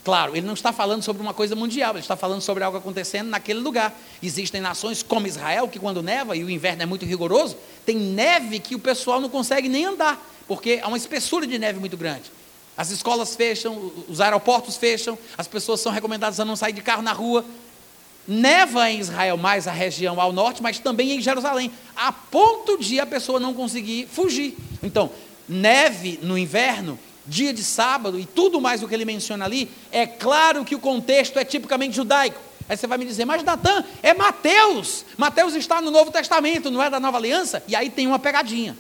Claro, 0.04 0.36
ele 0.36 0.46
não 0.46 0.54
está 0.54 0.72
falando 0.72 1.02
sobre 1.02 1.22
uma 1.24 1.34
coisa 1.34 1.56
mundial, 1.56 1.94
ele 1.94 2.00
está 2.00 2.16
falando 2.16 2.42
sobre 2.42 2.64
algo 2.64 2.78
acontecendo 2.78 3.30
naquele 3.30 3.60
lugar. 3.60 4.00
Existem 4.22 4.62
nações 4.62 5.02
como 5.02 5.26
Israel, 5.26 5.68
que 5.68 5.80
quando 5.80 6.04
neva 6.04 6.36
e 6.36 6.44
o 6.44 6.50
inverno 6.50 6.84
é 6.84 6.86
muito 6.86 7.04
rigoroso, 7.04 7.58
tem 7.84 7.98
neve 7.98 8.60
que 8.60 8.76
o 8.76 8.80
pessoal 8.80 9.20
não 9.20 9.30
consegue 9.30 9.68
nem 9.68 9.86
andar 9.86 10.24
porque 10.50 10.80
há 10.82 10.88
uma 10.88 10.98
espessura 10.98 11.46
de 11.46 11.60
neve 11.60 11.80
muito 11.80 11.96
grande. 11.96 12.24
As 12.76 12.90
escolas 12.90 13.36
fecham, 13.36 13.92
os 14.08 14.20
aeroportos 14.20 14.78
fecham, 14.78 15.16
as 15.38 15.48
pessoas 15.48 15.80
são 15.80 15.92
recomendadas 15.92 16.40
a 16.40 16.46
não 16.46 16.56
sair 16.56 16.74
de 16.74 16.82
carro 16.82 17.04
na 17.04 17.14
rua. 17.14 17.46
Neva 18.28 18.90
em 18.90 19.00
Israel, 19.00 19.38
mais 19.38 19.68
a 19.68 19.72
região 19.72 20.20
ao 20.20 20.34
norte, 20.34 20.64
mas 20.64 20.80
também 20.80 21.12
em 21.12 21.22
Jerusalém, 21.22 21.72
a 21.96 22.12
ponto 22.12 22.80
de 22.80 23.00
a 23.00 23.06
pessoa 23.06 23.40
não 23.40 23.54
conseguir 23.54 24.08
fugir. 24.12 24.58
Então, 24.82 25.12
neve 25.48 26.20
no 26.24 26.36
inverno, 26.36 26.98
dia 27.28 27.54
de 27.54 27.64
sábado 27.64 28.20
e 28.20 28.26
tudo 28.26 28.60
mais 28.60 28.82
o 28.82 28.88
que 28.88 28.96
ele 28.96 29.06
menciona 29.06 29.46
ali, 29.46 29.70
é 29.92 30.08
claro 30.08 30.66
que 30.66 30.74
o 30.74 30.80
contexto 30.80 31.38
é 31.38 31.46
tipicamente 31.46 31.96
judaico. 31.96 32.40
Aí 32.68 32.76
você 32.76 32.88
vai 32.88 32.98
me 32.98 33.06
dizer, 33.06 33.24
mas 33.24 33.44
Natan, 33.44 33.84
é 34.02 34.16
Mateus. 34.16 35.06
Mateus 35.16 35.54
está 35.54 35.80
no 35.80 35.92
Novo 35.92 36.12
Testamento, 36.12 36.72
não 36.72 36.82
é 36.82 36.90
da 36.90 37.00
Nova 37.00 37.18
Aliança? 37.18 37.62
E 37.68 37.76
aí 37.76 37.92
tem 37.92 38.08
uma 38.08 38.18
pegadinha. 38.18 38.76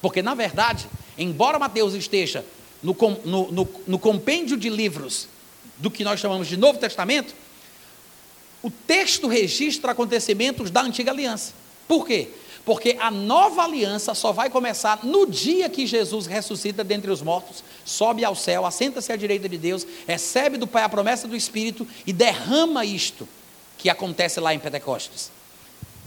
Porque, 0.00 0.22
na 0.22 0.34
verdade, 0.34 0.88
embora 1.18 1.58
Mateus 1.58 1.94
esteja 1.94 2.44
no, 2.82 2.96
no, 3.24 3.52
no, 3.52 3.68
no 3.86 3.98
compêndio 3.98 4.56
de 4.56 4.68
livros 4.68 5.28
do 5.78 5.90
que 5.90 6.04
nós 6.04 6.20
chamamos 6.20 6.48
de 6.48 6.56
Novo 6.56 6.78
Testamento, 6.78 7.34
o 8.62 8.70
texto 8.70 9.26
registra 9.26 9.92
acontecimentos 9.92 10.70
da 10.70 10.82
antiga 10.82 11.10
aliança. 11.10 11.52
Por 11.88 12.06
quê? 12.06 12.28
Porque 12.64 12.96
a 13.00 13.10
nova 13.10 13.64
aliança 13.64 14.14
só 14.14 14.32
vai 14.32 14.50
começar 14.50 15.00
no 15.02 15.26
dia 15.26 15.68
que 15.68 15.86
Jesus 15.86 16.26
ressuscita 16.26 16.84
dentre 16.84 17.10
os 17.10 17.22
mortos, 17.22 17.64
sobe 17.84 18.24
ao 18.24 18.34
céu, 18.34 18.66
assenta-se 18.66 19.12
à 19.12 19.16
direita 19.16 19.48
de 19.48 19.56
Deus, 19.56 19.86
recebe 20.06 20.58
do 20.58 20.66
Pai 20.66 20.82
a 20.82 20.88
promessa 20.88 21.26
do 21.26 21.34
Espírito 21.34 21.88
e 22.06 22.12
derrama 22.12 22.84
isto 22.84 23.26
que 23.78 23.88
acontece 23.88 24.38
lá 24.40 24.54
em 24.54 24.58
Pentecostes. 24.58 25.30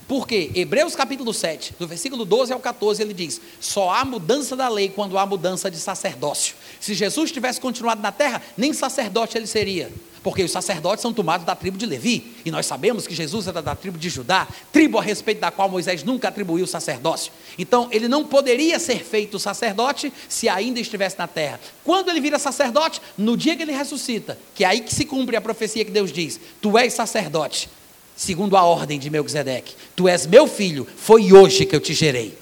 Porque 0.07 0.51
Hebreus 0.53 0.95
capítulo 0.95 1.33
7, 1.33 1.75
do 1.79 1.87
versículo 1.87 2.25
12 2.25 2.51
ao 2.51 2.59
14, 2.59 3.01
ele 3.01 3.13
diz: 3.13 3.39
só 3.59 3.89
há 3.89 4.03
mudança 4.03 4.55
da 4.55 4.67
lei 4.67 4.89
quando 4.89 5.17
há 5.17 5.25
mudança 5.25 5.71
de 5.71 5.77
sacerdócio. 5.77 6.55
Se 6.79 6.93
Jesus 6.93 7.31
tivesse 7.31 7.61
continuado 7.61 8.01
na 8.01 8.11
terra, 8.11 8.41
nem 8.57 8.73
sacerdote 8.73 9.37
ele 9.37 9.47
seria. 9.47 9.91
Porque 10.21 10.41
os 10.41 10.51
sacerdotes 10.51 11.01
são 11.01 11.11
tomados 11.11 11.45
da 11.45 11.53
tribo 11.53 11.77
de 11.77 11.85
Levi, 11.85 12.33
e 12.45 12.51
nós 12.51 12.65
sabemos 12.65 13.05
que 13.05 13.13
Jesus 13.13 13.45
era 13.45 13.61
da 13.61 13.75
tribo 13.75 13.97
de 13.97 14.09
Judá, 14.09 14.47
tribo 14.71 14.97
a 14.97 15.01
respeito 15.01 15.41
da 15.41 15.51
qual 15.51 15.69
Moisés 15.69 16.01
nunca 16.01 16.29
atribuiu 16.29 16.65
sacerdócio. 16.65 17.31
Então, 17.57 17.89
ele 17.91 18.07
não 18.07 18.23
poderia 18.23 18.79
ser 18.79 19.03
feito 19.03 19.37
sacerdote 19.37 20.13
se 20.29 20.47
ainda 20.47 20.79
estivesse 20.79 21.17
na 21.19 21.27
terra. 21.27 21.59
Quando 21.83 22.09
ele 22.09 22.21
vira 22.21 22.39
sacerdote, 22.39 23.01
no 23.17 23.35
dia 23.35 23.53
que 23.55 23.63
ele 23.63 23.73
ressuscita, 23.73 24.37
que 24.55 24.63
é 24.63 24.67
aí 24.67 24.79
que 24.79 24.95
se 24.95 25.03
cumpre 25.03 25.35
a 25.35 25.41
profecia 25.41 25.83
que 25.83 25.91
Deus 25.91 26.11
diz: 26.11 26.39
Tu 26.61 26.77
és 26.77 26.93
sacerdote 26.93 27.69
segundo 28.15 28.55
a 28.55 28.63
ordem 28.63 28.99
de 28.99 29.09
Melquisedeque. 29.09 29.75
Tu 29.95 30.07
és 30.07 30.25
meu 30.25 30.47
filho, 30.47 30.87
foi 30.97 31.33
hoje 31.33 31.65
que 31.65 31.75
eu 31.75 31.79
te 31.79 31.93
gerei. 31.93 32.37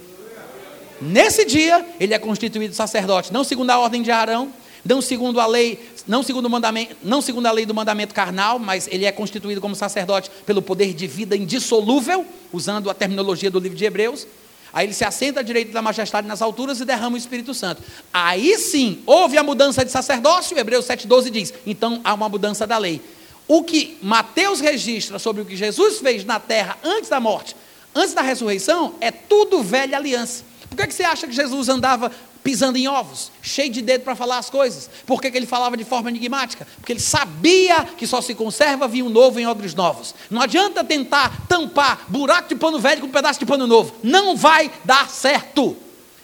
Nesse 1.02 1.46
dia, 1.46 1.86
ele 2.00 2.14
é 2.14 2.20
constituído 2.20 2.76
sacerdote, 2.76 3.34
não 3.34 3.44
segundo 3.44 3.72
a 3.72 3.80
ordem 3.80 4.04
de 4.04 4.12
Arão, 4.12 4.54
não 4.86 5.02
segundo 5.02 5.40
a 5.40 5.46
lei, 5.46 5.80
não 6.08 6.24
segundo 6.24 6.46
o 6.46 6.50
mandamento, 6.50 6.96
não 7.04 7.22
segundo 7.22 7.46
a 7.46 7.52
lei 7.52 7.66
do 7.66 7.74
mandamento 7.74 8.14
carnal, 8.14 8.60
mas 8.60 8.88
ele 8.92 9.06
é 9.06 9.12
constituído 9.12 9.62
como 9.62 9.76
sacerdote 9.76 10.30
pelo 10.46 10.62
poder 10.62 10.94
de 10.94 11.08
vida 11.08 11.36
indissolúvel, 11.36 12.26
usando 12.52 12.90
a 12.90 12.94
terminologia 12.94 13.50
do 13.50 13.60
livro 13.60 13.78
de 13.78 13.86
Hebreus. 13.86 14.28
Aí 14.74 14.86
ele 14.86 14.94
se 14.94 15.04
assenta 15.04 15.42
à 15.42 15.44
direita 15.44 15.72
da 15.72 15.82
majestade 15.82 16.28
nas 16.28 16.42
alturas 16.42 16.80
e 16.80 16.86
derrama 16.86 17.16
o 17.16 17.18
Espírito 17.18 17.54
Santo. 17.54 17.82
Aí 18.14 18.58
sim, 18.58 19.00
houve 19.06 19.38
a 19.38 19.44
mudança 19.44 19.84
de 19.84 19.92
sacerdócio, 19.92 20.58
Hebreus 20.58 20.86
7,12 20.86 21.30
diz. 21.30 21.54
Então 21.66 22.00
há 22.04 22.14
uma 22.14 22.30
mudança 22.30 22.66
da 22.66 22.78
lei. 22.78 23.02
O 23.48 23.64
que 23.64 23.98
Mateus 24.02 24.60
registra 24.60 25.20
sobre 25.20 25.42
o 25.42 25.46
que 25.46 25.56
Jesus 25.56 26.00
fez 26.00 26.24
na 26.24 26.40
terra 26.40 26.78
antes 26.84 27.10
da 27.10 27.20
morte, 27.20 27.56
antes 27.94 28.14
da 28.14 28.22
ressurreição, 28.22 28.96
é 29.02 29.12
tudo 29.12 29.62
velha 29.62 29.98
aliança. 29.98 30.44
Por 30.70 30.78
que, 30.78 30.88
que 30.88 30.94
você 30.94 31.04
acha 31.04 31.28
que 31.28 31.34
Jesus 31.34 31.68
andava 31.68 32.12
pisando 32.44 32.78
em 32.78 32.88
ovos, 32.88 33.32
cheio 33.42 33.70
de 33.70 33.82
dedo 33.82 34.04
para 34.04 34.16
falar 34.16 34.38
as 34.38 34.50
coisas? 34.50 34.90
Por 35.06 35.22
que, 35.22 35.30
que 35.30 35.38
ele 35.38 35.46
falava 35.46 35.78
de 35.78 35.84
forma 35.84 36.10
enigmática? 36.10 36.68
Porque 36.78 36.94
ele 36.94 37.00
sabia 37.00 37.84
que 37.98 38.08
só 38.08 38.22
se 38.22 38.34
conserva 38.34 38.88
vinho 38.88 39.10
novo 39.10 39.40
em 39.40 39.46
odres 39.46 39.76
novos. 39.76 40.16
Não 40.30 40.42
adianta 40.42 40.84
tentar 40.84 41.46
tampar 41.48 42.06
buraco 42.08 42.50
de 42.50 42.56
pano 42.56 42.80
velho 42.80 43.02
com 43.02 43.08
um 43.08 43.12
pedaço 43.12 43.40
de 43.40 43.46
pano 43.46 43.68
novo. 43.68 43.94
Não 44.02 44.36
vai 44.36 44.72
dar 44.84 45.10
certo. 45.10 45.76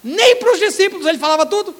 Nem 0.03 0.37
para 0.37 0.53
os 0.53 0.59
discípulos 0.59 1.05
ele 1.05 1.17
falava 1.17 1.45
tudo. 1.45 1.75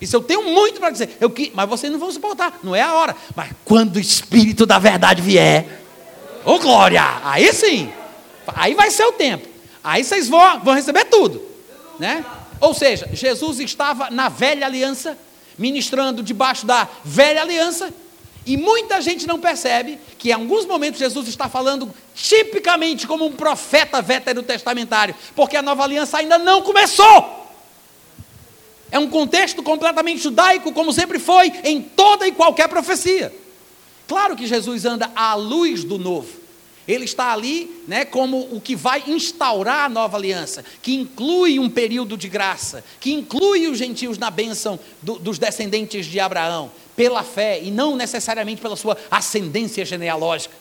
Isso 0.00 0.14
eu 0.14 0.22
tenho 0.22 0.42
muito 0.42 0.78
para 0.78 0.90
dizer. 0.90 1.16
Eu, 1.20 1.32
mas 1.54 1.68
vocês 1.68 1.90
não 1.90 1.98
vão 1.98 2.10
suportar, 2.10 2.58
não 2.62 2.74
é 2.74 2.82
a 2.82 2.94
hora. 2.94 3.16
Mas 3.34 3.50
quando 3.64 3.96
o 3.96 4.00
Espírito 4.00 4.66
da 4.66 4.78
verdade 4.78 5.22
vier, 5.22 5.66
ô 6.44 6.52
oh, 6.52 6.58
glória, 6.58 7.02
aí 7.24 7.52
sim, 7.52 7.90
aí 8.48 8.74
vai 8.74 8.90
ser 8.90 9.04
o 9.04 9.12
tempo. 9.12 9.48
Aí 9.82 10.04
vocês 10.04 10.28
vão, 10.28 10.60
vão 10.60 10.74
receber 10.74 11.04
tudo. 11.04 11.42
Né? 11.98 12.24
Ou 12.60 12.74
seja, 12.74 13.08
Jesus 13.12 13.60
estava 13.60 14.10
na 14.10 14.28
velha 14.28 14.66
aliança, 14.66 15.16
ministrando 15.56 16.22
debaixo 16.22 16.66
da 16.66 16.86
velha 17.04 17.40
aliança, 17.40 17.92
e 18.44 18.56
muita 18.56 19.00
gente 19.00 19.26
não 19.26 19.40
percebe 19.40 19.98
que 20.18 20.28
em 20.28 20.32
alguns 20.32 20.64
momentos 20.64 21.00
Jesus 21.00 21.26
está 21.26 21.48
falando 21.48 21.92
tipicamente 22.14 23.06
como 23.06 23.26
um 23.26 23.32
profeta 23.32 24.00
veterotestamentário, 24.00 25.16
porque 25.34 25.56
a 25.56 25.62
nova 25.62 25.82
aliança 25.82 26.18
ainda 26.18 26.38
não 26.38 26.62
começou. 26.62 27.45
É 28.90 28.98
um 28.98 29.08
contexto 29.08 29.62
completamente 29.62 30.22
judaico, 30.22 30.72
como 30.72 30.92
sempre 30.92 31.18
foi 31.18 31.52
em 31.64 31.82
toda 31.82 32.26
e 32.26 32.32
qualquer 32.32 32.68
profecia. 32.68 33.34
Claro 34.06 34.36
que 34.36 34.46
Jesus 34.46 34.84
anda 34.84 35.10
à 35.14 35.34
luz 35.34 35.82
do 35.82 35.98
novo. 35.98 36.46
Ele 36.86 37.04
está 37.04 37.32
ali 37.32 37.82
né, 37.88 38.04
como 38.04 38.38
o 38.52 38.60
que 38.60 38.76
vai 38.76 39.02
instaurar 39.08 39.86
a 39.86 39.88
nova 39.88 40.16
aliança, 40.16 40.64
que 40.80 40.94
inclui 40.94 41.58
um 41.58 41.68
período 41.68 42.16
de 42.16 42.28
graça, 42.28 42.84
que 43.00 43.12
inclui 43.12 43.66
os 43.66 43.76
gentios 43.76 44.18
na 44.18 44.30
bênção 44.30 44.78
do, 45.02 45.18
dos 45.18 45.36
descendentes 45.36 46.06
de 46.06 46.20
Abraão, 46.20 46.70
pela 46.94 47.24
fé 47.24 47.60
e 47.60 47.72
não 47.72 47.96
necessariamente 47.96 48.62
pela 48.62 48.76
sua 48.76 48.96
ascendência 49.10 49.84
genealógica. 49.84 50.54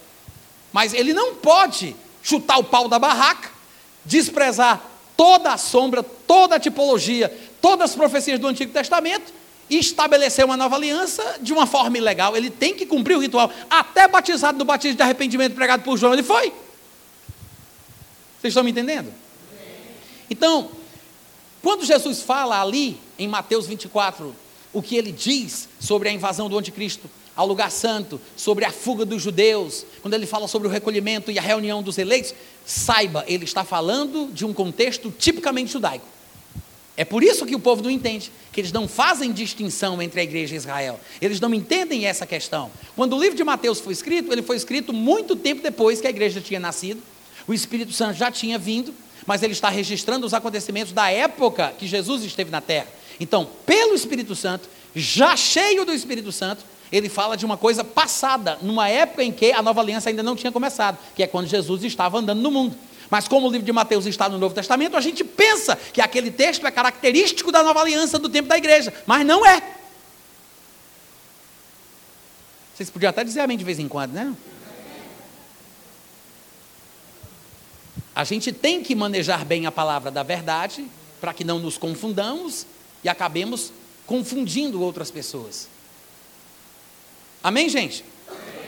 Mas 0.73 0.93
ele 0.93 1.13
não 1.13 1.35
pode 1.35 1.95
chutar 2.23 2.57
o 2.57 2.63
pau 2.63 2.87
da 2.87 2.97
barraca, 2.97 3.51
desprezar 4.03 4.81
toda 5.15 5.53
a 5.53 5.57
sombra, 5.57 6.01
toda 6.03 6.55
a 6.55 6.59
tipologia, 6.59 7.31
todas 7.65 7.89
as 7.89 7.95
profecias 7.95 8.39
do 8.39 8.45
Antigo 8.45 8.71
Testamento 8.71 9.33
e 9.67 9.79
estabelecer 9.79 10.45
uma 10.45 10.55
nova 10.55 10.75
aliança 10.75 11.37
de 11.41 11.51
uma 11.51 11.65
forma 11.65 11.97
ilegal. 11.97 12.37
Ele 12.37 12.51
tem 12.51 12.75
que 12.75 12.85
cumprir 12.85 13.17
o 13.17 13.19
ritual. 13.19 13.51
Até 13.67 14.07
batizado 14.07 14.59
do 14.59 14.63
batismo 14.63 14.97
de 14.97 15.01
arrependimento 15.01 15.55
pregado 15.55 15.81
por 15.81 15.97
João, 15.97 16.13
ele 16.13 16.21
foi. 16.21 16.53
Vocês 18.39 18.51
estão 18.51 18.63
me 18.63 18.69
entendendo? 18.69 19.11
Então, 20.29 20.69
quando 21.63 21.83
Jesus 21.83 22.21
fala 22.21 22.61
ali, 22.61 22.99
em 23.17 23.27
Mateus 23.27 23.65
24, 23.65 24.35
o 24.71 24.79
que 24.79 24.95
ele 24.95 25.11
diz 25.11 25.67
sobre 25.79 26.07
a 26.07 26.11
invasão 26.11 26.47
do 26.47 26.59
anticristo 26.59 27.09
ao 27.35 27.47
lugar 27.47 27.71
santo, 27.71 28.21
sobre 28.37 28.63
a 28.63 28.71
fuga 28.71 29.03
dos 29.03 29.23
judeus, 29.23 29.87
quando 30.03 30.13
ele 30.13 30.27
fala 30.27 30.47
sobre 30.47 30.67
o 30.67 30.71
recolhimento 30.71 31.31
e 31.31 31.39
a 31.39 31.41
reunião 31.41 31.81
dos 31.81 31.97
eleitos, 31.97 32.35
saiba, 32.63 33.25
ele 33.27 33.43
está 33.43 33.63
falando 33.63 34.29
de 34.31 34.45
um 34.45 34.53
contexto 34.53 35.09
tipicamente 35.09 35.71
judaico. 35.71 36.13
É 36.97 37.03
por 37.03 37.23
isso 37.23 37.45
que 37.45 37.55
o 37.55 37.59
povo 37.59 37.83
não 37.83 37.89
entende, 37.89 38.31
que 38.53 38.61
eles 38.61 38.71
não 38.71 38.87
fazem 38.87 39.33
distinção 39.33 40.01
entre 40.01 40.21
a 40.21 40.23
igreja 40.23 40.53
e 40.53 40.57
Israel. 40.57 40.99
Eles 41.21 41.41
não 41.41 41.53
entendem 41.53 42.05
essa 42.05 42.25
questão. 42.25 42.71
Quando 42.95 43.15
o 43.15 43.19
livro 43.19 43.35
de 43.35 43.43
Mateus 43.43 43.79
foi 43.79 43.91
escrito, 43.91 44.31
ele 44.31 44.41
foi 44.41 44.55
escrito 44.55 44.93
muito 44.93 45.35
tempo 45.35 45.61
depois 45.61 45.99
que 45.99 46.07
a 46.07 46.09
igreja 46.09 46.39
tinha 46.39 46.59
nascido. 46.59 47.01
O 47.47 47.53
Espírito 47.53 47.91
Santo 47.91 48.17
já 48.17 48.31
tinha 48.31 48.57
vindo, 48.57 48.93
mas 49.25 49.43
ele 49.43 49.53
está 49.53 49.69
registrando 49.69 50.25
os 50.25 50.33
acontecimentos 50.33 50.93
da 50.93 51.11
época 51.11 51.73
que 51.77 51.85
Jesus 51.85 52.23
esteve 52.23 52.49
na 52.49 52.61
terra. 52.61 52.87
Então, 53.19 53.47
pelo 53.65 53.93
Espírito 53.93 54.35
Santo, 54.35 54.69
já 54.95 55.35
cheio 55.35 55.85
do 55.85 55.93
Espírito 55.93 56.31
Santo, 56.31 56.63
ele 56.91 57.09
fala 57.09 57.35
de 57.35 57.45
uma 57.45 57.57
coisa 57.57 57.83
passada, 57.83 58.57
numa 58.61 58.87
época 58.87 59.23
em 59.23 59.31
que 59.31 59.51
a 59.51 59.61
nova 59.61 59.81
aliança 59.81 60.09
ainda 60.09 60.23
não 60.23 60.35
tinha 60.35 60.51
começado, 60.51 60.97
que 61.15 61.23
é 61.23 61.27
quando 61.27 61.47
Jesus 61.47 61.83
estava 61.83 62.19
andando 62.19 62.41
no 62.41 62.51
mundo. 62.51 62.77
Mas 63.09 63.27
como 63.27 63.47
o 63.47 63.51
livro 63.51 63.65
de 63.65 63.71
Mateus 63.71 64.05
está 64.05 64.27
no 64.27 64.37
Novo 64.37 64.55
Testamento, 64.55 64.97
a 64.97 65.01
gente 65.01 65.23
pensa 65.23 65.75
que 65.75 66.01
aquele 66.01 66.31
texto 66.31 66.65
é 66.65 66.71
característico 66.71 67.51
da 67.51 67.63
nova 67.63 67.81
aliança 67.81 68.17
do 68.17 68.29
tempo 68.29 68.49
da 68.49 68.57
igreja, 68.57 68.93
mas 69.05 69.25
não 69.25 69.45
é. 69.45 69.61
Vocês 72.73 72.89
podiam 72.89 73.09
até 73.09 73.23
dizer 73.23 73.41
amém 73.41 73.57
de 73.57 73.63
vez 73.63 73.79
em 73.79 73.87
quando, 73.87 74.11
né? 74.13 74.35
A 78.13 78.23
gente 78.23 78.51
tem 78.51 78.81
que 78.81 78.95
manejar 78.95 79.43
bem 79.45 79.65
a 79.65 79.71
palavra 79.71 80.09
da 80.09 80.23
verdade, 80.23 80.87
para 81.19 81.33
que 81.33 81.43
não 81.43 81.59
nos 81.59 81.77
confundamos 81.77 82.65
e 83.03 83.09
acabemos 83.09 83.73
confundindo 84.05 84.81
outras 84.81 85.11
pessoas. 85.11 85.67
Amém, 87.43 87.67
gente? 87.67 88.03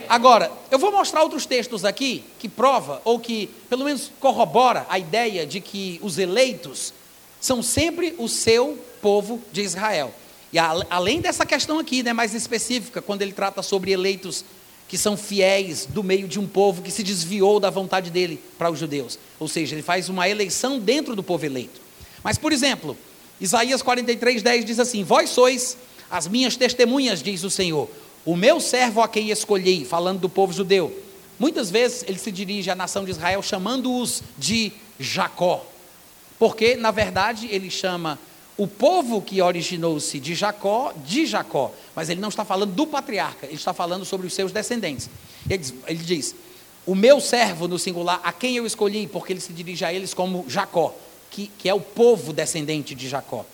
Agora, 0.08 0.50
eu 0.70 0.78
vou 0.78 0.90
mostrar 0.90 1.22
outros 1.22 1.44
textos 1.44 1.84
aqui 1.84 2.24
que 2.38 2.48
prova, 2.48 3.02
ou 3.04 3.20
que 3.20 3.50
pelo 3.68 3.84
menos 3.84 4.10
corrobora 4.18 4.86
a 4.88 4.98
ideia 4.98 5.46
de 5.46 5.60
que 5.60 6.00
os 6.02 6.16
eleitos 6.16 6.94
são 7.38 7.62
sempre 7.62 8.14
o 8.18 8.26
seu 8.26 8.78
povo 9.02 9.42
de 9.52 9.60
Israel. 9.60 10.12
E 10.50 10.58
a, 10.58 10.72
além 10.88 11.20
dessa 11.20 11.44
questão 11.44 11.78
aqui, 11.78 12.02
né, 12.02 12.14
mais 12.14 12.32
específica, 12.34 13.02
quando 13.02 13.20
ele 13.20 13.32
trata 13.32 13.62
sobre 13.62 13.92
eleitos 13.92 14.44
que 14.88 14.96
são 14.96 15.14
fiéis 15.14 15.84
do 15.84 16.02
meio 16.02 16.26
de 16.26 16.40
um 16.40 16.46
povo 16.46 16.80
que 16.80 16.90
se 16.90 17.02
desviou 17.02 17.60
da 17.60 17.68
vontade 17.68 18.10
dele 18.10 18.40
para 18.56 18.70
os 18.70 18.78
judeus. 18.78 19.18
Ou 19.38 19.46
seja, 19.46 19.74
ele 19.74 19.82
faz 19.82 20.08
uma 20.08 20.26
eleição 20.26 20.78
dentro 20.78 21.14
do 21.14 21.22
povo 21.22 21.44
eleito. 21.44 21.82
Mas, 22.24 22.38
por 22.38 22.50
exemplo, 22.50 22.96
Isaías 23.38 23.82
43, 23.82 24.40
10 24.42 24.64
diz 24.64 24.78
assim: 24.80 25.04
Vós 25.04 25.28
sois 25.28 25.76
as 26.10 26.26
minhas 26.26 26.56
testemunhas, 26.56 27.22
diz 27.22 27.44
o 27.44 27.50
Senhor 27.50 27.90
o 28.28 28.36
meu 28.36 28.60
servo 28.60 29.00
a 29.00 29.08
quem 29.08 29.30
escolhi, 29.30 29.86
falando 29.86 30.20
do 30.20 30.28
povo 30.28 30.52
judeu. 30.52 30.94
Muitas 31.38 31.70
vezes 31.70 32.04
ele 32.06 32.18
se 32.18 32.30
dirige 32.30 32.70
à 32.70 32.74
nação 32.74 33.02
de 33.02 33.10
Israel 33.10 33.42
chamando-os 33.42 34.22
de 34.36 34.70
Jacó. 35.00 35.64
Porque, 36.38 36.76
na 36.76 36.90
verdade, 36.90 37.48
ele 37.50 37.70
chama 37.70 38.18
o 38.54 38.66
povo 38.66 39.22
que 39.22 39.40
originou-se 39.40 40.20
de 40.20 40.34
Jacó, 40.34 40.92
de 41.06 41.24
Jacó. 41.24 41.72
Mas 41.96 42.10
ele 42.10 42.20
não 42.20 42.28
está 42.28 42.44
falando 42.44 42.74
do 42.74 42.86
patriarca, 42.86 43.46
ele 43.46 43.54
está 43.54 43.72
falando 43.72 44.04
sobre 44.04 44.26
os 44.26 44.34
seus 44.34 44.52
descendentes. 44.52 45.08
Ele 45.48 45.58
diz, 45.58 45.74
ele 45.86 46.04
diz 46.04 46.34
o 46.84 46.94
meu 46.94 47.22
servo, 47.22 47.66
no 47.66 47.78
singular, 47.78 48.20
a 48.22 48.30
quem 48.30 48.56
eu 48.56 48.66
escolhi, 48.66 49.06
porque 49.06 49.32
ele 49.32 49.40
se 49.40 49.54
dirige 49.54 49.86
a 49.86 49.92
eles 49.92 50.12
como 50.12 50.44
Jacó, 50.46 50.94
que, 51.30 51.46
que 51.58 51.66
é 51.66 51.72
o 51.72 51.80
povo 51.80 52.34
descendente 52.34 52.94
de 52.94 53.08
Jacó. 53.08 53.46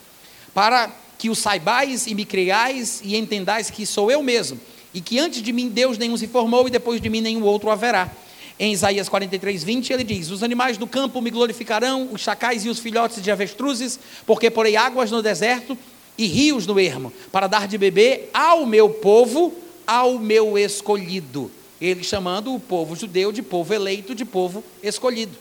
Para 0.53 0.93
que 1.19 1.31
o 1.31 1.35
saibais 1.35 2.07
e 2.07 2.15
me 2.15 2.25
criais 2.25 3.01
e 3.05 3.17
entendais 3.17 3.71
que 3.71 3.87
sou 3.87 4.11
eu 4.11 4.23
mesmo. 4.23 4.59
e 4.93 5.01
que 5.01 5.19
antes 5.19 5.43
de 5.43 5.53
mim 5.53 5.69
Deus 5.69 5.99
nenhum 5.99 6.17
se 6.17 6.29
formou 6.29 6.69
e 6.69 6.71
depois 6.71 7.01
de 7.01 7.11
mim 7.11 7.21
nenhum 7.21 7.43
outro 7.43 7.69
haverá. 7.69 8.11
Em 8.59 8.73
Isaías 8.73 9.09
43, 9.09 9.65
20, 9.65 9.93
ele 9.93 10.05
diz: 10.05 10.31
Os 10.31 10.43
animais 10.43 10.79
do 10.79 10.87
campo 10.87 11.21
me 11.21 11.31
glorificarão, 11.31 12.09
os 12.12 12.21
chacais 12.21 12.65
e 12.65 12.69
os 12.69 12.79
filhotes 12.79 13.21
de 13.21 13.31
avestruzes, 13.31 13.99
porque 14.25 14.49
porei 14.51 14.77
águas 14.77 15.11
no 15.11 15.21
deserto 15.21 15.77
e 16.17 16.27
rios 16.27 16.65
no 16.67 16.79
ermo, 16.79 17.12
para 17.33 17.49
dar 17.49 17.67
de 17.67 17.77
beber 17.77 18.31
ao 18.33 18.65
meu 18.65 18.89
povo, 18.89 19.53
ao 19.85 20.19
meu 20.19 20.57
escolhido. 20.57 21.51
Ele 21.81 22.05
chamando 22.05 22.55
o 22.55 22.61
povo 22.61 22.95
judeu 22.95 23.33
de 23.33 23.43
povo 23.43 23.75
eleito, 23.75 24.15
de 24.15 24.25
povo 24.25 24.62
escolhido. 24.81 25.37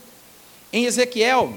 Em 0.72 0.84
Ezequiel, 0.84 1.54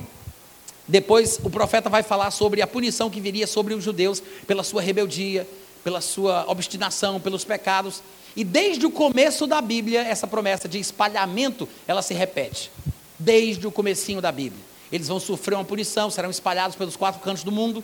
depois 0.88 1.40
o 1.44 1.50
profeta 1.50 1.90
vai 1.90 2.02
falar 2.02 2.32
sobre 2.32 2.62
a 2.62 2.68
punição 2.68 3.10
que 3.10 3.20
viria 3.20 3.46
sobre 3.46 3.74
os 3.74 3.84
judeus 3.84 4.24
pela 4.46 4.64
sua 4.64 4.82
rebeldia, 4.82 5.48
pela 5.84 6.00
sua 6.00 6.46
obstinação, 6.48 7.20
pelos 7.20 7.44
pecados. 7.44 8.02
E 8.36 8.44
desde 8.44 8.86
o 8.86 8.92
começo 8.92 9.46
da 9.46 9.60
Bíblia, 9.62 10.02
essa 10.02 10.28
promessa 10.28 10.68
de 10.68 10.80
espalhamento, 10.80 11.68
ela 11.88 12.02
se 12.02 12.14
repete. 12.14 12.72
Desde 13.20 13.66
o 13.68 13.72
comecinho 13.72 14.22
da 14.22 14.32
Bíblia. 14.32 14.64
Eles 14.92 15.08
vão 15.08 15.20
sofrer 15.20 15.56
uma 15.56 15.66
punição, 15.66 16.10
serão 16.10 16.30
espalhados 16.30 16.78
pelos 16.78 16.96
quatro 16.96 17.20
cantos 17.20 17.44
do 17.44 17.52
mundo. 17.52 17.84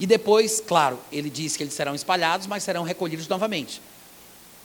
E 0.00 0.06
depois, 0.06 0.60
claro, 0.60 0.98
ele 1.12 1.28
diz 1.28 1.56
que 1.56 1.62
eles 1.62 1.74
serão 1.74 1.94
espalhados, 1.94 2.46
mas 2.46 2.62
serão 2.62 2.84
recolhidos 2.84 3.28
novamente. 3.28 3.82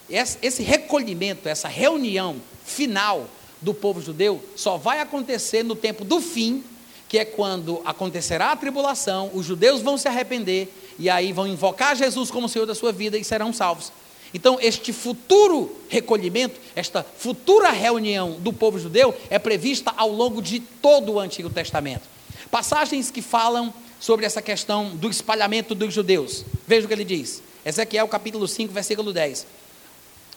Esse 0.10 0.64
recolhimento, 0.64 1.50
essa 1.50 1.68
reunião 1.68 2.38
final 2.66 3.28
do 3.62 3.74
povo 3.74 4.02
judeu, 4.02 4.44
só 4.56 4.78
vai 4.78 5.02
acontecer 5.02 5.64
no 5.64 5.76
tempo 5.76 6.06
do 6.06 6.22
fim, 6.22 6.64
que 7.10 7.18
é 7.18 7.26
quando 7.26 7.82
acontecerá 7.84 8.52
a 8.52 8.56
tribulação, 8.56 9.32
os 9.34 9.44
judeus 9.44 9.82
vão 9.82 9.98
se 9.98 10.08
arrepender 10.08 10.72
e 11.00 11.10
aí 11.10 11.34
vão 11.34 11.48
invocar 11.48 11.96
Jesus 11.96 12.30
como 12.30 12.48
Senhor 12.48 12.68
da 12.68 12.76
sua 12.76 12.92
vida 12.92 13.18
e 13.18 13.24
serão 13.24 13.52
salvos. 13.52 13.92
Então, 14.32 14.60
este 14.62 14.94
futuro 14.94 15.76
recolhimento, 15.90 16.60
esta 16.76 17.04
futura 17.04 17.72
reunião 17.72 18.34
do 18.40 18.54
povo 18.54 18.78
judeu 18.78 19.16
é 19.28 19.40
prevista 19.40 19.92
ao 19.98 20.12
longo 20.12 20.40
de 20.40 20.60
todo 20.60 21.14
o 21.14 21.20
Antigo 21.20 21.50
Testamento. 21.50 22.04
Passagens 22.52 23.10
que 23.10 23.24
falam 23.24 23.74
sobre 24.00 24.28
essa 24.28 24.42
questão 24.42 24.96
do 24.96 25.10
espalhamento 25.10 25.74
dos 25.74 25.92
judeus. 25.92 26.46
Veja 26.68 26.86
o 26.86 26.88
que 26.88 26.94
ele 26.94 27.04
diz. 27.04 27.42
Ezequiel 27.66 28.08
capítulo 28.08 28.48
5, 28.48 28.72
versículo 28.72 29.12
10. 29.12 29.48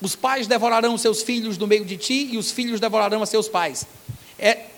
Os 0.00 0.16
pais 0.16 0.46
devorarão 0.46 0.96
seus 0.96 1.22
filhos 1.22 1.58
no 1.58 1.66
meio 1.66 1.84
de 1.84 1.98
ti, 1.98 2.30
e 2.32 2.38
os 2.38 2.50
filhos 2.50 2.80
devorarão 2.80 3.22
a 3.22 3.26
seus 3.26 3.46
pais. 3.46 3.86
É, 4.38 4.71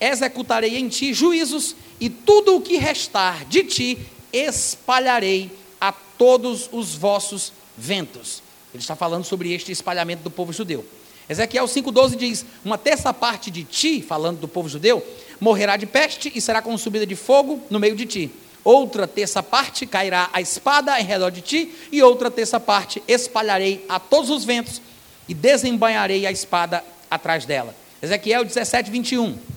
executarei 0.00 0.76
em 0.76 0.88
ti 0.88 1.12
juízos, 1.12 1.76
e 2.00 2.10
tudo 2.10 2.56
o 2.56 2.60
que 2.60 2.76
restar 2.76 3.44
de 3.46 3.64
ti 3.64 3.98
espalharei 4.32 5.50
a 5.80 5.92
todos 5.92 6.68
os 6.72 6.94
vossos 6.94 7.52
ventos. 7.76 8.42
Ele 8.72 8.82
está 8.82 8.96
falando 8.96 9.24
sobre 9.24 9.52
este 9.52 9.70
espalhamento 9.70 10.22
do 10.22 10.30
povo 10.30 10.52
judeu. 10.52 10.84
Ezequiel 11.28 11.64
5,12 11.64 12.16
diz: 12.16 12.44
Uma 12.64 12.76
terça 12.76 13.14
parte 13.14 13.50
de 13.50 13.64
ti, 13.64 14.02
falando 14.02 14.40
do 14.40 14.48
povo 14.48 14.68
judeu, 14.68 15.04
morrerá 15.40 15.76
de 15.76 15.86
peste 15.86 16.32
e 16.34 16.40
será 16.40 16.60
consumida 16.60 17.06
de 17.06 17.14
fogo 17.14 17.62
no 17.70 17.78
meio 17.78 17.96
de 17.96 18.04
ti. 18.04 18.30
Outra 18.62 19.06
terça 19.06 19.42
parte 19.42 19.86
cairá 19.86 20.28
a 20.32 20.40
espada 20.40 20.98
em 20.98 21.04
redor 21.04 21.30
de 21.30 21.40
ti, 21.40 21.72
e 21.92 22.02
outra 22.02 22.30
terça 22.30 22.58
parte 22.58 23.02
espalharei 23.06 23.84
a 23.88 24.00
todos 24.00 24.30
os 24.30 24.44
ventos 24.44 24.80
e 25.28 25.34
desembanharei 25.34 26.26
a 26.26 26.32
espada 26.32 26.84
atrás 27.10 27.44
dela. 27.44 27.74
Ezequiel 28.02 28.44
17, 28.44 28.90
21. 28.90 29.53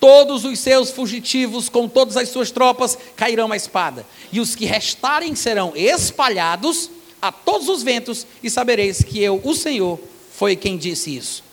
Todos 0.00 0.44
os 0.44 0.58
seus 0.58 0.90
fugitivos, 0.90 1.68
com 1.68 1.86
todas 1.86 2.16
as 2.16 2.30
suas 2.30 2.50
tropas, 2.50 2.98
cairão 3.14 3.52
à 3.52 3.56
espada, 3.56 4.06
e 4.32 4.40
os 4.40 4.54
que 4.54 4.64
restarem 4.64 5.34
serão 5.34 5.72
espalhados 5.76 6.90
a 7.20 7.30
todos 7.30 7.68
os 7.68 7.82
ventos, 7.82 8.26
e 8.42 8.48
sabereis 8.48 9.04
que 9.04 9.22
eu, 9.22 9.40
o 9.44 9.54
Senhor, 9.54 10.00
foi 10.32 10.56
quem 10.56 10.78
disse 10.78 11.14
isso. 11.14 11.44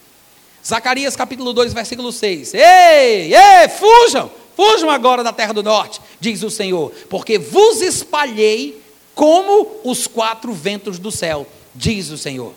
Zacarias 0.65 1.15
capítulo 1.15 1.53
2, 1.53 1.73
versículo 1.73 2.11
6. 2.11 2.53
Ei, 2.53 3.33
ei, 3.35 3.67
fujam, 3.67 4.31
fujam 4.55 4.89
agora 4.89 5.23
da 5.23 5.33
terra 5.33 5.53
do 5.53 5.61
norte, 5.61 5.99
diz 6.19 6.41
o 6.41 6.49
Senhor, 6.49 6.91
porque 7.09 7.37
vos 7.37 7.81
espalhei 7.81 8.81
como 9.13 9.81
os 9.83 10.07
quatro 10.07 10.53
ventos 10.53 10.99
do 10.99 11.11
céu, 11.11 11.45
diz 11.75 12.09
o 12.11 12.17
Senhor. 12.17 12.53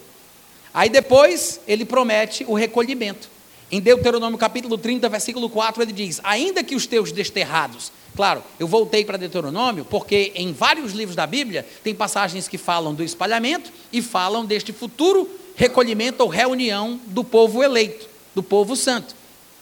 Aí 0.73 0.89
depois 0.89 1.61
ele 1.67 1.85
promete 1.85 2.45
o 2.47 2.55
recolhimento. 2.55 3.29
Em 3.73 3.81
Deuteronômio 3.81 4.37
capítulo 4.37 4.77
30, 4.77 5.09
versículo 5.09 5.49
4, 5.49 5.83
ele 5.83 5.93
diz: 5.93 6.21
Ainda 6.25 6.65
que 6.65 6.75
os 6.75 6.87
teus 6.87 7.13
desterrados. 7.13 7.93
Claro, 8.17 8.43
eu 8.59 8.67
voltei 8.67 9.05
para 9.05 9.17
Deuteronômio 9.17 9.85
porque 9.85 10.33
em 10.35 10.53
vários 10.53 10.93
livros 10.93 11.15
da 11.15 11.27
Bíblia 11.27 11.65
tem 11.85 11.95
passagens 11.95 12.49
que 12.49 12.59
falam 12.59 12.93
do 12.93 13.05
espalhamento 13.05 13.71
e 13.93 14.03
falam 14.03 14.45
deste 14.45 14.73
futuro 14.73 15.31
recolhimento 15.55 16.23
ou 16.23 16.29
reunião 16.29 17.01
do 17.07 17.23
povo 17.23 17.63
eleito, 17.63 18.09
do 18.35 18.43
povo 18.43 18.75
santo. 18.75 19.15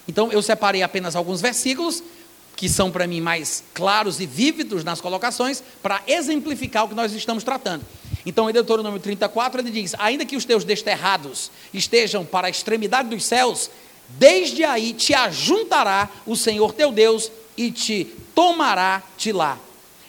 Então 0.08 0.32
eu 0.32 0.40
separei 0.40 0.82
apenas 0.82 1.14
alguns 1.14 1.42
versículos 1.42 2.02
que 2.56 2.68
são 2.68 2.90
para 2.90 3.06
mim 3.06 3.20
mais 3.20 3.62
claros 3.74 4.18
e 4.18 4.26
vívidos 4.26 4.82
nas 4.82 5.00
colocações 5.00 5.62
para 5.82 6.02
exemplificar 6.08 6.84
o 6.84 6.88
que 6.88 6.94
nós 6.94 7.12
estamos 7.12 7.44
tratando. 7.44 7.84
Então, 8.26 8.50
em 8.50 8.52
Deuteronômio 8.52 8.98
34, 8.98 9.60
ele 9.60 9.70
diz: 9.70 9.94
Ainda 9.98 10.24
que 10.24 10.36
os 10.36 10.44
teus 10.44 10.64
desterrados 10.64 11.50
estejam 11.72 12.24
para 12.24 12.48
a 12.48 12.50
extremidade 12.50 13.08
dos 13.08 13.24
céus, 13.24 13.70
desde 14.08 14.64
aí 14.64 14.92
te 14.92 15.14
ajuntará 15.14 16.08
o 16.26 16.36
Senhor 16.36 16.72
teu 16.72 16.90
Deus 16.92 17.30
e 17.56 17.70
te 17.70 18.06
tomará 18.34 19.02
de 19.16 19.32
lá. 19.32 19.58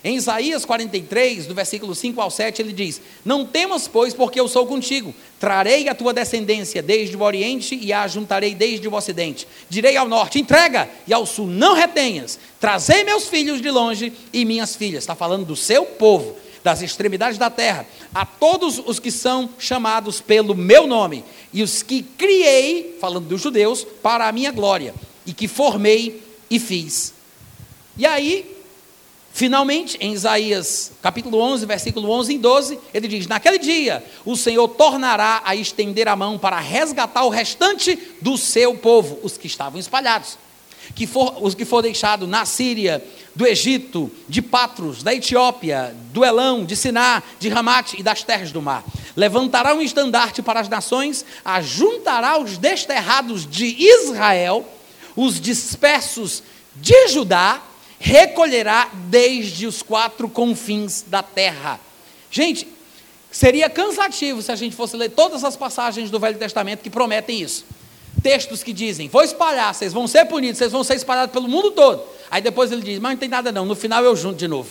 Em 0.01 0.15
Isaías 0.15 0.63
43, 0.63 1.45
do 1.45 1.53
versículo 1.53 1.93
5 1.93 2.21
ao 2.21 2.31
7, 2.31 2.61
ele 2.61 2.71
diz: 2.71 3.01
Não 3.25 3.45
temas, 3.45 3.85
pois, 3.85 4.13
porque 4.13 4.39
eu 4.39 4.47
sou 4.47 4.65
contigo. 4.65 5.13
Trarei 5.37 5.89
a 5.89 5.95
tua 5.95 6.13
descendência 6.13 6.81
desde 6.81 7.17
o 7.17 7.21
oriente 7.21 7.75
e 7.75 7.91
a 7.91 8.07
juntarei 8.07 8.55
desde 8.55 8.87
o 8.87 8.93
ocidente. 8.93 9.45
Direi 9.67 9.97
ao 9.97 10.07
norte: 10.07 10.39
entrega, 10.39 10.89
e 11.05 11.13
ao 11.13 11.25
sul: 11.25 11.47
não 11.47 11.73
retenhas. 11.73 12.39
Trazei 12.61 13.03
meus 13.03 13.27
filhos 13.27 13.61
de 13.61 13.69
longe 13.69 14.13
e 14.31 14.45
minhas 14.45 14.73
filhas. 14.73 15.03
Está 15.03 15.15
falando 15.15 15.45
do 15.45 15.55
seu 15.55 15.85
povo, 15.85 16.37
das 16.63 16.81
extremidades 16.81 17.37
da 17.37 17.49
terra, 17.49 17.85
a 18.13 18.25
todos 18.25 18.79
os 18.79 18.99
que 18.99 19.11
são 19.11 19.49
chamados 19.57 20.21
pelo 20.21 20.55
meu 20.55 20.87
nome, 20.87 21.23
e 21.53 21.63
os 21.63 21.83
que 21.83 22.03
criei, 22.03 22.97
falando 22.99 23.27
dos 23.27 23.41
judeus, 23.41 23.85
para 24.01 24.27
a 24.27 24.31
minha 24.31 24.51
glória, 24.51 24.93
e 25.25 25.33
que 25.33 25.47
formei 25.47 26.23
e 26.49 26.59
fiz. 26.59 27.13
E 27.97 28.05
aí, 28.05 28.59
Finalmente, 29.31 29.97
em 30.01 30.11
Isaías 30.11 30.91
capítulo 31.01 31.39
11, 31.39 31.65
versículo 31.65 32.09
11 32.09 32.33
e 32.33 32.37
12, 32.37 32.79
ele 32.93 33.07
diz: 33.07 33.27
Naquele 33.27 33.59
dia 33.59 34.03
o 34.25 34.35
Senhor 34.35 34.67
tornará 34.67 35.41
a 35.45 35.55
estender 35.55 36.07
a 36.07 36.15
mão 36.15 36.37
para 36.37 36.59
resgatar 36.59 37.23
o 37.23 37.29
restante 37.29 37.97
do 38.21 38.37
seu 38.37 38.75
povo, 38.75 39.19
os 39.23 39.37
que 39.37 39.47
estavam 39.47 39.79
espalhados, 39.79 40.37
que 40.99 41.07
for, 41.07 41.41
os 41.41 41.55
que 41.55 41.63
foram 41.63 41.83
deixados 41.83 42.27
na 42.27 42.45
Síria, 42.45 43.01
do 43.33 43.47
Egito, 43.47 44.11
de 44.27 44.41
Patros, 44.41 45.01
da 45.01 45.15
Etiópia, 45.15 45.95
do 46.11 46.25
Elão, 46.25 46.65
de 46.65 46.75
Siná, 46.75 47.23
de 47.39 47.47
Ramate 47.47 47.97
e 47.97 48.03
das 48.03 48.21
terras 48.21 48.51
do 48.51 48.61
mar. 48.61 48.83
Levantará 49.15 49.73
um 49.73 49.81
estandarte 49.81 50.41
para 50.41 50.59
as 50.59 50.67
nações, 50.67 51.23
ajuntará 51.45 52.37
os 52.37 52.57
desterrados 52.57 53.49
de 53.49 53.77
Israel, 53.79 54.67
os 55.15 55.39
dispersos 55.39 56.43
de 56.75 57.07
Judá 57.07 57.63
recolherá 57.97 58.89
desde 59.05 59.67
os 59.67 59.81
quatro 59.81 60.27
confins 60.27 61.05
da 61.07 61.23
terra. 61.23 61.79
Gente, 62.29 62.67
seria 63.31 63.69
cansativo 63.69 64.41
se 64.41 64.51
a 64.51 64.55
gente 64.57 64.75
fosse 64.75 64.97
ler 64.97 65.11
todas 65.11 65.45
as 65.45 65.55
passagens 65.55 66.11
do 66.11 66.19
Velho 66.19 66.37
Testamento 66.37 66.81
que 66.81 66.89
prometem 66.89 67.39
isso. 67.39 67.65
Textos 68.21 68.63
que 68.63 68.73
dizem, 68.73 69.07
vou 69.07 69.23
espalhar, 69.23 69.73
vocês 69.73 69.93
vão 69.93 70.07
ser 70.07 70.25
punidos, 70.25 70.57
vocês 70.57 70.71
vão 70.71 70.83
ser 70.83 70.95
espalhados 70.95 71.31
pelo 71.31 71.47
mundo 71.47 71.71
todo. 71.71 72.03
Aí 72.29 72.41
depois 72.41 72.71
ele 72.71 72.81
diz, 72.81 72.99
mas 72.99 73.11
não 73.11 73.17
tem 73.17 73.29
nada 73.29 73.51
não, 73.51 73.65
no 73.65 73.75
final 73.75 74.03
eu 74.03 74.15
junto 74.15 74.37
de 74.37 74.47
novo. 74.47 74.69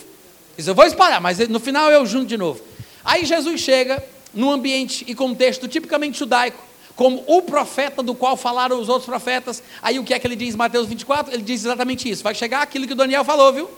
Diz, 0.56 0.66
eu 0.66 0.74
vou 0.74 0.84
espalhar, 0.84 1.20
mas 1.20 1.38
no 1.48 1.60
final 1.60 1.90
eu 1.90 2.04
junto 2.04 2.26
de 2.26 2.36
novo. 2.36 2.60
Aí 3.04 3.24
Jesus 3.24 3.60
chega 3.60 4.04
num 4.34 4.50
ambiente 4.50 5.04
e 5.06 5.14
contexto 5.14 5.66
tipicamente 5.66 6.18
judaico, 6.18 6.62
como 6.94 7.22
o 7.26 7.42
profeta 7.42 8.02
do 8.02 8.14
qual 8.14 8.36
falaram 8.36 8.80
os 8.80 8.88
outros 8.88 9.06
profetas. 9.06 9.62
Aí 9.80 9.98
o 9.98 10.04
que 10.04 10.12
é 10.12 10.18
que 10.18 10.26
ele 10.26 10.36
diz 10.36 10.54
em 10.54 10.58
Mateus 10.58 10.86
24? 10.86 11.32
Ele 11.32 11.42
diz 11.42 11.64
exatamente 11.64 12.10
isso. 12.10 12.22
Vai 12.22 12.34
chegar 12.34 12.60
aquilo 12.60 12.86
que 12.86 12.92
o 12.92 12.96
Daniel 12.96 13.24
falou, 13.24 13.52
viu? 13.52 13.70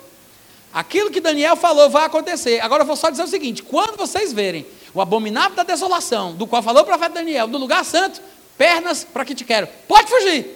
Aquilo 0.72 1.10
que 1.10 1.20
Daniel 1.20 1.56
falou 1.56 1.90
vai 1.90 2.04
acontecer. 2.04 2.60
Agora 2.60 2.82
eu 2.82 2.86
vou 2.86 2.96
só 2.96 3.10
dizer 3.10 3.22
o 3.22 3.26
seguinte: 3.26 3.62
quando 3.62 3.96
vocês 3.96 4.32
verem 4.32 4.66
o 4.94 5.00
abominável 5.00 5.54
da 5.54 5.62
desolação, 5.62 6.32
do 6.32 6.46
qual 6.46 6.62
falou 6.62 6.82
o 6.82 6.86
profeta 6.86 7.14
Daniel, 7.14 7.46
do 7.46 7.58
lugar 7.58 7.84
santo, 7.84 8.22
pernas 8.60 9.04
para 9.10 9.24
que 9.24 9.34
te 9.34 9.42
quero. 9.42 9.66
Pode 9.88 10.10
fugir, 10.10 10.54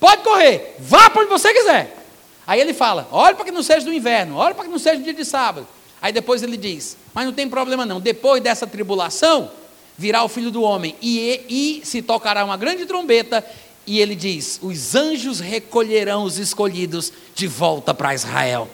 pode 0.00 0.24
correr, 0.24 0.74
vá 0.80 1.08
para 1.08 1.22
onde 1.22 1.30
você 1.30 1.54
quiser. 1.54 1.96
Aí 2.44 2.60
ele 2.60 2.74
fala: 2.74 3.06
olhe 3.12 3.36
para 3.36 3.44
que 3.44 3.52
não 3.52 3.62
seja 3.62 3.86
do 3.86 3.92
inverno, 3.92 4.34
olhe 4.34 4.52
para 4.52 4.64
que 4.64 4.70
não 4.70 4.80
seja 4.80 5.00
dia 5.00 5.14
de 5.14 5.24
sábado. 5.24 5.64
Aí 6.02 6.12
depois 6.12 6.42
ele 6.42 6.56
diz: 6.56 6.96
mas 7.14 7.24
não 7.24 7.32
tem 7.32 7.48
problema 7.48 7.86
não, 7.86 8.00
depois 8.00 8.42
dessa 8.42 8.66
tribulação, 8.66 9.48
virá 9.96 10.24
o 10.24 10.28
filho 10.28 10.50
do 10.50 10.60
homem, 10.60 10.96
e, 11.00 11.40
e 11.48 11.86
se 11.86 12.02
tocará 12.02 12.44
uma 12.44 12.56
grande 12.56 12.84
trombeta, 12.84 13.46
e 13.86 14.00
ele 14.00 14.16
diz: 14.16 14.58
os 14.60 14.96
anjos 14.96 15.38
recolherão 15.38 16.24
os 16.24 16.38
escolhidos 16.38 17.12
de 17.32 17.46
volta 17.46 17.94
para 17.94 18.12
Israel. 18.12 18.68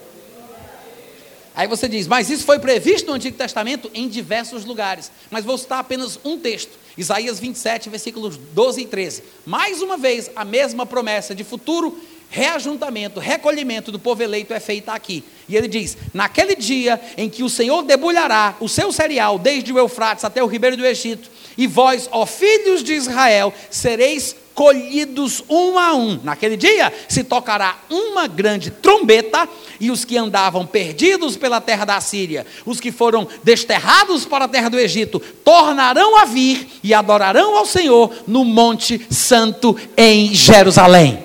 Aí 1.55 1.68
você 1.68 1.87
diz, 1.87 2.07
mas 2.07 2.31
isso 2.31 2.45
foi 2.45 2.59
previsto 2.59 3.07
no 3.07 3.12
Antigo 3.12 3.37
Testamento 3.37 3.91
em 3.93 4.09
diversos 4.09 4.64
lugares. 4.64 5.12
Mas 5.31 5.45
vou 5.45 5.59
citar 5.59 5.81
apenas 5.81 6.18
um 6.25 6.39
texto, 6.39 6.79
Isaías 6.97 7.38
27, 7.40 7.88
versículos 7.88 8.36
12 8.36 8.82
e 8.82 8.86
13. 8.86 9.22
Mais 9.47 9.80
uma 9.80 9.97
vez, 9.97 10.30
a 10.36 10.45
mesma 10.45 10.84
promessa 10.84 11.34
de 11.34 11.45
futuro 11.45 11.99
reajuntamento, 12.32 13.20
recolhimento 13.20 13.93
do 13.93 13.99
povo 13.99 14.22
eleito 14.22 14.55
é 14.55 14.61
feita 14.61 14.93
aqui. 14.93 15.22
E 15.49 15.55
ele 15.55 15.68
diz: 15.68 15.97
Naquele 16.14 16.57
dia 16.57 17.01
em 17.16 17.28
que 17.28 17.43
o 17.43 17.49
Senhor 17.49 17.82
debulhará 17.82 18.57
o 18.59 18.68
seu 18.68 18.90
cereal, 18.90 19.38
desde 19.38 19.72
o 19.72 19.78
Eufrates 19.78 20.24
até 20.24 20.43
o 20.43 20.47
ribeiro 20.47 20.76
do 20.76 20.86
Egito, 20.86 21.30
e 21.59 21.66
vós, 21.66 22.09
ó 22.11 22.24
filhos 22.24 22.82
de 22.82 22.95
Israel, 22.95 23.53
sereis 23.70 24.34
colhidos 24.55 25.43
um 25.49 25.79
a 25.79 25.95
um. 25.95 26.21
Naquele 26.23 26.57
dia 26.57 26.93
se 27.09 27.25
tocará 27.25 27.79
uma 27.91 28.27
grande 28.27 28.71
trombeta, 28.71 29.49
e 29.81 29.91
os 29.91 30.05
que 30.05 30.17
andavam 30.17 30.65
perdidos 30.65 31.37
pela 31.37 31.61
terra 31.61 31.85
da 31.85 32.01
Síria, 32.01 32.47
os 32.65 32.79
que 32.79 32.93
foram 32.93 33.27
desterrados 33.43 34.25
para 34.25 34.45
a 34.45 34.49
terra 34.49 34.69
do 34.69 34.79
Egito, 34.79 35.19
tornarão 35.45 36.17
a 36.17 36.25
vir 36.25 36.69
e 36.85 36.95
adorarão 36.95 37.57
ao 37.57 37.67
Senhor 37.67 38.13
no 38.27 38.45
Monte 38.45 39.05
Santo 39.11 39.77
em 39.97 40.33
Jerusalém. 40.35 41.25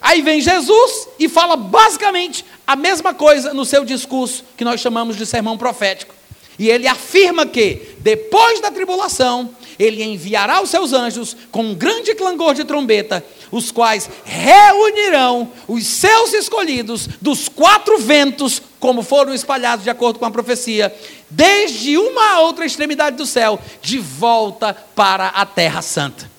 Aí 0.00 0.22
vem 0.22 0.40
Jesus 0.40 1.08
e 1.18 1.28
fala 1.28 1.56
basicamente 1.56 2.44
a 2.66 2.74
mesma 2.74 3.14
coisa 3.14 3.54
no 3.54 3.64
seu 3.64 3.84
discurso, 3.84 4.44
que 4.56 4.64
nós 4.64 4.80
chamamos 4.80 5.16
de 5.16 5.24
sermão 5.24 5.56
profético. 5.56 6.15
E 6.58 6.68
ele 6.70 6.88
afirma 6.88 7.44
que, 7.46 7.96
depois 7.98 8.60
da 8.60 8.70
tribulação, 8.70 9.50
ele 9.78 10.02
enviará 10.02 10.62
os 10.62 10.70
seus 10.70 10.92
anjos 10.92 11.36
com 11.50 11.62
um 11.62 11.74
grande 11.74 12.14
clangor 12.14 12.54
de 12.54 12.64
trombeta, 12.64 13.24
os 13.50 13.70
quais 13.70 14.08
reunirão 14.24 15.52
os 15.68 15.86
seus 15.86 16.32
escolhidos 16.32 17.08
dos 17.20 17.48
quatro 17.48 17.98
ventos, 17.98 18.62
como 18.80 19.02
foram 19.02 19.34
espalhados 19.34 19.84
de 19.84 19.90
acordo 19.90 20.18
com 20.18 20.24
a 20.24 20.30
profecia, 20.30 20.94
desde 21.28 21.98
uma 21.98 22.32
a 22.32 22.40
outra 22.40 22.64
extremidade 22.64 23.16
do 23.16 23.26
céu, 23.26 23.60
de 23.82 23.98
volta 23.98 24.74
para 24.94 25.28
a 25.28 25.44
terra 25.44 25.82
santa. 25.82 26.30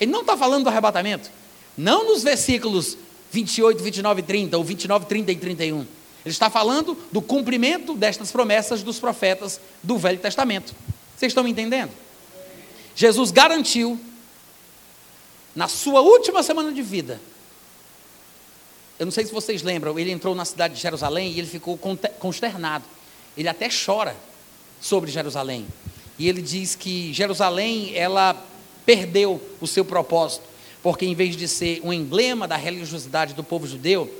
Ele 0.00 0.10
não 0.10 0.20
está 0.20 0.36
falando 0.36 0.64
do 0.64 0.70
arrebatamento, 0.70 1.30
não 1.76 2.08
nos 2.08 2.22
versículos 2.22 2.96
28, 3.30 3.82
29 3.82 4.20
e 4.20 4.22
30, 4.24 4.56
ou 4.56 4.64
29, 4.64 5.06
30 5.06 5.32
e 5.32 5.36
31. 5.36 5.97
Ele 6.24 6.32
está 6.32 6.50
falando 6.50 6.96
do 7.12 7.22
cumprimento 7.22 7.94
destas 7.94 8.30
promessas 8.30 8.82
dos 8.82 8.98
profetas 8.98 9.60
do 9.82 9.96
Velho 9.96 10.18
Testamento. 10.18 10.74
Vocês 11.16 11.30
estão 11.30 11.44
me 11.44 11.50
entendendo? 11.50 11.90
Jesus 12.94 13.30
garantiu, 13.30 13.98
na 15.54 15.68
sua 15.68 16.00
última 16.00 16.42
semana 16.42 16.72
de 16.72 16.82
vida, 16.82 17.20
eu 18.98 19.06
não 19.06 19.12
sei 19.12 19.24
se 19.24 19.32
vocês 19.32 19.62
lembram, 19.62 19.96
ele 19.98 20.10
entrou 20.10 20.34
na 20.34 20.44
cidade 20.44 20.74
de 20.74 20.80
Jerusalém 20.80 21.32
e 21.32 21.38
ele 21.38 21.46
ficou 21.46 21.78
consternado. 22.18 22.84
Ele 23.36 23.48
até 23.48 23.68
chora 23.68 24.16
sobre 24.80 25.10
Jerusalém. 25.10 25.66
E 26.18 26.28
ele 26.28 26.42
diz 26.42 26.74
que 26.74 27.12
Jerusalém, 27.12 27.92
ela 27.94 28.34
perdeu 28.84 29.40
o 29.60 29.66
seu 29.66 29.84
propósito, 29.84 30.42
porque 30.82 31.06
em 31.06 31.14
vez 31.14 31.36
de 31.36 31.46
ser 31.46 31.80
um 31.84 31.92
emblema 31.92 32.48
da 32.48 32.56
religiosidade 32.56 33.34
do 33.34 33.44
povo 33.44 33.66
judeu, 33.68 34.12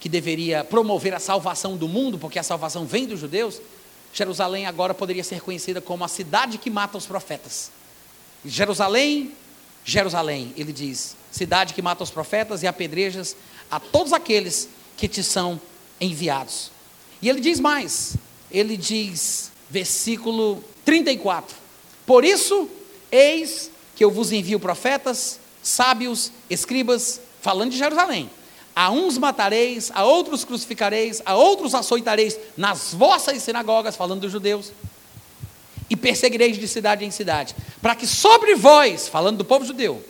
que 0.00 0.08
deveria 0.08 0.62
promover 0.62 1.14
a 1.14 1.18
salvação 1.18 1.76
do 1.76 1.88
mundo, 1.88 2.18
porque 2.18 2.38
a 2.38 2.42
salvação 2.42 2.86
vem 2.86 3.06
dos 3.06 3.20
judeus, 3.20 3.60
Jerusalém 4.12 4.66
agora 4.66 4.94
poderia 4.94 5.24
ser 5.24 5.40
conhecida 5.40 5.80
como 5.80 6.04
a 6.04 6.08
cidade 6.08 6.58
que 6.58 6.70
mata 6.70 6.96
os 6.96 7.06
profetas. 7.06 7.70
Jerusalém, 8.44 9.32
Jerusalém, 9.84 10.54
ele 10.56 10.72
diz, 10.72 11.16
cidade 11.30 11.74
que 11.74 11.82
mata 11.82 12.04
os 12.04 12.10
profetas 12.10 12.62
e 12.62 12.66
apedrejas 12.66 13.36
a 13.70 13.78
todos 13.80 14.12
aqueles 14.12 14.68
que 14.96 15.08
te 15.08 15.22
são 15.22 15.60
enviados. 16.00 16.70
E 17.20 17.28
ele 17.28 17.40
diz 17.40 17.58
mais, 17.58 18.16
ele 18.50 18.76
diz, 18.76 19.50
versículo 19.68 20.62
34: 20.84 21.56
Por 22.06 22.24
isso, 22.24 22.70
eis 23.10 23.70
que 23.96 24.04
eu 24.04 24.10
vos 24.10 24.30
envio 24.30 24.60
profetas, 24.60 25.40
sábios, 25.60 26.30
escribas, 26.48 27.20
falando 27.42 27.72
de 27.72 27.78
Jerusalém 27.78 28.30
a 28.78 28.92
uns 28.92 29.18
matareis, 29.18 29.90
a 29.92 30.04
outros 30.04 30.44
crucificareis, 30.44 31.20
a 31.26 31.34
outros 31.34 31.74
açoitareis 31.74 32.38
nas 32.56 32.94
vossas 32.94 33.42
sinagogas, 33.42 33.96
falando 33.96 34.20
dos 34.20 34.30
judeus, 34.30 34.70
e 35.90 35.96
perseguireis 35.96 36.56
de 36.56 36.68
cidade 36.68 37.04
em 37.04 37.10
cidade, 37.10 37.56
para 37.82 37.96
que 37.96 38.06
sobre 38.06 38.54
vós, 38.54 39.08
falando 39.08 39.38
do 39.38 39.44
povo 39.44 39.64
judeu, 39.64 40.00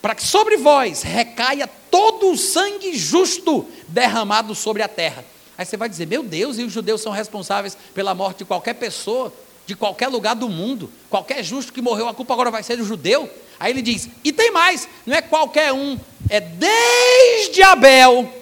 para 0.00 0.14
que 0.14 0.22
sobre 0.22 0.56
vós 0.56 1.02
recaia 1.02 1.68
todo 1.90 2.30
o 2.30 2.38
sangue 2.38 2.96
justo 2.96 3.66
derramado 3.88 4.54
sobre 4.54 4.84
a 4.84 4.88
terra. 4.88 5.24
Aí 5.58 5.66
você 5.66 5.76
vai 5.76 5.88
dizer, 5.88 6.06
meu 6.06 6.22
Deus, 6.22 6.60
e 6.60 6.62
os 6.62 6.72
judeus 6.72 7.00
são 7.00 7.10
responsáveis 7.10 7.76
pela 7.92 8.14
morte 8.14 8.38
de 8.38 8.44
qualquer 8.44 8.74
pessoa, 8.74 9.32
de 9.66 9.74
qualquer 9.74 10.06
lugar 10.06 10.36
do 10.36 10.48
mundo, 10.48 10.92
qualquer 11.10 11.42
justo 11.42 11.72
que 11.72 11.82
morreu, 11.82 12.06
a 12.06 12.14
culpa 12.14 12.34
agora 12.34 12.52
vai 12.52 12.62
ser 12.62 12.76
do 12.76 12.84
judeu? 12.84 13.28
Aí 13.58 13.72
ele 13.72 13.82
diz: 13.82 14.08
e 14.22 14.32
tem 14.32 14.52
mais, 14.52 14.88
não 15.04 15.16
é 15.16 15.22
qualquer 15.22 15.72
um, 15.72 15.98
é 16.32 16.40
desde 16.40 17.62
Abel 17.62 18.32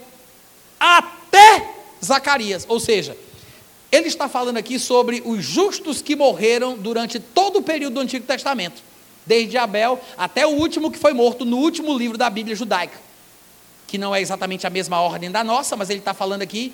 até 0.78 1.74
Zacarias. 2.02 2.64
Ou 2.68 2.78
seja, 2.78 3.16
ele 3.90 4.06
está 4.06 4.28
falando 4.28 4.58
aqui 4.58 4.78
sobre 4.78 5.20
os 5.26 5.44
justos 5.44 6.00
que 6.00 6.14
morreram 6.14 6.78
durante 6.78 7.18
todo 7.18 7.58
o 7.58 7.62
período 7.62 7.94
do 7.94 8.00
Antigo 8.00 8.24
Testamento, 8.24 8.80
desde 9.26 9.58
Abel 9.58 10.00
até 10.16 10.46
o 10.46 10.50
último 10.50 10.88
que 10.88 11.00
foi 11.00 11.12
morto 11.12 11.44
no 11.44 11.56
último 11.56 11.98
livro 11.98 12.16
da 12.16 12.30
Bíblia 12.30 12.54
judaica, 12.54 12.96
que 13.88 13.98
não 13.98 14.14
é 14.14 14.20
exatamente 14.20 14.68
a 14.68 14.70
mesma 14.70 15.00
ordem 15.00 15.28
da 15.28 15.42
nossa, 15.42 15.76
mas 15.76 15.90
ele 15.90 15.98
está 15.98 16.14
falando 16.14 16.42
aqui 16.42 16.72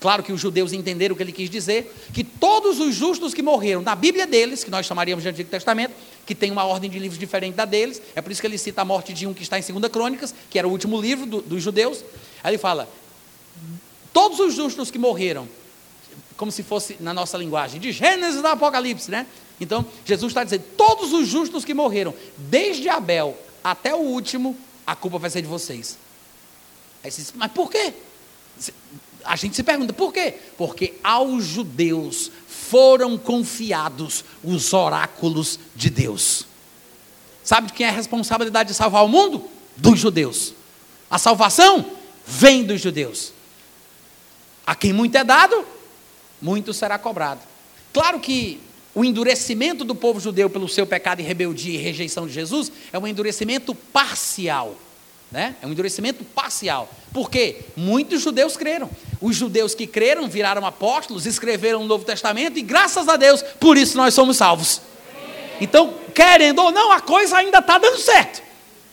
Claro 0.00 0.22
que 0.22 0.32
os 0.32 0.40
judeus 0.40 0.72
entenderam 0.72 1.14
o 1.14 1.16
que 1.16 1.22
ele 1.22 1.32
quis 1.32 1.48
dizer, 1.48 1.94
que 2.12 2.22
todos 2.22 2.78
os 2.78 2.94
justos 2.94 3.32
que 3.32 3.42
morreram 3.42 3.80
na 3.80 3.94
Bíblia 3.94 4.26
deles, 4.26 4.62
que 4.62 4.70
nós 4.70 4.84
chamaríamos 4.84 5.22
de 5.22 5.30
Antigo 5.30 5.48
Testamento, 5.48 5.94
que 6.26 6.34
tem 6.34 6.50
uma 6.50 6.64
ordem 6.64 6.90
de 6.90 6.98
livros 6.98 7.18
diferente 7.18 7.54
da 7.54 7.64
deles, 7.64 8.02
é 8.14 8.20
por 8.20 8.30
isso 8.30 8.40
que 8.40 8.46
ele 8.46 8.58
cita 8.58 8.82
a 8.82 8.84
morte 8.84 9.12
de 9.12 9.26
um 9.26 9.32
que 9.32 9.42
está 9.42 9.58
em 9.58 9.62
2 9.62 9.90
Crônicas, 9.90 10.34
que 10.50 10.58
era 10.58 10.68
o 10.68 10.70
último 10.70 11.00
livro 11.00 11.26
do, 11.26 11.40
dos 11.40 11.62
judeus. 11.62 12.04
Aí 12.42 12.50
ele 12.50 12.58
fala: 12.58 12.88
todos 14.12 14.38
os 14.40 14.54
justos 14.54 14.90
que 14.90 14.98
morreram, 14.98 15.48
como 16.36 16.52
se 16.52 16.62
fosse 16.62 16.96
na 17.00 17.14
nossa 17.14 17.38
linguagem, 17.38 17.80
de 17.80 17.90
Gênesis 17.92 18.42
do 18.42 18.48
Apocalipse, 18.48 19.10
né? 19.10 19.26
Então, 19.60 19.86
Jesus 20.04 20.30
está 20.30 20.44
dizendo: 20.44 20.64
todos 20.76 21.12
os 21.12 21.26
justos 21.28 21.64
que 21.64 21.72
morreram, 21.72 22.14
desde 22.36 22.88
Abel 22.88 23.36
até 23.62 23.94
o 23.94 23.98
último, 23.98 24.56
a 24.86 24.94
culpa 24.94 25.18
vai 25.18 25.30
ser 25.30 25.40
de 25.40 25.48
vocês. 25.48 25.96
Aí 27.02 27.10
você 27.10 27.22
diz, 27.22 27.32
mas 27.34 27.52
por 27.52 27.70
quê? 27.70 27.94
A 29.24 29.36
gente 29.36 29.56
se 29.56 29.62
pergunta 29.62 29.92
por 29.92 30.12
quê? 30.12 30.34
Porque 30.56 30.94
aos 31.02 31.44
judeus 31.44 32.30
foram 32.46 33.16
confiados 33.16 34.24
os 34.42 34.72
oráculos 34.72 35.58
de 35.74 35.90
Deus. 35.90 36.46
Sabe 37.42 37.72
quem 37.72 37.86
é 37.86 37.90
a 37.90 37.92
responsabilidade 37.92 38.70
de 38.70 38.74
salvar 38.74 39.04
o 39.04 39.08
mundo? 39.08 39.44
Dos 39.76 39.98
judeus. 39.98 40.54
A 41.10 41.18
salvação 41.18 41.84
vem 42.26 42.64
dos 42.64 42.80
judeus. 42.80 43.32
A 44.66 44.74
quem 44.74 44.92
muito 44.92 45.16
é 45.16 45.22
dado, 45.22 45.64
muito 46.40 46.72
será 46.72 46.98
cobrado. 46.98 47.40
Claro 47.92 48.18
que 48.18 48.60
o 48.94 49.04
endurecimento 49.04 49.84
do 49.84 49.94
povo 49.94 50.20
judeu 50.20 50.48
pelo 50.48 50.68
seu 50.68 50.86
pecado 50.86 51.20
e 51.20 51.24
rebeldia 51.24 51.74
e 51.74 51.82
rejeição 51.82 52.26
de 52.26 52.32
Jesus 52.32 52.72
é 52.92 52.98
um 52.98 53.06
endurecimento 53.06 53.74
parcial. 53.74 54.76
Né? 55.30 55.56
É 55.60 55.66
um 55.66 55.70
endurecimento 55.70 56.24
parcial. 56.24 56.88
Por 57.12 57.30
quê? 57.30 57.60
Muitos 57.76 58.22
judeus 58.22 58.56
creram. 58.56 58.88
Os 59.20 59.36
judeus 59.36 59.74
que 59.74 59.86
creram 59.86 60.28
viraram 60.28 60.64
apóstolos, 60.64 61.26
escreveram 61.26 61.82
o 61.82 61.86
Novo 61.86 62.04
Testamento 62.04 62.58
e, 62.58 62.62
graças 62.62 63.08
a 63.08 63.16
Deus, 63.16 63.42
por 63.58 63.76
isso 63.76 63.96
nós 63.96 64.14
somos 64.14 64.36
salvos. 64.36 64.80
Então, 65.60 65.94
querendo 66.14 66.60
ou 66.60 66.70
não, 66.70 66.92
a 66.92 67.00
coisa 67.00 67.38
ainda 67.38 67.58
está 67.58 67.78
dando 67.78 67.98
certo. 67.98 68.42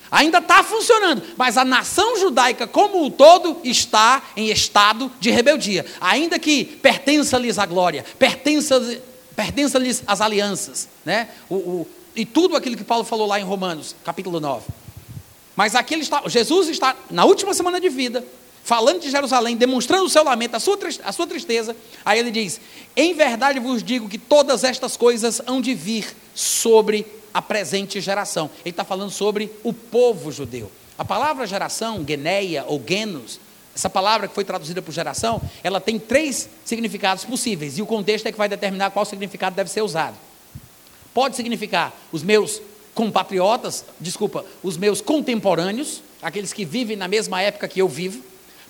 Ainda 0.10 0.40
está 0.40 0.62
funcionando, 0.62 1.24
mas 1.38 1.58
a 1.58 1.64
nação 1.64 2.20
judaica 2.20 2.68
como 2.68 3.02
um 3.02 3.10
todo 3.10 3.62
está 3.64 4.22
em 4.36 4.50
estado 4.50 5.10
de 5.22 5.30
rebeldia. 5.30 5.86
Ainda 6.02 6.38
que 6.38 6.66
pertença-lhes 6.66 7.58
a 7.58 7.66
glória, 7.66 8.04
pertença-lhes 8.20 9.00
pertença 9.36 9.80
as 10.06 10.22
alianças, 10.22 10.88
né? 11.06 11.30
O, 11.50 11.56
o, 11.56 11.88
e 12.16 12.26
tudo 12.26 12.56
aquilo 12.56 12.76
que 12.76 12.84
Paulo 12.84 13.04
falou 13.04 13.26
lá 13.26 13.40
em 13.40 13.44
Romanos, 13.44 13.96
capítulo 14.04 14.40
9. 14.40 14.66
Mas 15.62 15.76
aqui 15.76 15.94
está, 15.94 16.24
Jesus 16.26 16.70
está 16.70 16.96
na 17.12 17.24
última 17.24 17.54
semana 17.54 17.80
de 17.80 17.88
vida, 17.88 18.26
falando 18.64 19.00
de 19.00 19.12
Jerusalém, 19.12 19.56
demonstrando 19.56 20.06
o 20.06 20.10
seu 20.10 20.24
lamento, 20.24 20.56
a 20.56 20.60
sua, 20.60 20.76
a 21.04 21.12
sua 21.12 21.28
tristeza. 21.28 21.78
Aí 22.04 22.18
ele 22.18 22.32
diz: 22.32 22.60
Em 22.96 23.14
verdade 23.14 23.60
vos 23.60 23.84
digo 23.84 24.10
que 24.10 24.18
todas 24.18 24.64
estas 24.64 24.98
coisas 24.98 25.40
hão 25.46 25.62
de 25.62 25.76
vir 25.76 26.18
sobre 26.34 27.06
a 27.32 27.44
presente 27.44 28.02
geração. 28.02 28.50
Ele 28.66 28.72
está 28.72 28.84
falando 28.84 29.12
sobre 29.12 29.52
o 29.64 29.72
povo 29.72 30.32
judeu. 30.32 30.72
A 30.98 31.06
palavra 31.06 31.46
geração, 31.46 32.04
geneia 32.08 32.66
ou 32.68 32.84
genos, 32.84 33.40
essa 33.76 33.88
palavra 33.88 34.28
que 34.28 34.34
foi 34.34 34.44
traduzida 34.44 34.82
por 34.82 34.92
geração, 34.92 35.40
ela 35.64 35.80
tem 35.80 36.00
três 36.00 36.50
significados 36.66 37.24
possíveis, 37.24 37.78
e 37.78 37.84
o 37.84 37.86
contexto 37.86 38.26
é 38.26 38.32
que 38.32 38.38
vai 38.40 38.50
determinar 38.50 38.90
qual 38.90 39.06
significado 39.06 39.56
deve 39.56 39.70
ser 39.70 39.84
usado. 39.84 40.18
Pode 41.14 41.36
significar 41.36 41.94
os 42.12 42.24
meus 42.24 42.60
compatriotas, 43.02 43.84
desculpa, 44.00 44.46
os 44.62 44.78
meus 44.78 45.02
contemporâneos, 45.02 46.04
aqueles 46.22 46.54
que 46.54 46.64
vivem 46.64 46.96
na 46.96 47.08
mesma 47.08 47.42
época 47.42 47.68
que 47.68 47.82
eu 47.82 47.88
vivo. 47.88 48.22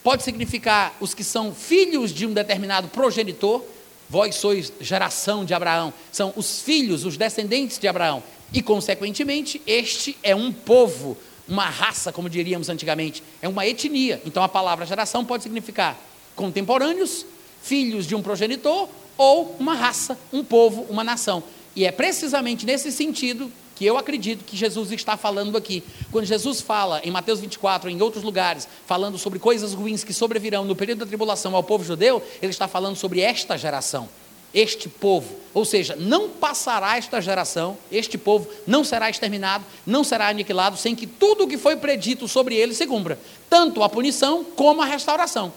pode 0.02 0.24
significar 0.24 0.96
os 1.02 1.14
que 1.14 1.22
são 1.22 1.54
filhos 1.54 2.14
de 2.14 2.26
um 2.26 2.34
determinado 2.34 2.88
progenitor. 2.88 3.62
Vós 4.10 4.36
sois 4.36 4.72
geração 4.80 5.44
de 5.44 5.54
Abraão, 5.54 5.94
são 6.14 6.32
os 6.38 6.62
filhos, 6.62 7.04
os 7.04 7.18
descendentes 7.18 7.78
de 7.78 7.90
Abraão. 7.90 8.24
E, 8.54 8.62
consequentemente, 8.62 9.62
este 9.68 10.18
é 10.24 10.34
um 10.34 10.50
povo, 10.50 11.18
uma 11.46 11.66
raça, 11.66 12.14
como 12.14 12.30
diríamos 12.30 12.70
antigamente, 12.70 13.22
é 13.42 13.50
uma 13.50 13.68
etnia. 13.68 14.22
Então, 14.26 14.42
a 14.42 14.48
palavra 14.48 14.86
geração 14.86 15.26
pode 15.26 15.44
significar 15.44 16.00
contemporâneos, 16.38 17.26
filhos 17.62 18.08
de 18.08 18.16
um 18.16 18.22
progenitor, 18.22 18.88
ou 19.18 19.58
uma 19.60 19.74
raça, 19.74 20.18
um 20.32 20.42
povo, 20.42 20.84
uma 20.90 21.04
nação. 21.04 21.44
E 21.76 21.86
é 21.86 21.92
precisamente 21.92 22.66
nesse 22.66 22.94
sentido 22.94 23.52
que 23.82 23.86
eu 23.88 23.98
acredito 23.98 24.46
que 24.46 24.56
Jesus 24.56 24.92
está 24.92 25.18
falando 25.18 25.58
aqui. 25.58 25.84
Quando 26.12 26.26
Jesus 26.26 26.62
fala 26.62 27.02
em 27.04 27.10
Mateus 27.10 27.40
24, 27.40 27.90
em 27.90 28.00
outros 28.00 28.24
lugares, 28.24 28.68
falando 28.86 29.18
sobre 29.18 29.40
coisas 29.40 29.74
ruins 29.74 30.04
que 30.04 30.14
sobrevirão 30.14 30.64
no 30.64 30.76
período 30.76 31.00
da 31.00 31.08
tribulação 31.08 31.56
ao 31.56 31.64
povo 31.64 31.84
judeu, 31.84 32.22
ele 32.44 32.52
está 32.52 32.68
falando 32.68 32.96
sobre 32.96 33.22
esta 33.22 33.58
geração, 33.58 34.08
este 34.54 34.88
povo. 34.88 35.36
Ou 35.52 35.66
seja, 35.66 35.96
não 35.96 36.30
passará 36.30 36.96
esta 36.96 37.20
geração, 37.20 37.76
este 37.92 38.20
povo 38.20 38.48
não 38.68 38.84
será 38.84 39.10
exterminado, 39.10 39.66
não 39.84 40.04
será 40.04 40.28
aniquilado, 40.28 40.78
sem 40.78 40.96
que 40.96 41.08
tudo 41.08 41.46
o 41.46 41.48
que 41.48 41.58
foi 41.58 41.76
predito 41.76 42.28
sobre 42.28 42.54
ele 42.54 42.76
se 42.76 42.86
cumpra, 42.86 43.18
tanto 43.50 43.82
a 43.82 43.90
punição 43.90 44.44
como 44.44 44.84
a 44.84 44.86
restauração. 44.86 45.52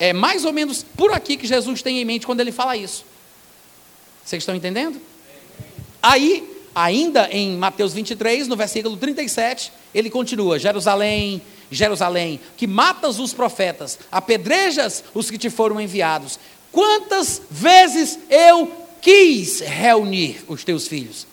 É 0.00 0.12
mais 0.12 0.44
ou 0.44 0.52
menos 0.52 0.82
por 0.82 1.12
aqui 1.12 1.36
que 1.36 1.46
Jesus 1.46 1.82
tem 1.82 2.00
em 2.00 2.04
mente 2.04 2.26
quando 2.26 2.40
ele 2.40 2.50
fala 2.50 2.76
isso. 2.76 3.04
Vocês 4.24 4.42
estão 4.42 4.56
entendendo? 4.56 5.00
Aí 6.02 6.51
ainda 6.74 7.28
em 7.30 7.56
Mateus 7.56 7.92
23, 7.92 8.48
no 8.48 8.56
versículo 8.56 8.96
37, 8.96 9.72
ele 9.94 10.10
continua: 10.10 10.58
Jerusalém, 10.58 11.42
Jerusalém, 11.70 12.40
que 12.56 12.66
matas 12.66 13.18
os 13.18 13.32
profetas, 13.32 13.98
apedrejas 14.10 15.02
os 15.14 15.30
que 15.30 15.38
te 15.38 15.50
foram 15.50 15.80
enviados. 15.80 16.38
Quantas 16.70 17.42
vezes 17.50 18.18
eu 18.30 18.70
quis 19.00 19.60
reunir 19.60 20.44
os 20.48 20.64
teus 20.64 20.88
filhos? 20.88 21.26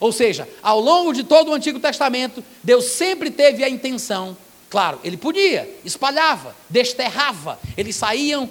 Ou 0.00 0.10
seja, 0.10 0.48
ao 0.62 0.80
longo 0.80 1.12
de 1.12 1.22
todo 1.22 1.50
o 1.50 1.54
Antigo 1.54 1.78
Testamento, 1.78 2.42
Deus 2.62 2.86
sempre 2.86 3.30
teve 3.30 3.62
a 3.62 3.68
intenção, 3.68 4.36
claro, 4.68 4.98
ele 5.04 5.16
podia, 5.16 5.78
espalhava, 5.84 6.56
desterrava, 6.68 7.60
eles 7.76 7.94
saíam 7.94 8.50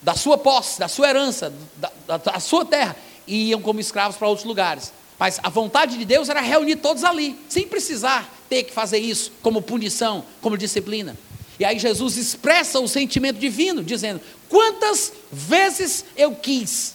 da 0.00 0.14
sua 0.14 0.38
posse, 0.38 0.78
da 0.78 0.88
sua 0.88 1.10
herança, 1.10 1.52
da, 1.76 1.92
da, 2.06 2.16
da 2.16 2.40
sua 2.40 2.64
terra, 2.64 2.96
e 3.26 3.50
iam 3.50 3.60
como 3.60 3.78
escravos 3.78 4.16
para 4.16 4.28
outros 4.28 4.46
lugares. 4.46 4.92
Mas 5.20 5.38
a 5.42 5.50
vontade 5.50 5.98
de 5.98 6.06
Deus 6.06 6.30
era 6.30 6.40
reunir 6.40 6.76
todos 6.76 7.04
ali, 7.04 7.38
sem 7.46 7.68
precisar 7.68 8.34
ter 8.48 8.62
que 8.62 8.72
fazer 8.72 8.96
isso 8.96 9.30
como 9.42 9.60
punição, 9.60 10.24
como 10.40 10.56
disciplina. 10.56 11.14
E 11.58 11.64
aí 11.64 11.78
Jesus 11.78 12.16
expressa 12.16 12.80
o 12.80 12.88
sentimento 12.88 13.38
divino, 13.38 13.84
dizendo: 13.84 14.18
Quantas 14.48 15.12
vezes 15.30 16.06
eu 16.16 16.34
quis 16.34 16.94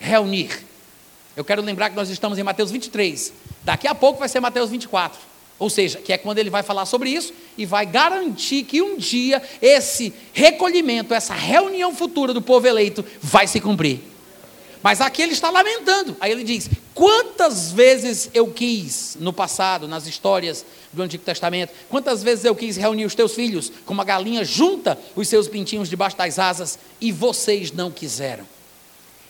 reunir? 0.00 0.50
Eu 1.36 1.44
quero 1.44 1.62
lembrar 1.62 1.90
que 1.90 1.96
nós 1.96 2.08
estamos 2.10 2.38
em 2.38 2.42
Mateus 2.42 2.72
23. 2.72 3.32
Daqui 3.62 3.86
a 3.86 3.94
pouco 3.94 4.18
vai 4.18 4.28
ser 4.28 4.40
Mateus 4.40 4.70
24. 4.70 5.16
Ou 5.56 5.70
seja, 5.70 6.00
que 6.00 6.12
é 6.12 6.18
quando 6.18 6.38
ele 6.38 6.50
vai 6.50 6.64
falar 6.64 6.86
sobre 6.86 7.10
isso 7.10 7.32
e 7.56 7.64
vai 7.64 7.86
garantir 7.86 8.64
que 8.64 8.82
um 8.82 8.96
dia 8.96 9.40
esse 9.62 10.12
recolhimento, 10.32 11.14
essa 11.14 11.34
reunião 11.34 11.94
futura 11.94 12.34
do 12.34 12.42
povo 12.42 12.66
eleito 12.66 13.04
vai 13.22 13.46
se 13.46 13.60
cumprir. 13.60 14.13
Mas 14.84 15.00
aqui 15.00 15.22
ele 15.22 15.32
está 15.32 15.48
lamentando. 15.48 16.14
Aí 16.20 16.30
ele 16.30 16.44
diz: 16.44 16.68
Quantas 16.92 17.72
vezes 17.72 18.28
eu 18.34 18.48
quis, 18.48 19.16
no 19.18 19.32
passado, 19.32 19.88
nas 19.88 20.06
histórias 20.06 20.62
do 20.92 21.02
Antigo 21.02 21.24
Testamento, 21.24 21.72
quantas 21.88 22.22
vezes 22.22 22.44
eu 22.44 22.54
quis 22.54 22.76
reunir 22.76 23.06
os 23.06 23.14
teus 23.14 23.34
filhos, 23.34 23.72
como 23.86 24.02
a 24.02 24.04
galinha 24.04 24.44
junta 24.44 24.98
os 25.16 25.26
seus 25.26 25.48
pintinhos 25.48 25.88
debaixo 25.88 26.18
das 26.18 26.38
asas, 26.38 26.78
e 27.00 27.10
vocês 27.10 27.72
não 27.72 27.90
quiseram. 27.90 28.46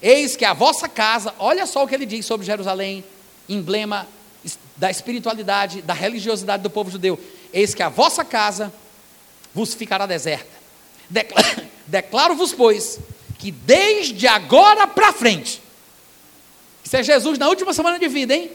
Eis 0.03 0.35
que 0.35 0.45
a 0.45 0.53
vossa 0.53 0.89
casa, 0.89 1.33
olha 1.39 1.67
só 1.67 1.85
o 1.85 1.87
que 1.87 1.95
ele 1.95 2.05
diz 2.05 2.27
sobre 2.27 2.45
Jerusalém, 2.45 3.05
emblema 3.49 4.09
da 4.77 4.91
espiritualidade, 4.91 5.83
da 5.83 5.95
religiosidade 5.95 6.65
do 6.65 6.69
povo 6.69 6.91
judeu. 6.91 7.17
Eis 7.53 7.77
que 7.77 7.83
a 7.85 7.89
vossa 7.89 8.25
casa 8.25 8.73
vos 9.55 9.73
ficará 9.73 10.05
deserta. 10.05 10.51
Declaro-vos, 11.87 12.53
pois, 12.53 12.99
que 13.39 13.51
desde 13.51 14.27
agora 14.27 14.87
para 14.87 15.13
frente, 15.13 15.61
isso 16.83 16.97
é 16.97 17.03
Jesus 17.03 17.39
na 17.39 17.49
última 17.49 17.73
semana 17.73 17.99
de 17.99 18.09
vida, 18.09 18.35
hein? 18.35 18.51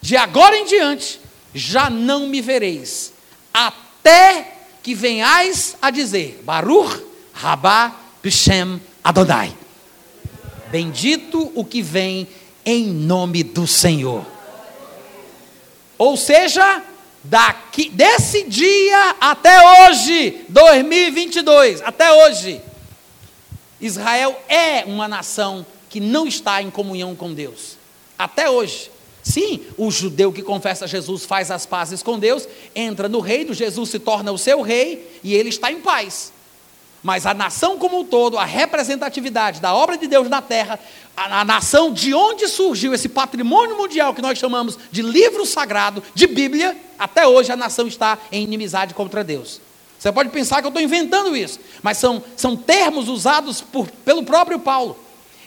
De 0.00 0.16
agora 0.16 0.56
em 0.56 0.64
diante, 0.64 1.20
já 1.54 1.90
não 1.90 2.26
me 2.26 2.40
vereis, 2.40 3.12
até 3.52 4.58
que 4.82 4.94
venhais 4.94 5.76
a 5.80 5.90
dizer: 5.90 6.40
Baruch 6.44 7.02
Rabá 7.32 7.92
Bishem 8.22 8.80
Adonai. 9.02 9.56
Bendito 10.70 11.52
o 11.54 11.64
que 11.64 11.82
vem 11.82 12.26
em 12.64 12.86
nome 12.86 13.42
do 13.42 13.66
Senhor. 13.66 14.24
Ou 15.98 16.16
seja, 16.16 16.82
daqui 17.22 17.88
desse 17.90 18.44
dia 18.44 19.16
até 19.20 19.88
hoje, 19.88 20.44
2022, 20.48 21.82
até 21.82 22.12
hoje, 22.12 22.60
Israel 23.82 24.40
é 24.48 24.84
uma 24.86 25.08
nação 25.08 25.66
que 25.90 26.00
não 26.00 26.26
está 26.26 26.62
em 26.62 26.70
comunhão 26.70 27.14
com 27.14 27.34
Deus. 27.34 27.76
Até 28.18 28.48
hoje. 28.48 28.90
Sim, 29.22 29.60
o 29.76 29.90
judeu 29.90 30.32
que 30.32 30.42
confessa 30.42 30.86
Jesus 30.86 31.24
faz 31.24 31.50
as 31.50 31.64
pazes 31.64 32.02
com 32.02 32.18
Deus, 32.18 32.48
entra 32.74 33.08
no 33.08 33.20
reino, 33.20 33.54
Jesus 33.54 33.90
se 33.90 34.00
torna 34.00 34.32
o 34.32 34.38
seu 34.38 34.62
rei 34.62 35.20
e 35.22 35.32
ele 35.34 35.48
está 35.48 35.70
em 35.70 35.80
paz. 35.80 36.32
Mas 37.02 37.24
a 37.24 37.32
nação 37.32 37.78
como 37.78 38.00
um 38.00 38.04
todo, 38.04 38.38
a 38.38 38.44
representatividade 38.44 39.60
da 39.60 39.74
obra 39.74 39.96
de 39.96 40.08
Deus 40.08 40.28
na 40.28 40.42
terra, 40.42 40.78
a, 41.16 41.40
a, 41.40 41.44
nação 41.44 41.92
de 41.92 42.14
onde 42.14 42.48
surgiu 42.48 42.94
esse 42.94 43.08
patrimônio 43.08 43.76
mundial 43.76 44.12
que 44.12 44.22
nós 44.22 44.38
chamamos 44.38 44.78
de 44.90 45.02
livro 45.02 45.46
sagrado, 45.46 46.02
de 46.14 46.26
Bíblia, 46.26 46.76
até 46.98 47.26
hoje 47.26 47.52
a 47.52 47.56
nação 47.56 47.86
está 47.86 48.18
em 48.30 48.42
inimizade 48.42 48.94
contra 48.94 49.22
Deus. 49.22 49.60
Você 50.02 50.10
pode 50.10 50.30
pensar 50.30 50.60
que 50.60 50.66
eu 50.66 50.70
estou 50.70 50.82
inventando 50.82 51.36
isso, 51.36 51.60
mas 51.80 51.96
são, 51.96 52.24
são 52.36 52.56
termos 52.56 53.08
usados 53.08 53.60
por, 53.60 53.88
pelo 54.04 54.24
próprio 54.24 54.58
Paulo. 54.58 54.98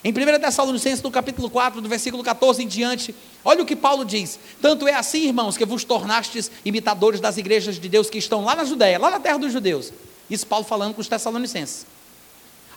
Em 0.01 0.11
1 0.11 0.39
Tessalonicenses, 0.39 1.03
no 1.03 1.11
capítulo 1.11 1.49
4, 1.49 1.81
do 1.81 1.89
versículo 1.89 2.23
14 2.23 2.63
em 2.63 2.67
diante, 2.67 3.13
olha 3.43 3.63
o 3.63 3.65
que 3.65 3.75
Paulo 3.75 4.05
diz: 4.05 4.39
Tanto 4.61 4.87
é 4.87 4.93
assim, 4.93 5.25
irmãos, 5.25 5.57
que 5.57 5.65
vos 5.65 5.83
tornastes 5.83 6.49
imitadores 6.63 7.19
das 7.19 7.35
igrejas 7.35 7.77
de 7.77 7.89
Deus 7.89 8.09
que 8.09 8.17
estão 8.17 8.45
lá 8.45 8.55
na 8.55 8.63
Judéia, 8.63 8.97
lá 8.97 9.11
na 9.11 9.19
terra 9.19 9.37
dos 9.37 9.51
judeus. 9.51 9.91
Isso 10.29 10.47
Paulo 10.47 10.63
falando 10.63 10.93
com 10.93 11.01
os 11.01 11.09
Tessalonicenses. 11.09 11.85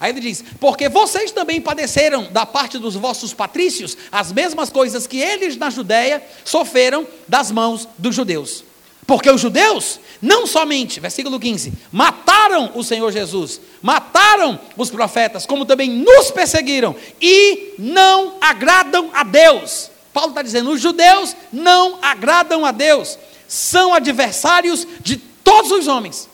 Aí 0.01 0.11
ele 0.11 0.19
diz: 0.19 0.43
Porque 0.59 0.89
vocês 0.89 1.31
também 1.31 1.61
padeceram 1.61 2.25
da 2.33 2.45
parte 2.45 2.77
dos 2.77 2.97
vossos 2.97 3.33
patrícios 3.33 3.97
as 4.11 4.33
mesmas 4.33 4.69
coisas 4.69 5.07
que 5.07 5.21
eles 5.21 5.57
na 5.57 5.71
Judéia 5.71 6.27
sofreram 6.45 7.07
das 7.29 7.53
mãos 7.53 7.89
dos 7.97 8.17
judeus. 8.17 8.65
Porque 9.09 9.31
os 9.31 9.41
judeus, 9.41 9.99
não 10.21 10.47
somente, 10.47 11.01
versículo 11.01 11.41
15, 11.41 11.73
mataram 11.91 12.73
o 12.75 12.85
Senhor 12.85 13.11
Jesus, 13.11 13.59
mataram 13.81 14.61
os 14.77 14.91
profetas, 14.91 15.47
como 15.47 15.65
também 15.65 15.89
nos 15.89 16.31
perseguiram 16.31 16.95
e 17.19 17.73
não 17.79 18.35
agradam 18.39 19.09
a 19.15 19.25
Deus. 19.25 19.91
Paulo 20.13 20.33
está 20.33 20.43
dizendo: 20.43 20.71
os 20.73 20.81
judeus 20.83 21.35
não 21.51 21.99
agradam 22.03 22.67
a 22.67 22.71
Deus, 22.71 23.19
são 23.49 23.95
adversários 23.95 24.87
de 25.01 25.17
todos 25.17 25.73
os 25.73 25.89
homens 25.89 26.29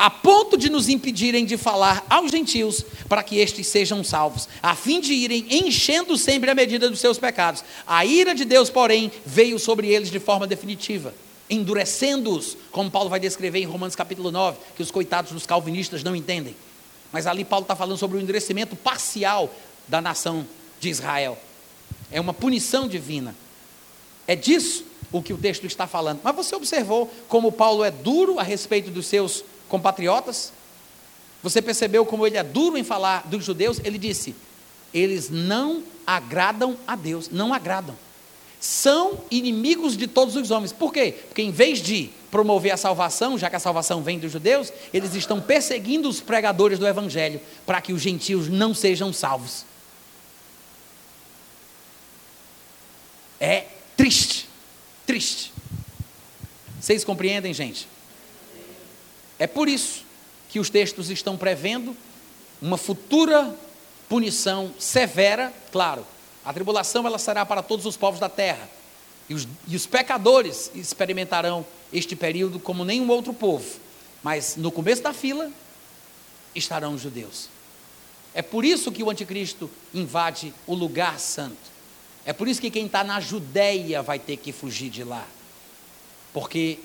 a 0.00 0.08
ponto 0.08 0.56
de 0.56 0.70
nos 0.70 0.88
impedirem 0.88 1.44
de 1.44 1.58
falar 1.58 2.02
aos 2.08 2.30
gentios 2.30 2.82
para 3.06 3.22
que 3.22 3.36
estes 3.36 3.66
sejam 3.66 4.02
salvos, 4.02 4.48
a 4.62 4.74
fim 4.74 4.98
de 4.98 5.12
irem 5.12 5.44
enchendo 5.50 6.16
sempre 6.16 6.50
a 6.50 6.54
medida 6.54 6.88
dos 6.88 7.00
seus 7.00 7.18
pecados. 7.18 7.62
A 7.86 8.02
ira 8.06 8.34
de 8.34 8.46
Deus, 8.46 8.70
porém, 8.70 9.12
veio 9.26 9.58
sobre 9.58 9.88
eles 9.88 10.10
de 10.10 10.18
forma 10.18 10.46
definitiva, 10.46 11.14
endurecendo-os, 11.50 12.56
como 12.72 12.90
Paulo 12.90 13.10
vai 13.10 13.20
descrever 13.20 13.58
em 13.58 13.66
Romanos 13.66 13.94
capítulo 13.94 14.32
9, 14.32 14.56
que 14.74 14.82
os 14.82 14.90
coitados 14.90 15.32
dos 15.32 15.44
calvinistas 15.44 16.02
não 16.02 16.16
entendem. 16.16 16.56
Mas 17.12 17.26
ali 17.26 17.44
Paulo 17.44 17.64
está 17.64 17.76
falando 17.76 17.98
sobre 17.98 18.16
o 18.16 18.20
endurecimento 18.22 18.74
parcial 18.76 19.54
da 19.86 20.00
nação 20.00 20.46
de 20.80 20.88
Israel. 20.88 21.38
É 22.10 22.18
uma 22.18 22.32
punição 22.32 22.88
divina. 22.88 23.36
É 24.26 24.34
disso 24.34 24.82
o 25.12 25.22
que 25.22 25.34
o 25.34 25.36
texto 25.36 25.66
está 25.66 25.86
falando. 25.86 26.20
Mas 26.24 26.34
você 26.34 26.56
observou 26.56 27.12
como 27.28 27.52
Paulo 27.52 27.84
é 27.84 27.90
duro 27.90 28.38
a 28.38 28.42
respeito 28.42 28.90
dos 28.90 29.06
seus 29.06 29.44
compatriotas? 29.70 30.52
Você 31.42 31.62
percebeu 31.62 32.04
como 32.04 32.26
ele 32.26 32.36
é 32.36 32.42
duro 32.42 32.76
em 32.76 32.84
falar 32.84 33.26
dos 33.26 33.44
judeus? 33.44 33.80
Ele 33.82 33.96
disse: 33.96 34.34
eles 34.92 35.30
não 35.30 35.82
agradam 36.06 36.76
a 36.86 36.96
Deus, 36.96 37.30
não 37.30 37.54
agradam. 37.54 37.96
São 38.60 39.24
inimigos 39.30 39.96
de 39.96 40.06
todos 40.06 40.36
os 40.36 40.50
homens. 40.50 40.72
Por 40.72 40.92
quê? 40.92 41.14
Porque 41.28 41.40
em 41.40 41.50
vez 41.50 41.78
de 41.78 42.10
promover 42.30 42.72
a 42.72 42.76
salvação, 42.76 43.38
já 43.38 43.48
que 43.48 43.56
a 43.56 43.60
salvação 43.60 44.02
vem 44.02 44.18
dos 44.18 44.30
judeus, 44.30 44.70
eles 44.92 45.14
estão 45.14 45.40
perseguindo 45.40 46.08
os 46.08 46.20
pregadores 46.20 46.78
do 46.78 46.86
evangelho 46.86 47.40
para 47.64 47.80
que 47.80 47.92
os 47.92 48.02
gentios 48.02 48.48
não 48.48 48.74
sejam 48.74 49.12
salvos. 49.12 49.64
É 53.38 53.64
triste, 53.96 54.46
triste. 55.06 55.52
Vocês 56.78 57.02
compreendem, 57.02 57.54
gente? 57.54 57.88
É 59.40 59.46
por 59.46 59.70
isso 59.70 60.04
que 60.50 60.60
os 60.60 60.68
textos 60.68 61.08
estão 61.08 61.34
prevendo 61.36 61.96
uma 62.60 62.76
futura 62.76 63.56
punição 64.06 64.70
severa, 64.78 65.50
claro. 65.72 66.06
A 66.44 66.52
tribulação 66.52 67.06
ela 67.06 67.18
será 67.18 67.46
para 67.46 67.62
todos 67.62 67.86
os 67.86 67.96
povos 67.96 68.20
da 68.20 68.28
terra. 68.28 68.68
E 69.30 69.34
os, 69.34 69.48
e 69.66 69.74
os 69.74 69.86
pecadores 69.86 70.70
experimentarão 70.74 71.64
este 71.90 72.14
período 72.14 72.60
como 72.60 72.84
nenhum 72.84 73.08
outro 73.08 73.32
povo. 73.32 73.80
Mas 74.22 74.56
no 74.56 74.70
começo 74.70 75.02
da 75.02 75.14
fila 75.14 75.50
estarão 76.54 76.94
os 76.94 77.00
judeus. 77.00 77.48
É 78.34 78.42
por 78.42 78.62
isso 78.62 78.92
que 78.92 79.02
o 79.02 79.08
anticristo 79.08 79.70
invade 79.94 80.52
o 80.66 80.74
lugar 80.74 81.18
santo. 81.18 81.70
É 82.26 82.32
por 82.34 82.46
isso 82.46 82.60
que 82.60 82.70
quem 82.70 82.84
está 82.84 83.02
na 83.02 83.20
Judéia 83.20 84.02
vai 84.02 84.18
ter 84.18 84.36
que 84.36 84.52
fugir 84.52 84.90
de 84.90 85.02
lá. 85.02 85.26
Porque 86.32 86.78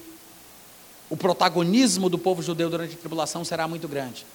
o 1.15 1.17
protagonismo 1.17 2.09
do 2.09 2.17
povo 2.17 2.43
judeu 2.43 2.69
durante 2.69 2.93
a 2.93 2.97
tribulação 2.97 3.45
será 3.45 3.69
muito 3.69 3.87
grande. 3.87 4.25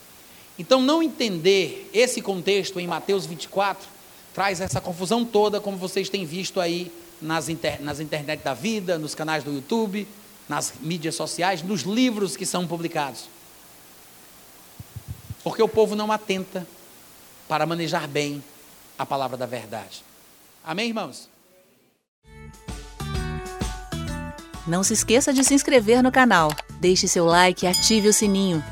Então, 0.58 0.80
não 0.80 1.02
entender 1.02 1.90
esse 1.92 2.22
contexto 2.22 2.80
em 2.80 2.86
Mateus 2.86 3.26
24 3.26 3.86
traz 4.32 4.62
essa 4.62 4.80
confusão 4.80 5.22
toda, 5.22 5.60
como 5.60 5.76
vocês 5.76 6.08
têm 6.08 6.24
visto 6.24 6.58
aí 6.58 6.90
nas, 7.20 7.50
inter, 7.50 7.82
nas 7.82 8.00
internet 8.00 8.42
da 8.42 8.54
vida, 8.54 8.98
nos 8.98 9.14
canais 9.14 9.44
do 9.44 9.52
YouTube, 9.52 10.08
nas 10.48 10.72
mídias 10.80 11.16
sociais, 11.16 11.62
nos 11.62 11.82
livros 11.82 12.34
que 12.34 12.46
são 12.46 12.66
publicados. 12.66 13.28
Porque 15.44 15.62
o 15.62 15.68
povo 15.68 15.94
não 15.94 16.10
atenta 16.10 16.66
para 17.46 17.66
manejar 17.66 18.08
bem 18.08 18.42
a 18.98 19.04
palavra 19.04 19.36
da 19.36 19.44
verdade. 19.44 20.02
Amém, 20.64 20.88
irmãos? 20.88 21.28
Não 24.70 24.84
se 24.84 24.92
esqueça 24.92 25.32
de 25.32 25.42
se 25.42 25.52
inscrever 25.52 26.00
no 26.00 26.12
canal, 26.12 26.54
deixe 26.78 27.08
seu 27.08 27.24
like 27.24 27.66
e 27.66 27.68
ative 27.68 28.06
o 28.06 28.12
sininho. 28.12 28.62